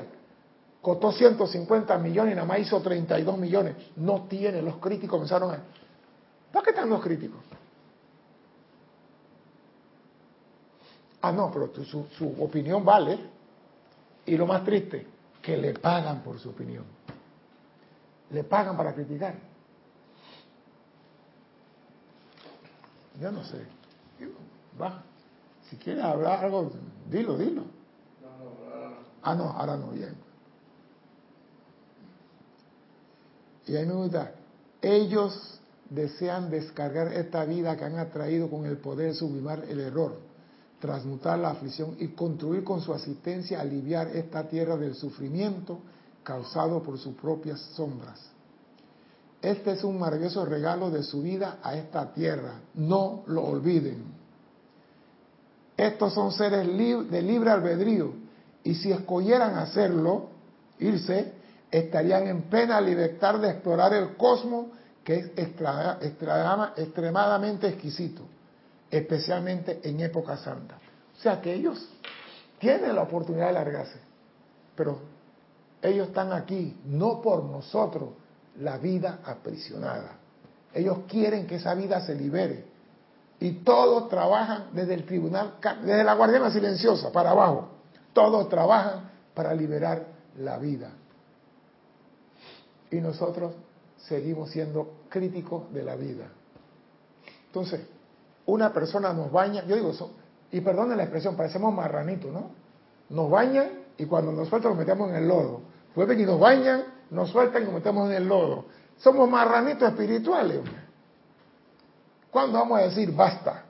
costó 0.83 1.13
150 1.13 1.97
millones 1.99 2.33
y 2.33 2.35
nada 2.35 2.47
más 2.47 2.59
hizo 2.59 2.81
32 2.81 3.39
millones. 3.39 3.77
No 3.97 4.27
tiene, 4.29 4.61
los 4.61 4.77
críticos 4.77 5.17
comenzaron 5.17 5.53
a... 5.53 5.59
¿Para 6.53 6.65
qué 6.65 6.71
están 6.71 6.91
los 6.91 7.03
críticos? 7.03 7.41
Ah, 11.23 11.33
no, 11.33 11.51
pero 11.51 11.73
su, 11.85 12.07
su 12.19 12.43
opinión 12.43 12.85
vale. 12.85 13.19
Y 14.27 14.37
lo 14.37 14.47
más 14.47 14.65
triste, 14.65 15.14
que 15.45 15.57
le 15.57 15.75
pagan 15.75 16.23
por 16.23 16.39
su 16.39 16.51
opinión. 16.51 16.85
Le 18.31 18.45
pagan 18.45 18.77
para 18.77 18.95
criticar. 18.95 19.35
Yo 23.21 23.31
no 23.31 23.45
sé. 23.45 23.65
Va. 24.81 25.03
Si 25.69 25.77
quieres 25.77 26.03
hablar 26.03 26.45
algo, 26.45 26.73
dilo, 27.11 27.37
dilo. 27.37 27.63
Ah, 29.23 29.35
no, 29.35 29.51
ahora 29.51 29.77
no, 29.77 29.91
bien. 29.91 30.15
Y 33.67 33.77
ahí 33.77 33.87
me 33.87 33.95
gusta. 33.95 34.33
Ellos 34.83 35.61
desean 35.89 36.51
descargar 36.51 37.13
esta 37.13 37.45
vida 37.45 37.77
que 37.77 37.85
han 37.85 37.99
atraído 37.99 38.51
con 38.51 38.67
el 38.67 38.79
poder 38.79 39.15
sublimar 39.15 39.65
el 39.65 39.81
error, 39.81 40.19
transmutar 40.85 41.39
la 41.39 41.49
aflicción 41.49 41.97
y 41.99 42.09
construir 42.09 42.63
con 42.63 42.83
su 42.83 42.93
asistencia 42.93 43.59
aliviar 43.59 44.09
esta 44.09 44.47
tierra 44.47 44.77
del 44.77 44.95
sufrimiento 44.95 45.79
causado 46.23 46.83
por 46.83 46.99
sus 46.99 47.15
propias 47.15 47.59
sombras. 47.75 48.21
Este 49.41 49.73
es 49.73 49.83
un 49.83 49.99
maravilloso 49.99 50.45
regalo 50.45 50.91
de 50.91 51.03
su 51.03 51.23
vida 51.23 51.57
a 51.63 51.75
esta 51.75 52.13
tierra. 52.13 52.61
No 52.75 53.23
lo 53.29 53.45
olviden. 53.45 54.05
Estos 55.75 56.13
son 56.13 56.33
seres 56.33 56.67
de 56.67 57.23
libre 57.23 57.51
albedrío 57.51 58.13
y 58.63 58.75
si 58.75 58.93
escogieran 58.93 59.57
hacerlo, 59.57 60.29
irse, 60.79 61.33
estarían 61.71 62.27
en 62.27 62.43
plena 62.43 62.79
libertad 62.79 63.39
de 63.39 63.53
explorar 63.53 63.95
el 63.95 64.19
cosmos 64.19 64.67
que 65.03 65.15
es 65.15 65.31
extremadamente 66.77 67.69
exquisito, 67.69 68.21
especialmente 68.97 69.81
en 69.83 70.01
época 70.01 70.37
santa. 70.37 70.79
O 71.17 71.21
sea 71.21 71.41
que 71.41 71.53
ellos 71.53 71.89
tienen 72.59 72.95
la 72.95 73.03
oportunidad 73.03 73.49
de 73.49 73.53
largarse, 73.53 73.99
pero 74.77 74.99
ellos 75.83 76.09
están 76.09 76.33
aquí 76.33 76.77
no 76.87 77.21
por 77.21 77.45
nosotros, 77.45 78.11
la 78.61 78.79
vida 78.79 79.19
aprisionada. 79.25 80.19
Ellos 80.73 80.99
quieren 81.09 81.47
que 81.47 81.57
esa 81.57 81.75
vida 81.75 82.01
se 82.01 82.15
libere. 82.15 82.65
Y 83.41 83.51
todos 83.65 84.09
trabajan 84.09 84.69
desde 84.73 84.95
el 84.95 85.05
tribunal, 85.05 85.55
desde 85.83 86.05
la 86.05 86.15
guardiana 86.15 86.51
silenciosa 86.51 87.11
para 87.11 87.31
abajo. 87.31 87.69
Todos 88.13 88.49
trabajan 88.49 89.11
para 89.35 89.53
liberar 89.55 90.07
la 90.39 90.57
vida. 90.59 90.91
Y 92.91 92.97
nosotros 93.01 93.55
seguimos 93.97 94.51
siendo 94.51 95.01
críticos 95.09 95.73
de 95.73 95.83
la 95.83 95.97
vida. 95.97 96.29
Entonces, 97.47 97.81
una 98.47 98.73
persona 98.73 99.13
nos 99.13 99.31
baña, 99.33 99.65
yo 99.65 99.77
digo 99.77 99.91
eso, 99.91 100.13
y 100.51 100.61
perdonen 100.61 100.97
la 100.97 101.05
expresión, 101.05 101.37
parecemos 101.37 101.75
marranitos, 101.75 102.33
¿no? 102.33 102.51
Nos 103.11 103.31
bañan 103.31 103.69
y 103.99 104.07
cuando 104.07 104.33
nos 104.33 104.49
sueltan 104.49 104.73
nos 104.73 104.79
metemos 104.79 105.11
en 105.11 105.17
el 105.17 105.29
lodo. 105.29 105.63
Vuelven 105.95 106.21
y 106.21 106.25
nos 106.25 106.41
bañan, 106.41 106.85
nos 107.11 107.31
sueltan 107.31 107.63
y 107.63 107.65
nos 107.67 107.75
metemos 107.75 108.09
en 108.09 108.17
el 108.17 108.29
lodo. 108.29 108.67
Somos 108.99 109.29
marranitos 109.29 109.89
espirituales. 109.89 110.61
¿Cuándo 112.31 112.59
vamos 112.59 112.79
a 112.79 112.83
decir 112.83 113.15
basta? 113.15 113.65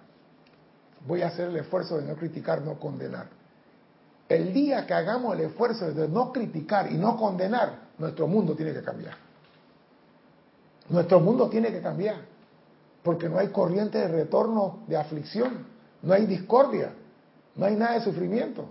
Voy 1.07 1.23
a 1.23 1.29
hacer 1.29 1.49
el 1.49 1.57
esfuerzo 1.57 1.99
de 1.99 2.09
no 2.09 2.15
criticar, 2.17 2.63
no 2.63 2.79
condenar. 2.79 3.27
El 4.29 4.55
día 4.55 4.87
que 4.87 4.95
hagamos 4.95 5.35
el 5.35 5.43
esfuerzo 5.43 5.93
de 5.93 6.09
no 6.09 6.33
criticar 6.33 6.91
y 6.91 6.97
no 6.97 7.17
condenar, 7.17 7.79
nuestro 7.99 8.27
mundo 8.27 8.55
tiene 8.55 8.73
que 8.73 8.83
cambiar. 8.83 9.17
Nuestro 10.89 11.21
mundo 11.21 11.49
tiene 11.49 11.71
que 11.71 11.81
cambiar, 11.81 12.17
porque 13.05 13.29
no 13.29 13.39
hay 13.39 13.49
corriente 13.49 13.99
de 13.99 14.09
retorno 14.09 14.83
de 14.89 14.97
aflicción, 14.97 15.67
no 16.03 16.15
hay 16.15 16.25
discordia, 16.25 16.95
no 17.55 17.67
hay 17.67 17.77
nada 17.77 17.99
de 17.99 18.01
sufrimiento. 18.01 18.67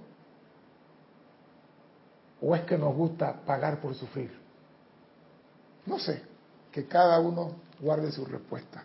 ¿O 2.41 2.55
es 2.55 2.63
que 2.63 2.77
nos 2.77 2.93
gusta 2.95 3.41
pagar 3.45 3.79
por 3.79 3.93
sufrir? 3.93 4.36
No 5.86 5.99
sé, 5.99 6.23
que 6.71 6.88
cada 6.88 7.19
uno 7.19 7.51
guarde 7.79 8.11
su 8.11 8.25
respuesta. 8.25 8.84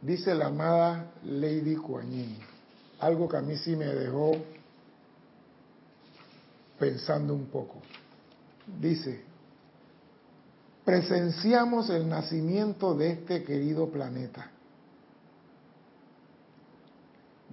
Dice 0.00 0.34
la 0.34 0.46
amada 0.46 1.12
Lady 1.22 1.76
Kuan 1.76 2.36
algo 2.98 3.28
que 3.28 3.36
a 3.36 3.42
mí 3.42 3.56
sí 3.58 3.76
me 3.76 3.86
dejó 3.86 4.32
pensando 6.78 7.34
un 7.34 7.46
poco. 7.46 7.82
Dice, 8.80 9.33
presenciamos 10.84 11.88
el 11.90 12.08
nacimiento 12.08 12.94
de 12.94 13.12
este 13.12 13.42
querido 13.42 13.88
planeta, 13.88 14.50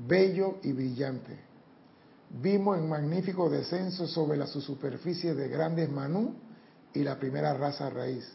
bello 0.07 0.57
y 0.63 0.71
brillante. 0.73 1.39
Vimos 2.29 2.77
en 2.77 2.89
magnífico 2.89 3.49
descenso 3.49 4.07
sobre 4.07 4.37
la 4.37 4.47
superficie 4.47 5.33
de 5.33 5.49
grandes 5.49 5.89
Manú 5.89 6.35
y 6.93 7.03
la 7.03 7.19
primera 7.19 7.53
raza 7.53 7.89
raíz. 7.89 8.31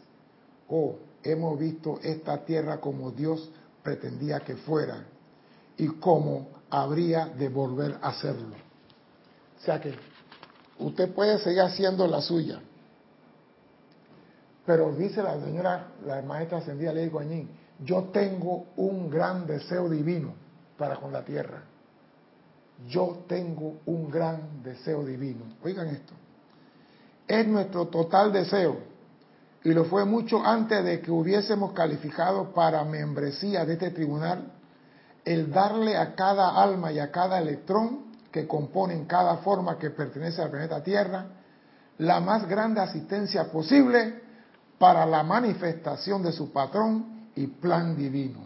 Oh, 0.69 0.95
hemos 1.23 1.57
visto 1.57 1.99
esta 2.03 2.45
tierra 2.45 2.79
como 2.79 3.11
Dios 3.11 3.51
pretendía 3.83 4.39
que 4.41 4.55
fuera 4.55 5.05
y 5.77 5.87
cómo 5.87 6.47
habría 6.69 7.27
de 7.27 7.49
volver 7.49 7.97
a 8.01 8.09
hacerlo. 8.09 8.55
O 9.59 9.63
sea 9.63 9.81
que 9.81 9.95
Usted 10.79 11.13
puede 11.13 11.39
seguir 11.39 11.61
haciendo 11.61 12.07
la 12.07 12.21
suya. 12.21 12.59
Pero 14.67 14.91
dice 14.91 15.23
la 15.23 15.39
señora, 15.39 15.87
la 16.05 16.21
maestra 16.21 16.57
ascendida 16.57 16.91
Ley 16.91 17.07
Guanyin, 17.07 17.49
yo 17.85 18.09
tengo 18.11 18.65
un 18.75 19.09
gran 19.09 19.47
deseo 19.47 19.87
divino 19.87 20.33
para 20.77 20.97
con 20.97 21.13
la 21.13 21.23
tierra. 21.23 21.63
Yo 22.89 23.23
tengo 23.29 23.79
un 23.85 24.11
gran 24.11 24.61
deseo 24.61 25.05
divino. 25.05 25.45
Oigan 25.63 25.87
esto. 25.87 26.13
Es 27.25 27.47
nuestro 27.47 27.87
total 27.87 28.33
deseo, 28.33 28.79
y 29.63 29.71
lo 29.71 29.85
fue 29.85 30.03
mucho 30.03 30.45
antes 30.45 30.83
de 30.83 30.99
que 30.99 31.11
hubiésemos 31.11 31.71
calificado 31.71 32.53
para 32.53 32.83
membresía 32.83 33.65
de 33.65 33.73
este 33.73 33.91
tribunal, 33.91 34.51
el 35.23 35.49
darle 35.49 35.95
a 35.95 36.13
cada 36.13 36.61
alma 36.61 36.91
y 36.91 36.99
a 36.99 37.09
cada 37.09 37.39
electrón 37.39 38.07
que 38.33 38.45
componen 38.45 39.05
cada 39.05 39.37
forma 39.37 39.77
que 39.77 39.91
pertenece 39.91 40.41
al 40.41 40.49
planeta 40.49 40.83
Tierra, 40.83 41.25
la 41.99 42.19
más 42.19 42.49
grande 42.49 42.81
asistencia 42.81 43.49
posible 43.49 44.26
para 44.77 45.05
la 45.05 45.23
manifestación 45.23 46.23
de 46.23 46.31
su 46.31 46.51
patrón 46.51 47.29
y 47.35 47.47
plan 47.47 47.95
divino. 47.95 48.39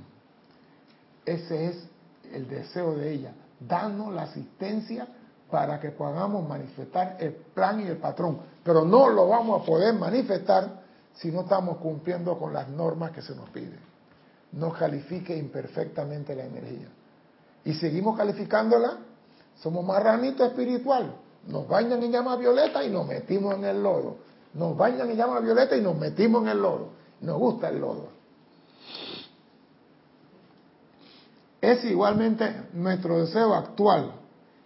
Ese 1.26 1.68
es 1.68 1.88
el 2.32 2.48
deseo 2.48 2.96
de 2.96 3.12
ella, 3.12 3.34
darnos 3.60 4.14
la 4.14 4.24
asistencia 4.24 5.08
para 5.50 5.80
que 5.80 5.92
podamos 5.92 6.48
manifestar 6.48 7.18
el 7.20 7.34
plan 7.34 7.82
y 7.82 7.88
el 7.88 7.98
patrón. 7.98 8.40
Pero 8.64 8.86
no 8.86 9.10
lo 9.10 9.28
vamos 9.28 9.62
a 9.62 9.66
poder 9.66 9.94
manifestar 9.94 10.82
si 11.14 11.32
no 11.32 11.42
estamos 11.42 11.78
cumpliendo 11.78 12.38
con 12.40 12.54
las 12.54 12.70
normas 12.70 13.12
que 13.12 13.22
se 13.22 13.36
nos 13.36 13.50
piden. 13.50 13.80
No 14.54 14.72
califique 14.72 15.36
imperfectamente 15.36 16.36
la 16.36 16.46
energía. 16.46 16.88
Y 17.66 17.74
seguimos 17.74 18.18
calificándola 18.18 18.98
somos 19.62 19.86
marranitos 19.86 20.48
espiritual. 20.48 21.14
Nos 21.48 21.68
bañan 21.68 22.02
en 22.04 22.12
llama 22.12 22.36
violeta 22.36 22.84
y 22.84 22.90
nos 22.90 23.08
metimos 23.08 23.56
en 23.56 23.66
el 23.66 23.82
lodo. 23.82 24.18
Nos 24.54 24.76
bañan 24.78 25.10
en 25.10 25.18
llama 25.18 25.40
violeta 25.40 25.76
y 25.76 25.82
nos 25.82 25.98
metimos 25.98 26.44
en 26.44 26.50
el 26.50 26.62
lodo. 26.62 26.90
Nos 27.22 27.38
gusta 27.38 27.70
el 27.70 27.80
lodo. 27.80 28.10
Es 31.62 31.84
igualmente 31.86 32.64
nuestro 32.74 33.20
deseo 33.20 33.54
actual 33.54 34.14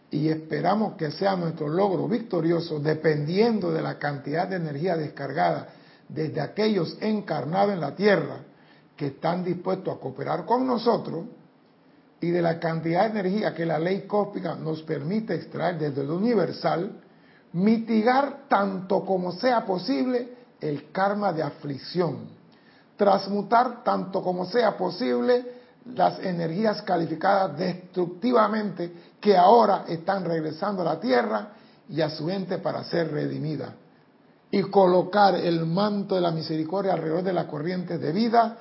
y 0.09 0.29
esperamos 0.29 0.95
que 0.95 1.11
sea 1.11 1.35
nuestro 1.35 1.67
logro 1.67 2.07
victorioso 2.07 2.79
dependiendo 2.79 3.71
de 3.71 3.81
la 3.81 3.99
cantidad 3.99 4.47
de 4.47 4.55
energía 4.55 4.95
descargada 4.95 5.67
desde 6.07 6.39
aquellos 6.39 6.97
encarnados 7.01 7.73
en 7.73 7.81
la 7.81 7.95
tierra 7.95 8.37
que 8.95 9.07
están 9.07 9.43
dispuestos 9.43 9.93
a 9.93 9.99
cooperar 9.99 10.45
con 10.45 10.65
nosotros 10.65 11.25
y 12.21 12.29
de 12.29 12.41
la 12.41 12.59
cantidad 12.59 13.11
de 13.11 13.19
energía 13.19 13.53
que 13.53 13.65
la 13.65 13.77
ley 13.77 14.07
cósmica 14.07 14.55
nos 14.55 14.81
permite 14.83 15.35
extraer 15.35 15.77
desde 15.77 16.03
lo 16.03 16.15
universal, 16.15 17.01
mitigar 17.55 18.47
tanto 18.49 19.05
como 19.05 19.31
sea 19.31 19.65
posible 19.65 20.29
el 20.59 20.91
karma 20.91 21.31
de 21.31 21.41
aflicción, 21.41 22.27
transmutar 22.97 23.81
tanto 23.83 24.21
como 24.21 24.45
sea 24.45 24.75
posible 24.75 25.53
las 25.93 26.19
energías 26.19 26.81
calificadas 26.81 27.57
destructivamente 27.57 28.91
que 29.21 29.37
ahora 29.37 29.85
están 29.87 30.25
regresando 30.25 30.81
a 30.81 30.85
la 30.85 30.99
tierra 30.99 31.49
y 31.87 32.01
a 32.01 32.09
su 32.09 32.29
ente 32.29 32.57
para 32.57 32.83
ser 32.83 33.11
redimida, 33.11 33.73
y 34.51 34.61
colocar 34.63 35.35
el 35.35 35.65
manto 35.65 36.15
de 36.15 36.21
la 36.21 36.31
misericordia 36.31 36.93
alrededor 36.93 37.23
de 37.23 37.33
la 37.33 37.47
corriente 37.47 37.97
de 37.97 38.11
vida 38.11 38.57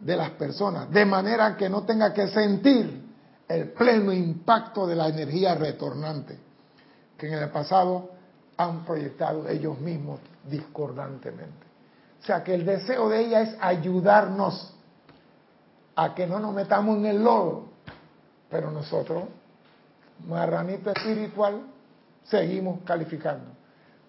de 0.00 0.16
las 0.16 0.30
personas, 0.30 0.90
de 0.90 1.04
manera 1.04 1.54
que 1.54 1.68
no 1.68 1.82
tenga 1.82 2.14
que 2.14 2.28
sentir 2.28 3.08
el 3.46 3.72
pleno 3.72 4.12
impacto 4.12 4.86
de 4.86 4.94
la 4.94 5.08
energía 5.08 5.54
retornante 5.54 6.38
que 7.18 7.26
en 7.26 7.34
el 7.34 7.50
pasado 7.50 8.17
han 8.58 8.84
proyectado 8.84 9.48
ellos 9.48 9.78
mismos 9.80 10.20
discordantemente. 10.44 11.66
O 12.20 12.26
sea 12.26 12.42
que 12.42 12.54
el 12.54 12.66
deseo 12.66 13.08
de 13.08 13.20
ella 13.20 13.42
es 13.42 13.56
ayudarnos 13.60 14.74
a 15.94 16.14
que 16.14 16.26
no 16.26 16.38
nos 16.40 16.54
metamos 16.54 16.98
en 16.98 17.06
el 17.06 17.22
lodo, 17.22 17.66
pero 18.50 18.70
nosotros, 18.70 19.24
marranito 20.26 20.90
espiritual, 20.90 21.62
seguimos 22.24 22.80
calificando, 22.84 23.46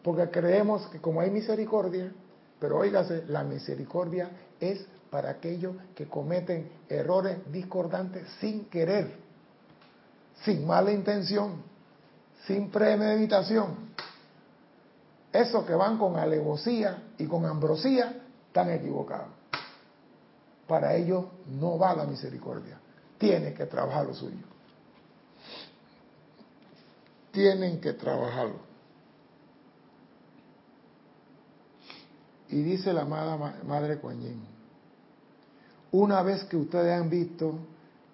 porque 0.04 0.30
creemos 0.30 0.88
que 0.88 1.00
como 1.00 1.22
hay 1.22 1.30
misericordia, 1.30 2.12
pero 2.60 2.80
óigase, 2.80 3.24
la 3.28 3.44
misericordia 3.44 4.30
es 4.60 4.86
para 5.10 5.30
aquellos 5.30 5.76
que 5.96 6.08
cometen 6.08 6.70
errores 6.90 7.38
discordantes 7.52 8.28
sin 8.40 8.66
querer, 8.66 9.16
sin 10.44 10.66
mala 10.66 10.92
intención, 10.92 11.64
sin 12.46 12.70
premeditación. 12.70 13.89
Esos 15.32 15.66
que 15.66 15.74
van 15.74 15.98
con 15.98 16.18
alevosía 16.18 17.12
y 17.18 17.26
con 17.26 17.46
ambrosía 17.46 18.24
están 18.48 18.72
equivocados. 18.72 19.30
Para 20.68 20.96
ellos 20.96 21.26
no 21.48 21.78
va 21.78 21.96
la 21.96 22.06
misericordia. 22.06 22.80
Tienen 23.18 23.54
que 23.54 23.66
trabajar 23.66 24.06
lo 24.06 24.14
suyo. 24.14 24.46
Tienen 27.32 27.80
que 27.80 27.94
trabajarlo. 27.94 28.70
Y 32.50 32.64
dice 32.64 32.92
la 32.94 33.02
amada 33.02 33.56
Madre 33.64 34.00
Coañín, 34.00 34.42
una 35.92 36.24
vez 36.24 36.44
que 36.46 36.58
ustedes 36.58 37.00
han 37.00 37.10
visto 37.10 37.60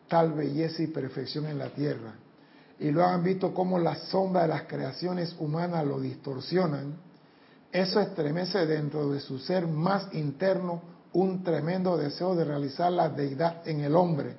tal 0.09 0.34
belleza 0.34 0.84
y 0.84 0.88
perfección 0.88 1.45
en 1.45 1.57
la 1.57 1.70
tierra, 1.70 2.16
y 2.80 2.91
lo 2.91 3.05
han 3.05 3.24
visto 3.24 3.53
como 3.53 3.80
la 3.80 3.95
sombra 3.95 4.43
de 4.43 4.49
las 4.49 4.63
creaciones 4.63 5.36
humanas 5.39 5.86
lo 5.86 5.99
distorsionan, 5.99 6.95
eso 7.72 7.99
estremece 7.99 8.66
dentro 8.66 9.09
de 9.09 9.20
su 9.20 9.39
ser 9.39 9.68
más 9.68 10.13
interno 10.13 10.82
un 11.13 11.43
tremendo 11.43 11.97
deseo 11.97 12.36
de 12.36 12.43
realizar 12.43 12.91
la 12.91 13.09
deidad 13.09 13.68
en 13.68 13.82
el 13.82 13.95
hombre, 13.95 14.36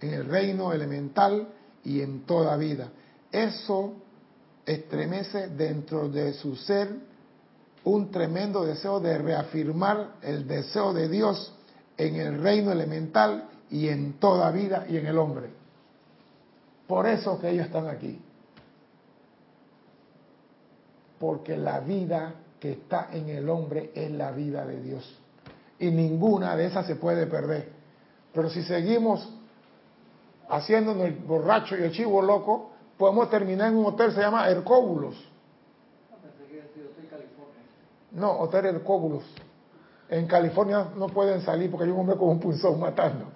en 0.00 0.14
el 0.14 0.24
reino 0.26 0.72
elemental 0.72 1.48
y 1.84 2.00
en 2.00 2.24
toda 2.24 2.56
vida. 2.56 2.88
Eso 3.30 3.94
estremece 4.66 5.48
dentro 5.48 6.08
de 6.08 6.32
su 6.34 6.56
ser 6.56 6.88
un 7.84 8.10
tremendo 8.10 8.64
deseo 8.64 9.00
de 9.00 9.16
reafirmar 9.16 10.16
el 10.22 10.46
deseo 10.46 10.92
de 10.92 11.08
Dios 11.08 11.54
en 11.96 12.16
el 12.16 12.42
reino 12.42 12.72
elemental 12.72 13.48
y 13.70 13.88
en 13.88 14.14
toda 14.14 14.50
vida 14.50 14.86
y 14.88 14.96
en 14.96 15.06
el 15.06 15.18
hombre. 15.18 15.50
Por 16.86 17.06
eso 17.06 17.38
que 17.38 17.50
ellos 17.50 17.66
están 17.66 17.86
aquí. 17.86 18.20
Porque 21.18 21.56
la 21.56 21.80
vida 21.80 22.34
que 22.60 22.72
está 22.72 23.08
en 23.12 23.28
el 23.28 23.48
hombre 23.48 23.92
es 23.94 24.10
la 24.10 24.32
vida 24.32 24.66
de 24.66 24.80
Dios. 24.80 25.18
Y 25.78 25.90
ninguna 25.90 26.56
de 26.56 26.66
esas 26.66 26.86
se 26.86 26.96
puede 26.96 27.26
perder. 27.26 27.70
Pero 28.32 28.50
si 28.50 28.62
seguimos 28.62 29.28
haciéndonos 30.48 31.06
el 31.06 31.14
borracho 31.14 31.76
y 31.76 31.82
el 31.82 31.92
chivo 31.92 32.22
loco, 32.22 32.72
podemos 32.96 33.30
terminar 33.30 33.70
en 33.70 33.78
un 33.78 33.86
hotel, 33.86 34.12
se 34.12 34.20
llama 34.20 34.48
Hercóbulos. 34.48 35.14
No, 38.10 38.38
Hotel 38.40 38.66
Hercóbulos. 38.66 39.24
En 40.08 40.26
California 40.26 40.88
no 40.96 41.08
pueden 41.08 41.42
salir 41.42 41.70
porque 41.70 41.84
hay 41.84 41.90
un 41.90 42.00
hombre 42.00 42.16
con 42.16 42.30
un 42.30 42.40
punzón 42.40 42.80
matando. 42.80 43.26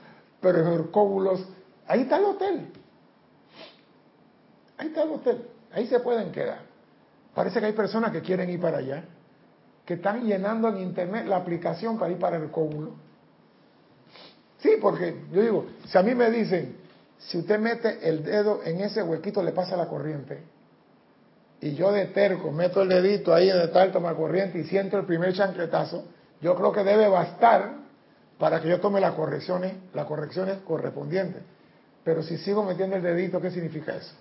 Pero 0.40 0.60
en 0.60 0.72
Hercóbulos, 0.72 1.46
ahí 1.86 2.02
está 2.02 2.16
el 2.16 2.24
hotel. 2.24 2.72
Ahí 4.78 4.88
está 4.88 5.02
el 5.04 5.10
hotel, 5.10 5.48
ahí 5.72 5.86
se 5.86 6.00
pueden 6.00 6.32
quedar. 6.32 6.71
Parece 7.34 7.60
que 7.60 7.66
hay 7.66 7.72
personas 7.72 8.12
que 8.12 8.20
quieren 8.20 8.50
ir 8.50 8.60
para 8.60 8.78
allá, 8.78 9.04
que 9.86 9.94
están 9.94 10.24
llenando 10.24 10.68
en 10.68 10.78
internet 10.78 11.26
la 11.26 11.36
aplicación 11.36 11.98
para 11.98 12.12
ir 12.12 12.18
para 12.18 12.36
el 12.36 12.50
cómulo. 12.50 12.94
Sí, 14.58 14.72
porque 14.80 15.22
yo 15.32 15.42
digo, 15.42 15.66
si 15.86 15.98
a 15.98 16.02
mí 16.02 16.14
me 16.14 16.30
dicen, 16.30 16.76
si 17.18 17.38
usted 17.38 17.58
mete 17.58 18.08
el 18.08 18.22
dedo 18.22 18.60
en 18.64 18.80
ese 18.80 19.02
huequito 19.02 19.42
le 19.42 19.52
pasa 19.52 19.76
la 19.76 19.86
corriente, 19.88 20.42
y 21.60 21.74
yo 21.74 21.92
de 21.92 22.06
terco 22.06 22.50
meto 22.50 22.82
el 22.82 22.88
dedito 22.88 23.32
ahí 23.32 23.48
el 23.48 23.70
tal 23.70 23.92
toma 23.92 24.14
corriente 24.14 24.58
y 24.58 24.64
siento 24.64 24.98
el 24.98 25.06
primer 25.06 25.32
chancletazo, 25.32 26.04
yo 26.40 26.56
creo 26.56 26.72
que 26.72 26.82
debe 26.82 27.08
bastar 27.08 27.76
para 28.38 28.60
que 28.60 28.68
yo 28.68 28.80
tome 28.80 29.00
las 29.00 29.12
correcciones, 29.12 29.74
las 29.94 30.06
correcciones 30.06 30.58
correspondientes. 30.66 31.42
Pero 32.02 32.22
si 32.24 32.36
sigo 32.38 32.64
metiendo 32.64 32.96
el 32.96 33.02
dedito, 33.02 33.40
¿qué 33.40 33.52
significa 33.52 33.94
eso? 33.94 34.12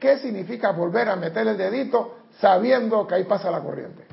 ¿Qué 0.00 0.18
significa 0.18 0.72
volver 0.72 1.10
a 1.10 1.16
meter 1.16 1.46
el 1.46 1.58
dedito 1.58 2.20
sabiendo 2.40 3.06
que 3.06 3.16
ahí 3.16 3.24
pasa 3.24 3.50
la 3.50 3.60
corriente? 3.60 4.06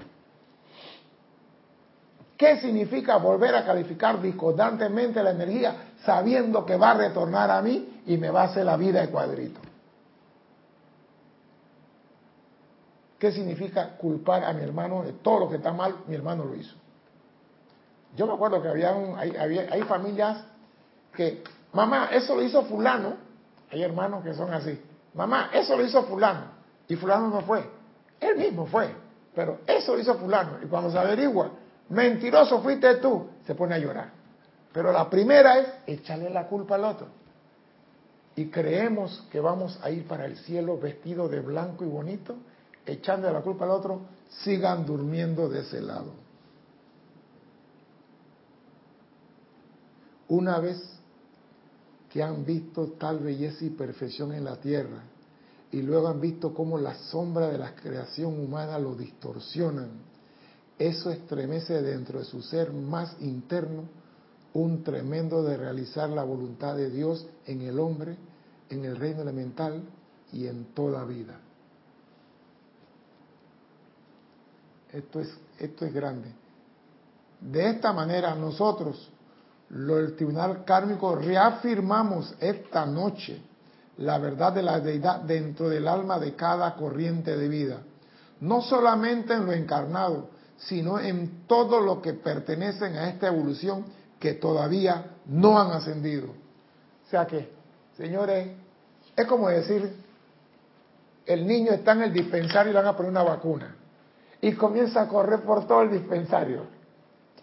¿Qué 2.37 2.57
significa 2.57 3.17
volver 3.17 3.55
a 3.55 3.65
calificar 3.65 4.21
discordantemente 4.21 5.23
la 5.23 5.31
energía 5.31 5.93
sabiendo 6.03 6.65
que 6.65 6.75
va 6.75 6.91
a 6.91 6.93
retornar 6.95 7.49
a 7.49 7.61
mí 7.61 8.01
y 8.05 8.17
me 8.17 8.29
va 8.29 8.41
a 8.41 8.45
hacer 8.45 8.65
la 8.65 8.75
vida 8.75 8.99
de 9.01 9.09
cuadrito? 9.09 9.61
¿Qué 13.17 13.31
significa 13.31 13.97
culpar 13.97 14.43
a 14.43 14.53
mi 14.53 14.61
hermano 14.61 15.03
de 15.03 15.13
todo 15.13 15.39
lo 15.39 15.49
que 15.49 15.55
está 15.55 15.71
mal? 15.71 15.95
Mi 16.05 16.15
hermano 16.15 16.43
lo 16.43 16.53
hizo. 16.53 16.75
Yo 18.15 18.27
me 18.27 18.33
acuerdo 18.33 18.61
que 18.61 18.67
había, 18.67 18.93
hay 19.17 19.81
familias 19.83 20.43
que, 21.15 21.43
mamá, 21.71 22.09
eso 22.11 22.35
lo 22.35 22.43
hizo 22.43 22.63
fulano. 22.63 23.15
Hay 23.71 23.81
hermanos 23.81 24.23
que 24.23 24.33
son 24.33 24.53
así. 24.53 24.79
Mamá, 25.13 25.49
eso 25.53 25.75
lo 25.75 25.85
hizo 25.85 26.03
fulano. 26.03 26.45
Y 26.87 26.95
fulano 26.95 27.29
no 27.29 27.41
fue. 27.41 27.63
Él 28.19 28.37
mismo 28.37 28.65
fue. 28.65 28.93
Pero 29.33 29.59
eso 29.67 29.93
lo 29.93 30.01
hizo 30.01 30.15
fulano. 30.15 30.57
Y 30.63 30.67
cuando 30.67 30.91
se 30.91 30.97
averigua, 30.97 31.51
mentiroso 31.89 32.61
fuiste 32.61 32.95
tú, 32.95 33.27
se 33.45 33.55
pone 33.55 33.75
a 33.75 33.77
llorar. 33.77 34.11
Pero 34.73 34.91
la 34.91 35.09
primera 35.09 35.59
es 35.59 35.67
echarle 35.87 36.29
la 36.29 36.47
culpa 36.47 36.75
al 36.75 36.85
otro. 36.85 37.07
Y 38.35 38.49
creemos 38.49 39.25
que 39.31 39.39
vamos 39.39 39.79
a 39.81 39.89
ir 39.89 40.07
para 40.07 40.25
el 40.25 40.37
cielo 40.37 40.77
vestido 40.77 41.27
de 41.27 41.39
blanco 41.39 41.83
y 41.83 41.87
bonito, 41.87 42.35
echando 42.85 43.31
la 43.31 43.41
culpa 43.41 43.65
al 43.65 43.71
otro, 43.71 44.01
sigan 44.29 44.85
durmiendo 44.85 45.49
de 45.49 45.61
ese 45.61 45.81
lado. 45.81 46.13
Una 50.27 50.59
vez 50.59 50.96
que 52.17 52.23
han 52.23 52.43
visto 52.43 52.93
tal 52.93 53.19
belleza 53.19 53.63
y 53.63 53.69
perfección 53.69 54.33
en 54.33 54.43
la 54.43 54.55
tierra 54.55 55.03
y 55.71 55.83
luego 55.83 56.07
han 56.07 56.19
visto 56.19 56.51
cómo 56.51 56.79
la 56.79 56.95
sombra 56.95 57.47
de 57.49 57.59
la 57.59 57.75
creación 57.75 58.39
humana 58.39 58.79
lo 58.79 58.95
distorsionan, 58.95 59.91
eso 60.79 61.11
estremece 61.11 61.79
dentro 61.83 62.17
de 62.17 62.25
su 62.25 62.41
ser 62.41 62.73
más 62.73 63.15
interno 63.21 63.83
un 64.55 64.83
tremendo 64.83 65.43
de 65.43 65.57
realizar 65.57 66.09
la 66.09 66.23
voluntad 66.23 66.75
de 66.75 66.89
Dios 66.89 67.27
en 67.45 67.61
el 67.61 67.77
hombre, 67.77 68.17
en 68.71 68.83
el 68.83 68.95
reino 68.97 69.21
elemental 69.21 69.83
y 70.33 70.47
en 70.47 70.73
toda 70.73 71.05
vida. 71.05 71.39
Esto 74.91 75.19
es, 75.19 75.37
esto 75.59 75.85
es 75.85 75.93
grande. 75.93 76.29
De 77.39 77.69
esta 77.69 77.93
manera 77.93 78.33
nosotros 78.33 79.07
lo 79.69 79.97
del 79.97 80.15
tribunal 80.15 80.63
kármico, 80.63 81.15
reafirmamos 81.15 82.35
esta 82.39 82.85
noche 82.85 83.41
la 83.97 84.17
verdad 84.19 84.53
de 84.53 84.61
la 84.61 84.79
deidad 84.79 85.21
dentro 85.21 85.69
del 85.69 85.87
alma 85.87 86.19
de 86.19 86.35
cada 86.35 86.75
corriente 86.75 87.35
de 87.35 87.47
vida. 87.47 87.81
No 88.39 88.61
solamente 88.61 89.33
en 89.33 89.45
lo 89.45 89.53
encarnado, 89.53 90.29
sino 90.57 90.99
en 90.99 91.47
todo 91.47 91.81
lo 91.81 92.01
que 92.01 92.13
pertenecen 92.13 92.95
a 92.95 93.09
esta 93.09 93.27
evolución 93.27 93.85
que 94.19 94.33
todavía 94.33 95.17
no 95.25 95.59
han 95.59 95.71
ascendido. 95.71 96.27
O 96.27 97.09
sea 97.09 97.25
que, 97.25 97.51
señores, 97.97 98.49
es 99.15 99.25
como 99.25 99.49
decir, 99.49 99.95
el 101.25 101.47
niño 101.47 101.71
está 101.71 101.93
en 101.93 102.03
el 102.03 102.13
dispensario 102.13 102.71
y 102.71 102.73
le 102.73 102.79
van 102.79 102.87
a 102.87 102.95
poner 102.95 103.11
una 103.11 103.23
vacuna. 103.23 103.75
Y 104.41 104.53
comienza 104.53 105.01
a 105.01 105.07
correr 105.07 105.41
por 105.41 105.65
todo 105.67 105.81
el 105.81 105.91
dispensario 105.91 106.76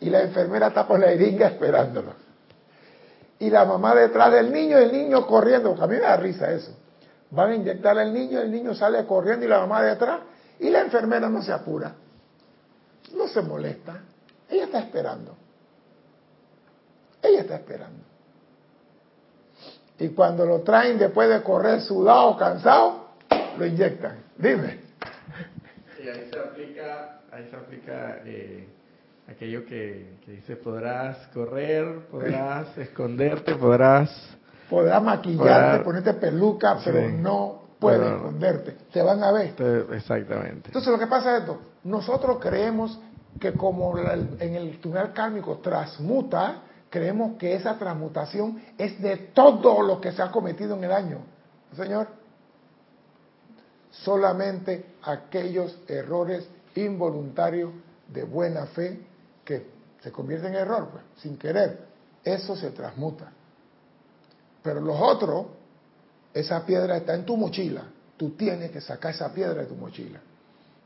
y 0.05 0.11
la 0.11 0.21
enfermera 0.21 0.67
está 0.69 0.87
por 0.87 1.01
la 1.01 1.09
jeringa 1.09 1.49
esperándolo. 1.49 2.13
Y 3.39 3.49
la 3.49 3.65
mamá 3.65 3.95
detrás 3.95 4.33
del 4.33 4.53
niño, 4.53 4.77
el 4.77 4.93
niño 4.93 5.27
corriendo, 5.27 5.75
a 5.81 5.87
mí 5.87 5.95
me 5.95 6.01
da 6.01 6.17
risa 6.17 6.53
eso. 6.53 6.77
Van 7.31 7.51
a 7.51 7.55
inyectar 7.55 7.99
al 7.99 8.13
niño, 8.13 8.39
el 8.41 8.51
niño 8.51 8.75
sale 8.75 9.05
corriendo 9.07 9.47
y 9.47 9.49
la 9.49 9.61
mamá 9.61 9.83
detrás, 9.83 10.21
y 10.61 10.69
la 10.69 10.83
enfermera 10.83 11.29
no 11.31 11.43
se 11.43 11.53
apura, 11.53 11.95
no 13.17 13.27
se 13.29 13.41
molesta, 13.41 14.03
ella 14.51 14.65
está 14.65 14.81
esperando. 14.81 15.37
Ella 17.23 17.41
está 17.41 17.55
esperando. 17.57 18.05
Y 19.99 20.09
cuando 20.11 20.45
lo 20.45 20.61
traen 20.61 20.99
después 20.99 21.31
de 21.31 21.43
correr 21.43 21.81
sudado, 21.81 22.37
cansado, 22.37 23.07
lo 23.57 23.65
inyectan. 23.65 24.19
Dime. 24.37 24.81
Y 26.03 26.09
ahí 26.09 26.29
se 26.31 26.39
aplica 26.39 27.21
ahí 27.35 27.49
se 27.51 27.57
aplica 27.57 28.21
eh, 28.25 28.69
aquello 29.29 29.65
que, 29.65 30.19
dice, 30.27 30.57
podrás 30.57 31.27
correr, 31.29 32.07
podrás 32.11 32.77
esconderte, 32.79 33.55
podrás... 33.57 34.11
Podrás 34.69 35.03
maquillarte, 35.03 35.85
ponerte 35.85 36.15
peluca, 36.15 36.79
pero 36.83 37.09
no 37.11 37.63
puedes 37.79 38.13
esconderte. 38.13 38.73
Te 38.91 39.03
van 39.03 39.23
a 39.23 39.31
ver. 39.31 39.55
Exactamente. 39.93 40.69
Entonces 40.69 40.91
lo 40.91 40.99
que 40.99 41.07
pasa 41.07 41.37
es 41.37 41.41
esto. 41.43 41.61
Nosotros 41.85 42.39
creemos 42.41 42.99
que 43.39 43.53
como 43.53 43.97
en 43.99 44.55
el 44.55 44.81
túnel 44.81 45.13
kármico 45.13 45.59
transmuta, 45.59 46.63
creemos 46.89 47.37
que 47.39 47.55
esa 47.55 47.79
transmutación 47.79 48.63
es 48.79 49.01
de 49.03 49.17
todo 49.35 49.83
lo 49.83 50.01
que 50.01 50.13
se 50.13 50.23
ha 50.23 50.31
cometido 50.31 50.77
en 50.77 50.85
el 50.85 50.93
año. 50.93 51.19
Señor, 51.77 52.09
solamente 53.91 54.95
aquellos 55.03 55.79
errores 55.89 56.49
involuntarios 56.75 57.71
de 58.09 58.25
buena 58.25 58.67
fe 58.67 59.01
que 59.45 59.67
se 60.03 60.11
convierten 60.11 60.55
en 60.55 60.61
error, 60.61 60.89
pues, 60.91 61.05
sin 61.17 61.37
querer, 61.37 61.87
eso 62.23 62.57
se 62.57 62.71
transmuta. 62.71 63.33
Pero 64.63 64.81
los 64.81 64.97
otros, 65.01 65.47
esa 66.33 66.65
piedra 66.65 66.97
está 66.97 67.15
en 67.15 67.25
tu 67.25 67.37
mochila, 67.37 67.85
tú 68.17 68.31
tienes 68.31 68.71
que 68.71 68.81
sacar 68.81 69.15
esa 69.15 69.33
piedra 69.33 69.63
de 69.63 69.67
tu 69.67 69.75
mochila. 69.75 70.21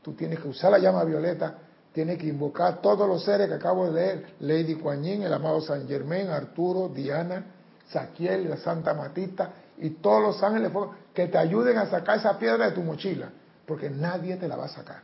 Tú 0.01 0.13
tienes 0.13 0.39
que 0.39 0.47
usar 0.47 0.71
la 0.71 0.79
llama 0.79 1.03
violeta 1.03 1.57
tiene 1.91 2.17
que 2.17 2.27
invocar 2.27 2.81
todos 2.81 3.07
los 3.07 3.23
seres 3.23 3.47
que 3.47 3.55
acabo 3.55 3.87
de 3.87 3.91
leer, 3.91 4.25
Lady 4.41 4.75
Kuan 4.75 5.03
Yin, 5.03 5.23
el 5.23 5.33
amado 5.33 5.59
San 5.61 5.87
Germain, 5.87 6.29
Arturo, 6.29 6.89
Diana, 6.89 7.43
Saquiel, 7.91 8.49
la 8.49 8.57
Santa 8.57 8.93
Matita 8.93 9.51
y 9.77 9.89
todos 9.91 10.21
los 10.21 10.43
ángeles 10.43 10.71
que 11.13 11.27
te 11.27 11.37
ayuden 11.37 11.77
a 11.77 11.89
sacar 11.89 12.19
esa 12.19 12.37
piedra 12.37 12.69
de 12.69 12.71
tu 12.73 12.83
mochila, 12.83 13.29
porque 13.65 13.89
nadie 13.89 14.35
te 14.35 14.47
la 14.47 14.55
va 14.55 14.65
a 14.65 14.69
sacar. 14.69 15.01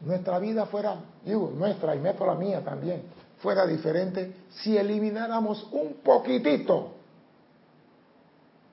Nuestra 0.00 0.38
vida 0.38 0.66
fuera, 0.66 0.96
digo, 1.24 1.52
nuestra 1.54 1.94
y 1.94 1.98
meto 1.98 2.26
la 2.26 2.34
mía 2.34 2.62
también, 2.62 3.02
fuera 3.38 3.66
diferente 3.66 4.32
si 4.50 4.76
elimináramos 4.76 5.66
un 5.72 5.94
poquitito 6.02 6.92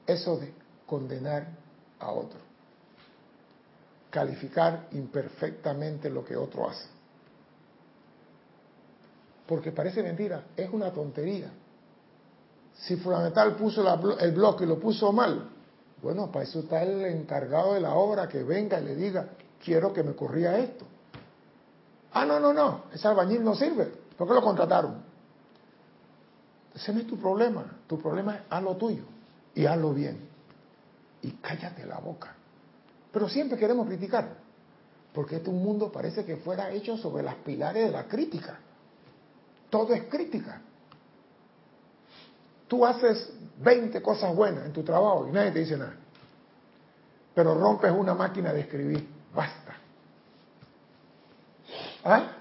eso 0.05 0.37
de 0.37 0.53
condenar 0.85 1.47
a 1.99 2.11
otro 2.11 2.51
calificar 4.11 4.87
imperfectamente 4.91 6.09
lo 6.09 6.23
que 6.23 6.35
otro 6.35 6.69
hace. 6.69 6.85
Porque 9.47 9.71
parece 9.71 10.03
mentira, 10.03 10.43
es 10.55 10.69
una 10.69 10.91
tontería. 10.91 11.49
Si 12.75 12.97
Fundamental 12.97 13.55
puso 13.55 13.83
el 14.19 14.31
bloque 14.33 14.65
y 14.65 14.67
lo 14.67 14.79
puso 14.79 15.11
mal, 15.11 15.49
bueno, 16.01 16.31
para 16.31 16.43
eso 16.45 16.59
está 16.59 16.83
el 16.83 17.03
encargado 17.05 17.73
de 17.73 17.81
la 17.81 17.93
obra 17.95 18.27
que 18.27 18.43
venga 18.43 18.79
y 18.79 18.85
le 18.85 18.95
diga, 18.95 19.29
quiero 19.63 19.93
que 19.93 20.03
me 20.03 20.13
corría 20.13 20.57
esto. 20.57 20.85
Ah, 22.13 22.25
no, 22.25 22.39
no, 22.39 22.53
no, 22.53 22.83
ese 22.93 23.07
albañil 23.07 23.43
no 23.43 23.55
sirve. 23.55 23.85
¿Por 24.17 24.27
qué 24.27 24.33
lo 24.33 24.41
contrataron? 24.41 25.01
Ese 26.75 26.93
no 26.93 26.99
es 26.99 27.07
tu 27.07 27.17
problema. 27.17 27.65
Tu 27.87 27.99
problema 27.99 28.35
es 28.35 28.41
haz 28.49 28.63
lo 28.63 28.75
tuyo 28.75 29.03
y 29.55 29.65
hazlo 29.65 29.93
bien. 29.93 30.29
Y 31.21 31.31
cállate 31.31 31.85
la 31.85 31.99
boca. 31.99 32.35
Pero 33.11 33.27
siempre 33.29 33.57
queremos 33.57 33.87
criticar, 33.87 34.29
porque 35.13 35.37
este 35.37 35.51
mundo 35.51 35.91
parece 35.91 36.25
que 36.25 36.37
fuera 36.37 36.71
hecho 36.71 36.97
sobre 36.97 37.23
las 37.23 37.35
pilares 37.35 37.85
de 37.85 37.91
la 37.91 38.07
crítica. 38.07 38.57
Todo 39.69 39.93
es 39.93 40.03
crítica. 40.03 40.61
Tú 42.67 42.85
haces 42.85 43.33
20 43.57 44.01
cosas 44.01 44.33
buenas 44.33 44.65
en 44.65 44.71
tu 44.71 44.83
trabajo 44.83 45.27
y 45.27 45.31
nadie 45.31 45.51
te 45.51 45.59
dice 45.59 45.77
nada. 45.77 45.95
Pero 47.35 47.53
rompes 47.55 47.91
una 47.91 48.13
máquina 48.13 48.53
de 48.53 48.61
escribir. 48.61 49.07
Basta. 49.33 49.70
¿Ah? 52.03 52.37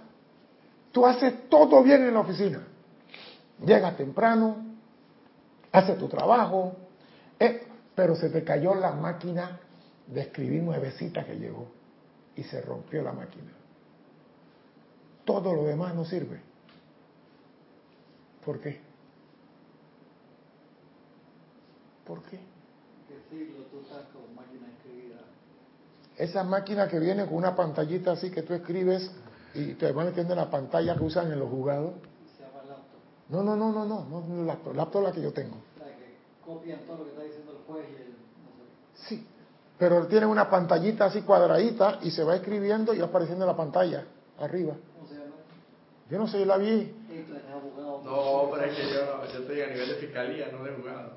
Tú 0.93 1.07
haces 1.07 1.49
todo 1.49 1.83
bien 1.83 2.03
en 2.03 2.15
la 2.15 2.21
oficina. 2.21 2.67
Llegas 3.65 3.97
temprano, 3.97 4.57
haces 5.71 5.99
tu 5.99 6.09
trabajo, 6.09 6.77
eh, 7.39 7.67
pero 7.95 8.17
se 8.17 8.31
te 8.31 8.43
cayó 8.43 8.75
la 8.75 8.93
máquina 8.93 9.61
de 10.07 10.23
escribir 10.23 10.63
nuevecita 10.63 11.25
que 11.25 11.37
llegó 11.37 11.69
y 12.35 12.43
se 12.43 12.61
rompió 12.63 13.03
la 13.03 13.13
máquina. 13.13 13.53
Todo 15.25 15.55
lo 15.55 15.65
demás 15.65 15.95
no 15.95 16.05
sirve. 16.05 16.41
¿Por 18.45 18.61
qué? 18.61 18.81
¿Por 22.07 22.23
qué? 22.23 22.41
Esa 26.17 26.43
máquina 26.43 26.89
que 26.89 26.99
viene 26.99 27.27
con 27.27 27.35
una 27.35 27.55
pantallita 27.55 28.13
así 28.13 28.31
que 28.31 28.43
tú 28.43 28.55
escribes 28.55 29.11
y 29.55 29.75
te 29.75 29.93
van 29.93 30.07
metiendo 30.07 30.33
en 30.35 30.39
la 30.39 30.51
pantalla 30.51 30.97
que 30.97 31.05
usan 31.05 31.33
en 31.33 31.39
los 31.39 31.49
jugados. 31.49 31.95
Se 32.37 32.43
llama 32.43 32.63
laptop. 32.69 33.01
No, 33.29 33.43
no, 33.43 33.57
no, 33.57 33.73
no, 33.73 33.85
no, 33.85 34.05
no, 34.05 34.27
no 34.27 34.45
laptop. 34.45 34.75
Laptop 34.75 35.03
es 35.03 35.09
la 35.09 35.15
que 35.15 35.23
yo 35.23 35.33
tengo. 35.33 35.57
La 35.79 35.87
que 35.87 36.19
copian 36.45 36.81
todo 36.81 36.99
lo 36.99 37.05
que 37.05 37.11
está 37.11 37.23
diciendo 37.23 37.53
el 37.53 37.59
juez 37.67 37.87
y 37.91 38.03
el... 38.03 38.15
Sí, 38.95 39.27
pero 39.79 40.07
tiene 40.07 40.27
una 40.27 40.49
pantallita 40.49 41.07
así 41.07 41.23
cuadradita 41.23 41.99
y 42.03 42.11
se 42.11 42.23
va 42.23 42.37
escribiendo 42.37 42.95
y 42.95 42.99
va 42.99 43.07
apareciendo 43.07 43.45
en 43.45 43.51
la 43.51 43.57
pantalla 43.57 44.05
arriba. 44.39 44.75
¿Cómo 44.97 45.09
se 45.09 45.15
llama? 45.15 45.37
Yo 46.11 46.19
no 46.19 46.29
sé, 46.29 46.39
yo 46.41 46.47
la 46.47 46.59
vi. 46.59 46.95
No, 48.05 48.51
pero 48.53 48.65
es 48.65 48.77
que 48.77 48.83
yo, 48.93 49.25
yo 49.25 49.39
estoy 49.41 49.61
a 49.61 49.67
nivel 49.69 49.89
de 49.89 49.95
fiscalía, 49.97 50.49
no 50.53 50.65
de 50.65 50.73
jugado. 50.73 51.13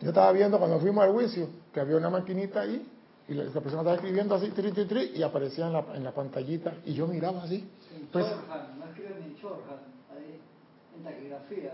yo 0.00 0.08
estaba 0.08 0.32
viendo 0.32 0.58
cuando 0.58 0.78
fuimos 0.78 1.04
al 1.04 1.12
juicio 1.12 1.48
que 1.72 1.80
había 1.80 1.96
una 1.96 2.10
maquinita 2.10 2.60
ahí 2.60 2.95
y 3.28 3.34
la, 3.34 3.44
persona 3.44 3.82
estaba 3.82 3.94
escribiendo 3.94 4.34
así, 4.34 4.50
tri, 4.50 4.70
tri, 4.70 4.84
tri, 4.84 5.12
y 5.16 5.22
aparecía 5.22 5.66
en 5.66 5.72
la, 5.72 5.84
en 5.94 6.04
la 6.04 6.12
pantallita 6.12 6.74
y 6.84 6.94
yo 6.94 7.06
miraba 7.06 7.42
así. 7.42 7.68
En 7.94 8.06
pues, 8.06 8.24
no 8.26 8.84
escriben 8.84 9.22
en 9.22 9.34
ahí, 10.16 10.40
en 10.96 11.04
taquigrafía. 11.04 11.72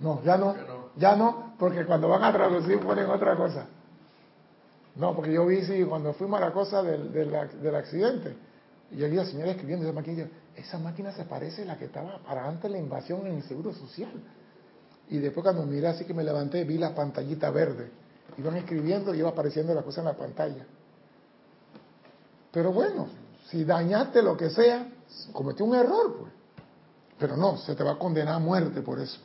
No, 0.00 0.22
ya 0.22 0.36
no, 0.36 0.54
ya 0.96 1.16
no, 1.16 1.54
porque 1.58 1.84
cuando 1.84 2.08
van 2.08 2.24
a 2.24 2.32
traducir 2.32 2.80
ponen 2.80 3.08
otra 3.08 3.36
cosa. 3.36 3.66
No, 4.94 5.14
porque 5.14 5.32
yo 5.32 5.46
vi, 5.46 5.62
sí, 5.62 5.84
cuando 5.84 6.14
fuimos 6.14 6.40
a 6.40 6.46
la 6.46 6.52
cosa 6.52 6.82
del, 6.82 7.12
del, 7.12 7.74
accidente, 7.74 8.34
y 8.90 8.96
yo 8.96 9.08
vi 9.08 9.18
a 9.18 9.24
la 9.24 9.26
señora 9.28 9.50
escribiendo 9.50 9.84
esa 9.84 9.94
máquina, 9.94 10.28
esa 10.54 10.78
máquina 10.78 11.12
se 11.12 11.24
parece 11.24 11.62
a 11.62 11.66
la 11.66 11.78
que 11.78 11.86
estaba 11.86 12.18
para 12.18 12.46
antes 12.46 12.62
de 12.62 12.70
la 12.70 12.78
invasión 12.78 13.26
en 13.26 13.36
el 13.36 13.42
Seguro 13.42 13.74
Social. 13.74 14.12
Y 15.08 15.18
después 15.18 15.44
cuando 15.44 15.64
miré 15.66 15.88
así 15.88 16.04
que 16.04 16.14
me 16.14 16.24
levanté, 16.24 16.64
vi 16.64 16.78
la 16.78 16.94
pantallita 16.94 17.50
verde. 17.50 17.90
Iban 18.38 18.56
escribiendo 18.56 19.14
y 19.14 19.18
iba 19.18 19.30
apareciendo 19.30 19.74
la 19.74 19.82
cosa 19.82 20.00
en 20.00 20.06
la 20.06 20.16
pantalla. 20.16 20.66
Pero 22.52 22.72
bueno, 22.72 23.08
si 23.50 23.64
dañaste 23.64 24.22
lo 24.22 24.36
que 24.36 24.50
sea, 24.50 24.88
cometió 25.32 25.64
un 25.64 25.74
error, 25.74 26.16
pues. 26.18 26.32
Pero 27.18 27.36
no, 27.36 27.56
se 27.58 27.74
te 27.74 27.82
va 27.82 27.92
a 27.92 27.98
condenar 27.98 28.34
a 28.34 28.38
muerte 28.38 28.82
por 28.82 29.00
eso. 29.00 29.18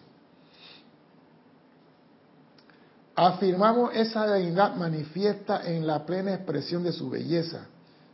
Afirmamos 3.16 3.93
esa 3.93 4.26
deidad 4.26 4.76
manifiesta 4.76 5.66
en 5.70 5.86
la 5.86 6.05
plena 6.05 6.34
expresión 6.34 6.84
de 6.84 6.93
su 6.93 7.09
belleza, 7.09 7.68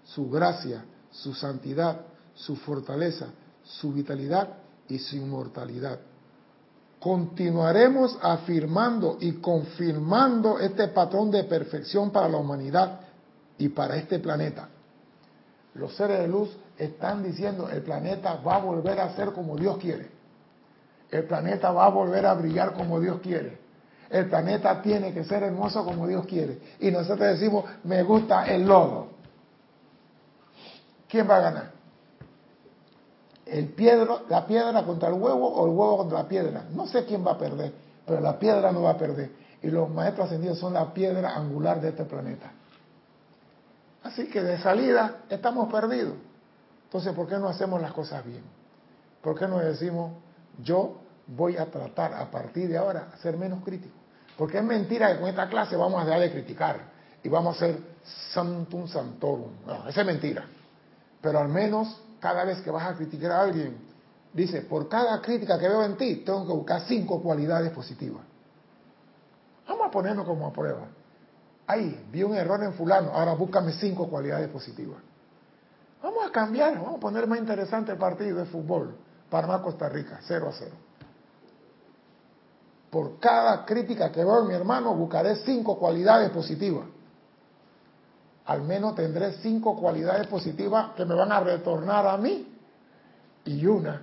su 0.04 0.30
gracia, 0.30 0.84
su 1.12 1.34
santidad, 1.34 2.02
su 2.34 2.56
fortaleza, 2.56 3.28
su 3.64 3.94
vitalidad 3.94 4.58
y 4.90 4.98
su 5.00 5.16
inmortalidad. 5.16 6.00
Continuaremos 7.00 8.18
afirmando 8.22 9.18
y 9.20 9.34
confirmando 9.34 10.60
este 10.60 10.88
patrón 10.90 11.32
de 11.32 11.44
perfección 11.44 12.12
para 12.12 12.28
la 12.28 12.38
humanidad 12.38 13.02
y 13.58 13.70
para 13.70 13.98
este 13.98 14.20
planeta. 14.20 14.70
Los 15.76 15.96
seres 15.96 16.20
de 16.20 16.28
luz 16.28 16.50
están 16.78 17.24
diciendo 17.24 17.70
el 17.70 17.84
planeta 17.84 18.36
va 18.36 18.56
a 18.56 18.60
volver 18.60 19.00
a 19.00 19.16
ser 19.16 19.32
como 19.32 19.56
Dios 19.56 19.78
quiere. 19.78 20.10
El 21.12 21.26
planeta 21.26 21.72
va 21.72 21.86
a 21.86 21.90
volver 21.90 22.26
a 22.26 22.34
brillar 22.34 22.74
como 22.74 23.00
Dios 23.00 23.20
quiere 23.22 23.68
el 24.10 24.30
planeta 24.30 24.82
tiene 24.82 25.14
que 25.14 25.24
ser 25.24 25.44
hermoso 25.44 25.84
como 25.84 26.08
Dios 26.08 26.26
quiere. 26.26 26.60
Y 26.80 26.92
nosotros 26.92 27.28
decimos, 27.28 27.66
me 27.84 28.04
gusta 28.04 28.46
el 28.46 28.66
lodo. 28.66 29.10
¿Quién 31.08 31.30
va 31.30 31.38
a 31.38 31.42
ganar? 31.42 31.72
El 33.50 33.68
piedra, 33.70 34.20
¿La 34.30 34.46
piedra 34.46 34.84
contra 34.84 35.10
el 35.10 35.16
huevo 35.16 35.48
o 35.48 35.66
el 35.66 35.72
huevo 35.72 35.98
contra 35.98 36.24
la 36.24 36.28
piedra? 36.28 36.66
No 36.72 36.88
sé 36.88 37.06
quién 37.06 37.26
va 37.26 37.34
a 37.34 37.38
perder, 37.38 37.74
pero 38.06 38.20
la 38.22 38.38
piedra 38.38 38.72
no 38.72 38.84
va 38.84 38.92
a 38.92 38.98
perder. 38.98 39.32
Y 39.62 39.68
los 39.70 39.90
maestros 39.90 40.28
ascendidos 40.28 40.60
son 40.60 40.74
la 40.74 40.94
piedra 40.94 41.36
angular 41.36 41.82
de 41.82 41.90
este 41.90 42.06
planeta. 42.06 42.52
Así 44.04 44.28
que 44.30 44.42
de 44.42 44.58
salida 44.60 45.22
estamos 45.30 45.72
perdidos. 45.72 46.16
Entonces, 46.86 47.14
¿por 47.14 47.28
qué 47.28 47.38
no 47.38 47.50
hacemos 47.50 47.82
las 47.82 47.92
cosas 47.92 48.24
bien? 48.26 48.44
¿Por 49.22 49.38
qué 49.38 49.48
no 49.48 49.58
decimos, 49.60 50.12
yo 50.64 50.98
voy 51.28 51.58
a 51.58 51.66
tratar 51.66 52.14
a 52.14 52.32
partir 52.32 52.70
de 52.70 52.78
ahora 52.78 53.10
a 53.14 53.18
ser 53.18 53.38
menos 53.38 53.64
crítico. 53.64 53.96
Porque 54.38 54.58
es 54.60 54.64
mentira 54.64 55.12
que 55.12 55.20
con 55.20 55.30
esta 55.30 55.50
clase 55.50 55.76
vamos 55.76 56.02
a 56.02 56.06
dejar 56.06 56.22
de 56.22 56.32
criticar 56.32 56.80
y 57.24 57.30
vamos 57.30 57.58
a 57.58 57.60
ser 57.60 57.80
santum 58.34 58.88
santorum. 58.88 59.52
No, 59.66 59.88
esa 59.88 60.02
es 60.02 60.08
mentira. 60.08 60.46
Pero 61.22 61.40
al 61.40 61.50
menos 61.50 62.02
cada 62.20 62.44
vez 62.44 62.62
que 62.62 62.72
vas 62.72 62.88
a 62.88 62.96
criticar 62.96 63.32
a 63.32 63.42
alguien, 63.42 63.78
dice, 64.34 64.62
por 64.62 64.88
cada 64.88 65.22
crítica 65.22 65.58
que 65.58 65.68
veo 65.68 65.84
en 65.84 65.98
ti, 65.98 66.18
tengo 66.18 66.46
que 66.46 66.54
buscar 66.54 66.82
cinco 66.88 67.22
cualidades 67.22 67.72
positivas. 67.72 68.24
Vamos 69.68 69.88
a 69.88 69.92
ponernos 69.92 70.26
como 70.26 70.48
a 70.48 70.54
prueba. 70.54 70.88
Ay, 71.66 72.08
vi 72.12 72.24
un 72.24 72.34
error 72.36 72.64
en 72.64 72.74
fulano, 72.74 73.12
ahora 73.12 73.34
búscame 73.34 73.74
cinco 73.74 74.08
cualidades 74.08 74.50
positivas. 74.50 75.00
Vamos 76.02 76.26
a 76.26 76.32
cambiar, 76.32 76.76
vamos 76.76 76.98
a 76.98 77.00
poner 77.00 77.28
más 77.28 77.40
interesante 77.40 77.92
el 77.92 77.98
partido 77.98 78.38
de 78.38 78.46
fútbol. 78.46 78.96
Panamá-Costa 79.30 79.90
Rica, 79.90 80.20
0 80.22 80.48
a 80.48 80.52
0. 80.54 80.72
Por 82.90 83.20
cada 83.20 83.66
crítica 83.66 84.12
que 84.12 84.24
veo 84.24 84.42
en 84.42 84.48
mi 84.48 84.54
hermano, 84.54 84.96
buscaré 84.96 85.36
cinco 85.38 85.78
cualidades 85.78 86.30
positivas. 86.30 86.86
Al 88.48 88.62
menos 88.62 88.96
tendré 88.96 89.34
cinco 89.42 89.76
cualidades 89.76 90.26
positivas 90.28 90.92
que 90.96 91.04
me 91.04 91.16
van 91.16 91.34
a 91.34 91.42
retornar 91.42 92.08
a 92.08 92.16
mí 92.16 92.48
y 93.44 93.66
una 93.66 94.02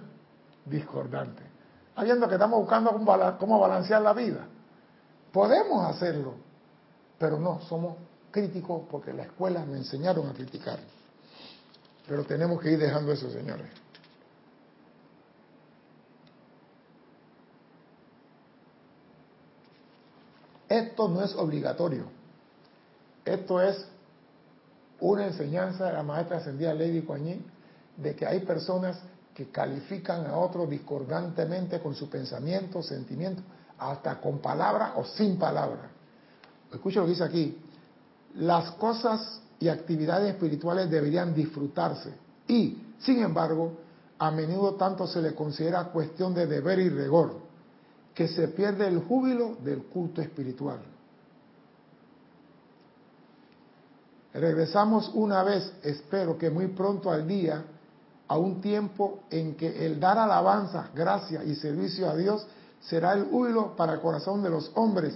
discordante. 0.67 1.43
Habiendo 1.97 2.29
que 2.29 2.35
estamos 2.35 2.61
buscando 2.61 2.93
cómo 3.39 3.59
balancear 3.59 4.03
la 4.03 4.13
vida. 4.13 4.47
Podemos 5.33 5.87
hacerlo, 5.87 6.35
pero 7.19 7.39
no, 7.39 7.63
somos 7.63 7.97
críticos 8.31 8.83
porque 8.91 9.15
la 9.15 9.23
escuela 9.23 9.65
me 9.65 9.79
enseñaron 9.79 10.29
a 10.29 10.35
criticar. 10.35 10.79
Pero 12.07 12.25
tenemos 12.25 12.61
que 12.61 12.73
ir 12.73 12.79
dejando 12.79 13.13
eso, 13.13 13.31
señores. 13.31 13.71
Esto 20.69 21.09
no 21.09 21.23
es 21.23 21.35
obligatorio. 21.35 22.05
Esto 23.25 23.63
es 23.63 23.94
una 25.01 25.27
enseñanza 25.27 25.87
de 25.87 25.93
la 25.93 26.03
maestra 26.03 26.39
ascendida 26.39 26.75
Lady 26.75 27.03
Kuan 27.03 27.45
de 27.97 28.15
que 28.15 28.27
hay 28.27 28.41
personas 28.41 28.99
que 29.35 29.51
califican 29.51 30.27
a 30.27 30.37
otros 30.39 30.71
discordantemente 30.71 31.81
con 31.81 31.95
su 31.95 32.09
pensamiento, 32.09 32.83
sentimiento, 32.83 33.43
hasta 33.79 34.21
con 34.21 34.39
palabra 34.39 34.95
o 34.97 35.05
sin 35.05 35.37
palabra. 35.37 35.91
Escucha 36.73 37.01
lo 37.01 37.07
que 37.07 37.11
dice 37.11 37.25
aquí. 37.25 37.59
Las 38.37 38.71
cosas 38.73 39.41
y 39.59 39.69
actividades 39.69 40.33
espirituales 40.33 40.91
deberían 40.91 41.35
disfrutarse 41.35 42.13
y, 42.49 42.95
sin 42.99 43.23
embargo, 43.23 43.79
a 44.19 44.31
menudo 44.31 44.75
tanto 44.75 45.07
se 45.07 45.21
le 45.21 45.35
considera 45.35 45.85
cuestión 45.85 46.35
de 46.35 46.47
deber 46.47 46.79
y 46.79 46.89
rigor, 46.89 47.37
que 48.15 48.29
se 48.29 48.49
pierde 48.49 48.87
el 48.87 49.01
júbilo 49.01 49.57
del 49.63 49.85
culto 49.85 50.21
espiritual. 50.21 50.79
Regresamos 54.35 55.13
una 55.15 55.45
vez, 55.45 55.73
espero 55.85 56.37
que 56.37 56.51
muy 56.51 56.67
pronto 56.67 57.09
al 57.11 57.27
día, 57.27 57.65
a 58.27 58.37
un 58.37 58.61
tiempo 58.61 59.21
en 59.31 59.55
que 59.55 59.87
el 59.87 60.01
dar 60.01 60.19
alabanza, 60.19 60.91
gracia 60.93 61.45
y 61.45 61.55
servicio 61.55 62.11
a 62.11 62.17
Dios 62.17 62.45
será 62.81 63.13
el 63.13 63.27
júbilo 63.27 63.77
para 63.77 63.95
el 63.95 64.01
corazón 64.01 64.43
de 64.43 64.51
los 64.51 64.73
hombres, 64.75 65.15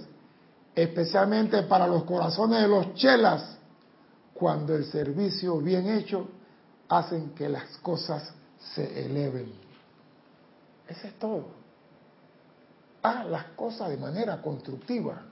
especialmente 0.73 1.65
para 1.65 1.89
los 1.89 2.05
corazones 2.05 2.63
de 2.63 2.69
los 2.69 2.95
chelas, 2.95 3.59
cuando 4.35 4.77
el 4.77 4.85
servicio 4.85 5.59
bien 5.59 5.89
hecho 5.89 6.29
hacen 6.89 7.31
que 7.31 7.49
las 7.49 7.77
cosas 7.79 8.33
se 8.75 9.05
eleven. 9.05 9.53
Eso 10.87 11.09
es 11.09 11.19
todo. 11.19 11.47
Haz 13.03 13.27
las 13.27 13.45
cosas 13.57 13.89
de 13.89 13.97
manera 13.97 14.41
constructiva. 14.41 15.23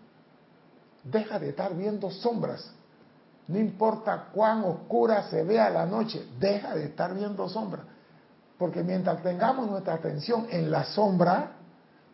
Deja 1.04 1.38
de 1.38 1.50
estar 1.50 1.72
viendo 1.76 2.10
sombras. 2.10 2.72
No 3.48 3.58
importa 3.58 4.28
cuán 4.32 4.64
oscura 4.64 5.22
se 5.24 5.44
vea 5.44 5.70
la 5.70 5.86
noche, 5.86 6.26
deja 6.38 6.74
de 6.74 6.86
estar 6.86 7.14
viendo 7.14 7.48
sombras. 7.48 7.84
Porque 8.58 8.82
mientras 8.82 9.22
tengamos 9.22 9.70
nuestra 9.70 9.94
atención 9.94 10.46
en 10.50 10.70
la 10.70 10.84
sombra, 10.84 11.52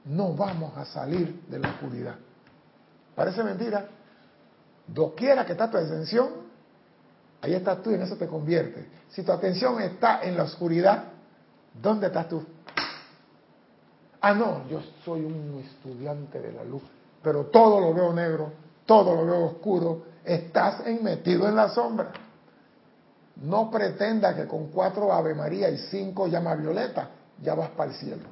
no 0.04 0.34
vamos 0.34 0.76
a 0.76 0.84
salir 0.84 1.44
de 1.48 1.58
la 1.58 1.70
oscuridad. 1.70 2.16
Parece 3.14 3.42
mentira. 3.42 3.86
Doquiera 4.86 5.46
que 5.46 5.52
está 5.52 5.70
tu 5.70 5.78
atención, 5.78 6.28
ahí 7.40 7.54
estás 7.54 7.82
tú 7.82 7.90
y 7.90 7.94
en 7.94 8.02
eso 8.02 8.16
te 8.16 8.26
convierte. 8.26 8.88
Si 9.10 9.22
tu 9.22 9.32
atención 9.32 9.80
está 9.80 10.22
en 10.22 10.36
la 10.36 10.42
oscuridad, 10.42 11.04
¿dónde 11.80 12.08
estás 12.08 12.28
tú? 12.28 12.44
Ah, 14.20 14.34
no, 14.34 14.68
yo 14.68 14.80
soy 15.04 15.24
un 15.24 15.62
estudiante 15.64 16.40
de 16.40 16.52
la 16.52 16.64
luz, 16.64 16.82
pero 17.22 17.46
todo 17.46 17.80
lo 17.80 17.94
veo 17.94 18.12
negro, 18.12 18.52
todo 18.86 19.14
lo 19.14 19.26
veo 19.26 19.44
oscuro, 19.46 20.02
estás 20.24 20.84
metido 21.02 21.48
en 21.48 21.56
la 21.56 21.68
sombra. 21.70 22.12
No 23.36 23.70
pretenda 23.70 24.34
que 24.36 24.46
con 24.46 24.68
cuatro 24.68 25.12
Ave 25.12 25.34
María 25.34 25.68
y 25.70 25.78
cinco 25.78 26.26
llama 26.26 26.54
violeta 26.54 27.10
ya 27.42 27.54
vas 27.54 27.70
para 27.70 27.90
el 27.90 27.96
cielo. 27.96 28.28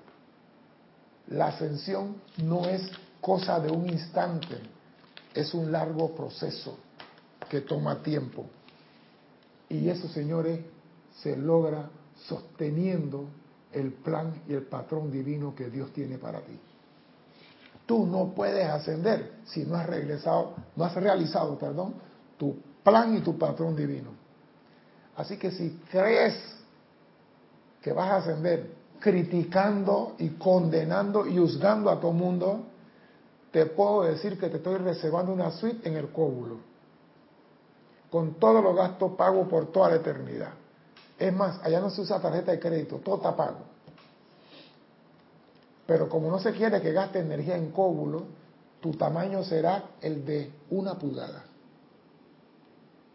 La 1.28 1.48
ascensión 1.48 2.16
no 2.38 2.66
es 2.66 2.90
cosa 3.20 3.60
de 3.60 3.70
un 3.70 3.88
instante, 3.88 4.58
es 5.34 5.54
un 5.54 5.70
largo 5.70 6.14
proceso 6.14 6.78
que 7.48 7.60
toma 7.62 8.02
tiempo. 8.02 8.46
Y 9.68 9.88
eso, 9.88 10.08
señores, 10.08 10.60
se 11.22 11.36
logra 11.36 11.88
sosteniendo 12.26 13.26
el 13.72 13.92
plan 13.92 14.42
y 14.48 14.54
el 14.54 14.62
patrón 14.62 15.10
divino 15.10 15.54
que 15.54 15.70
Dios 15.70 15.92
tiene 15.92 16.18
para 16.18 16.40
ti. 16.40 16.58
Tú 17.90 18.06
no 18.06 18.32
puedes 18.36 18.68
ascender 18.68 19.32
si 19.46 19.64
no 19.64 19.74
has 19.74 19.84
regresado, 19.84 20.54
no 20.76 20.84
has 20.84 20.94
realizado, 20.94 21.58
perdón, 21.58 21.94
tu 22.38 22.56
plan 22.84 23.16
y 23.16 23.20
tu 23.20 23.36
patrón 23.36 23.74
divino. 23.74 24.10
Así 25.16 25.36
que 25.36 25.50
si 25.50 25.70
crees 25.90 26.36
que 27.82 27.92
vas 27.92 28.08
a 28.10 28.16
ascender 28.18 28.70
criticando 29.00 30.14
y 30.18 30.28
condenando 30.28 31.26
y 31.26 31.36
juzgando 31.36 31.90
a 31.90 31.98
todo 31.98 32.12
mundo, 32.12 32.60
te 33.50 33.66
puedo 33.66 34.04
decir 34.04 34.38
que 34.38 34.48
te 34.50 34.58
estoy 34.58 34.76
reservando 34.76 35.32
una 35.32 35.50
suite 35.50 35.88
en 35.88 35.96
el 35.96 36.10
cóbulo, 36.10 36.58
con 38.08 38.34
todos 38.34 38.62
los 38.62 38.76
gastos 38.76 39.14
pagos 39.16 39.48
por 39.48 39.72
toda 39.72 39.88
la 39.88 39.96
eternidad. 39.96 40.52
Es 41.18 41.32
más, 41.32 41.58
allá 41.64 41.80
no 41.80 41.90
se 41.90 42.02
usa 42.02 42.20
tarjeta 42.20 42.52
de 42.52 42.60
crédito, 42.60 42.98
todo 42.98 43.16
está 43.16 43.34
pago. 43.34 43.58
Pero 45.90 46.08
como 46.08 46.30
no 46.30 46.38
se 46.38 46.52
quiere 46.52 46.80
que 46.80 46.92
gaste 46.92 47.18
energía 47.18 47.56
en 47.56 47.72
cóbulo, 47.72 48.22
tu 48.80 48.92
tamaño 48.92 49.42
será 49.42 49.86
el 50.00 50.24
de 50.24 50.52
una 50.70 50.96
pulgada. 50.96 51.42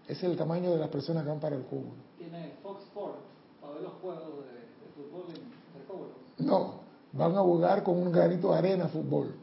Ese 0.04 0.26
es 0.26 0.32
el 0.32 0.36
tamaño 0.36 0.72
de 0.72 0.80
las 0.80 0.90
personas 0.90 1.24
que 1.24 1.30
van 1.30 1.40
para 1.40 1.56
el 1.56 1.64
cóbulo. 1.64 1.94
¿Tiene 2.18 2.52
Fox 2.62 2.84
Sports 2.84 3.20
para 3.62 3.76
ver 3.76 3.84
los 3.84 3.94
juegos 4.02 4.24
de, 4.24 4.92
fútbol 4.94 5.24
en 5.30 5.80
el 5.80 5.88
cóbulo? 5.88 6.10
No, 6.40 6.82
van 7.14 7.38
a 7.38 7.40
jugar 7.44 7.82
con 7.82 7.96
un 7.96 8.12
granito 8.12 8.52
de 8.52 8.58
arena 8.58 8.90
fútbol. 8.90 9.34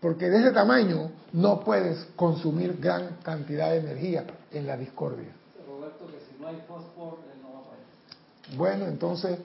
Porque 0.00 0.30
de 0.30 0.38
ese 0.38 0.52
tamaño 0.52 1.10
no 1.32 1.58
puedes 1.58 2.04
consumir 2.14 2.78
gran 2.78 3.16
cantidad 3.24 3.72
de 3.72 3.78
energía 3.78 4.24
en 4.52 4.64
la 4.64 4.76
discordia. 4.76 5.34
Roberto, 5.66 6.06
que 6.06 6.20
si 6.20 6.40
no 6.40 6.46
hay 6.46 6.58
Sports, 6.58 7.24
él 7.34 7.42
no 7.42 7.52
va 7.52 7.62
para 7.64 7.78
eso. 7.78 8.56
Bueno, 8.56 8.86
entonces 8.86 9.40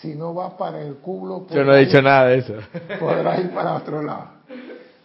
si 0.00 0.14
no 0.14 0.34
va 0.34 0.56
para 0.56 0.80
el 0.80 0.96
culo... 0.96 1.46
Yo 1.48 1.64
no 1.64 1.74
he 1.74 1.84
dicho 1.84 2.00
nada 2.00 2.28
de 2.28 2.38
eso. 2.38 2.54
Podrá 2.98 3.40
ir 3.40 3.52
para 3.52 3.74
otro 3.74 4.02
lado. 4.02 4.28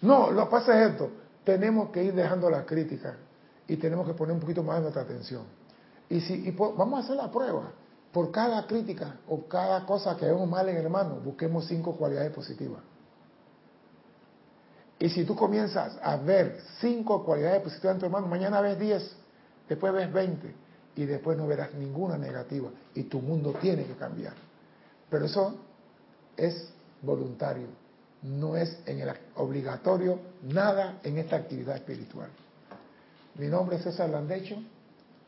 No, 0.01 0.31
lo 0.31 0.45
que 0.45 0.51
pasa 0.51 0.81
es 0.81 0.91
esto. 0.91 1.09
Tenemos 1.43 1.89
que 1.89 2.03
ir 2.03 2.13
dejando 2.13 2.49
la 2.49 2.65
crítica 2.65 3.15
y 3.67 3.77
tenemos 3.77 4.07
que 4.07 4.13
poner 4.13 4.33
un 4.33 4.39
poquito 4.39 4.63
más 4.63 4.77
de 4.77 4.81
nuestra 4.83 5.01
atención. 5.01 5.43
Y 6.09 6.21
si 6.21 6.51
vamos 6.51 6.99
a 6.99 7.03
hacer 7.03 7.15
la 7.15 7.31
prueba. 7.31 7.71
Por 8.11 8.31
cada 8.31 8.65
crítica 8.65 9.17
o 9.27 9.45
cada 9.45 9.85
cosa 9.85 10.15
que 10.15 10.25
vemos 10.25 10.47
mal 10.47 10.69
en 10.69 10.77
el 10.77 10.85
hermano, 10.85 11.15
busquemos 11.15 11.67
cinco 11.67 11.97
cualidades 11.97 12.31
positivas. 12.31 12.79
Y 14.97 15.09
si 15.09 15.25
tú 15.25 15.35
comienzas 15.35 15.99
a 16.01 16.15
ver 16.15 16.61
cinco 16.79 17.25
cualidades 17.25 17.61
positivas 17.61 17.95
en 17.95 17.99
tu 17.99 18.05
hermano, 18.05 18.27
mañana 18.27 18.61
ves 18.61 18.79
diez, 18.79 19.17
después 19.67 19.91
ves 19.91 20.13
veinte 20.13 20.55
y 20.95 21.03
después 21.03 21.37
no 21.37 21.45
verás 21.45 21.73
ninguna 21.73 22.17
negativa 22.17 22.69
y 22.93 23.03
tu 23.03 23.19
mundo 23.19 23.53
tiene 23.59 23.83
que 23.83 23.95
cambiar. 23.95 24.44
Pero 25.15 25.27
eso 25.27 25.55
es 26.35 26.67
voluntario, 27.01 27.67
no 28.21 28.57
es 28.57 28.77
en 28.85 28.99
el 28.99 29.13
obligatorio 29.35 30.19
nada 30.43 30.99
en 31.03 31.17
esta 31.17 31.37
actividad 31.37 31.77
espiritual. 31.77 32.27
Mi 33.35 33.47
nombre 33.47 33.77
es 33.77 33.83
César 33.83 34.09
Landecho, 34.09 34.57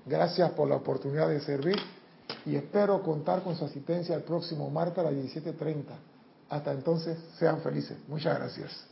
gracias 0.05 0.51
por 0.51 0.67
la 0.67 0.75
oportunidad 0.75 1.29
de 1.29 1.39
servir 1.39 1.77
y 2.45 2.57
espero 2.57 3.01
contar 3.01 3.43
con 3.43 3.55
su 3.55 3.63
asistencia 3.63 4.13
el 4.13 4.23
próximo 4.23 4.69
martes 4.69 4.97
a 4.97 5.03
las 5.03 5.13
17.30. 5.13 5.83
Hasta 6.49 6.73
entonces, 6.73 7.17
sean 7.39 7.61
felices. 7.61 7.97
Muchas 8.09 8.38
gracias. 8.38 8.88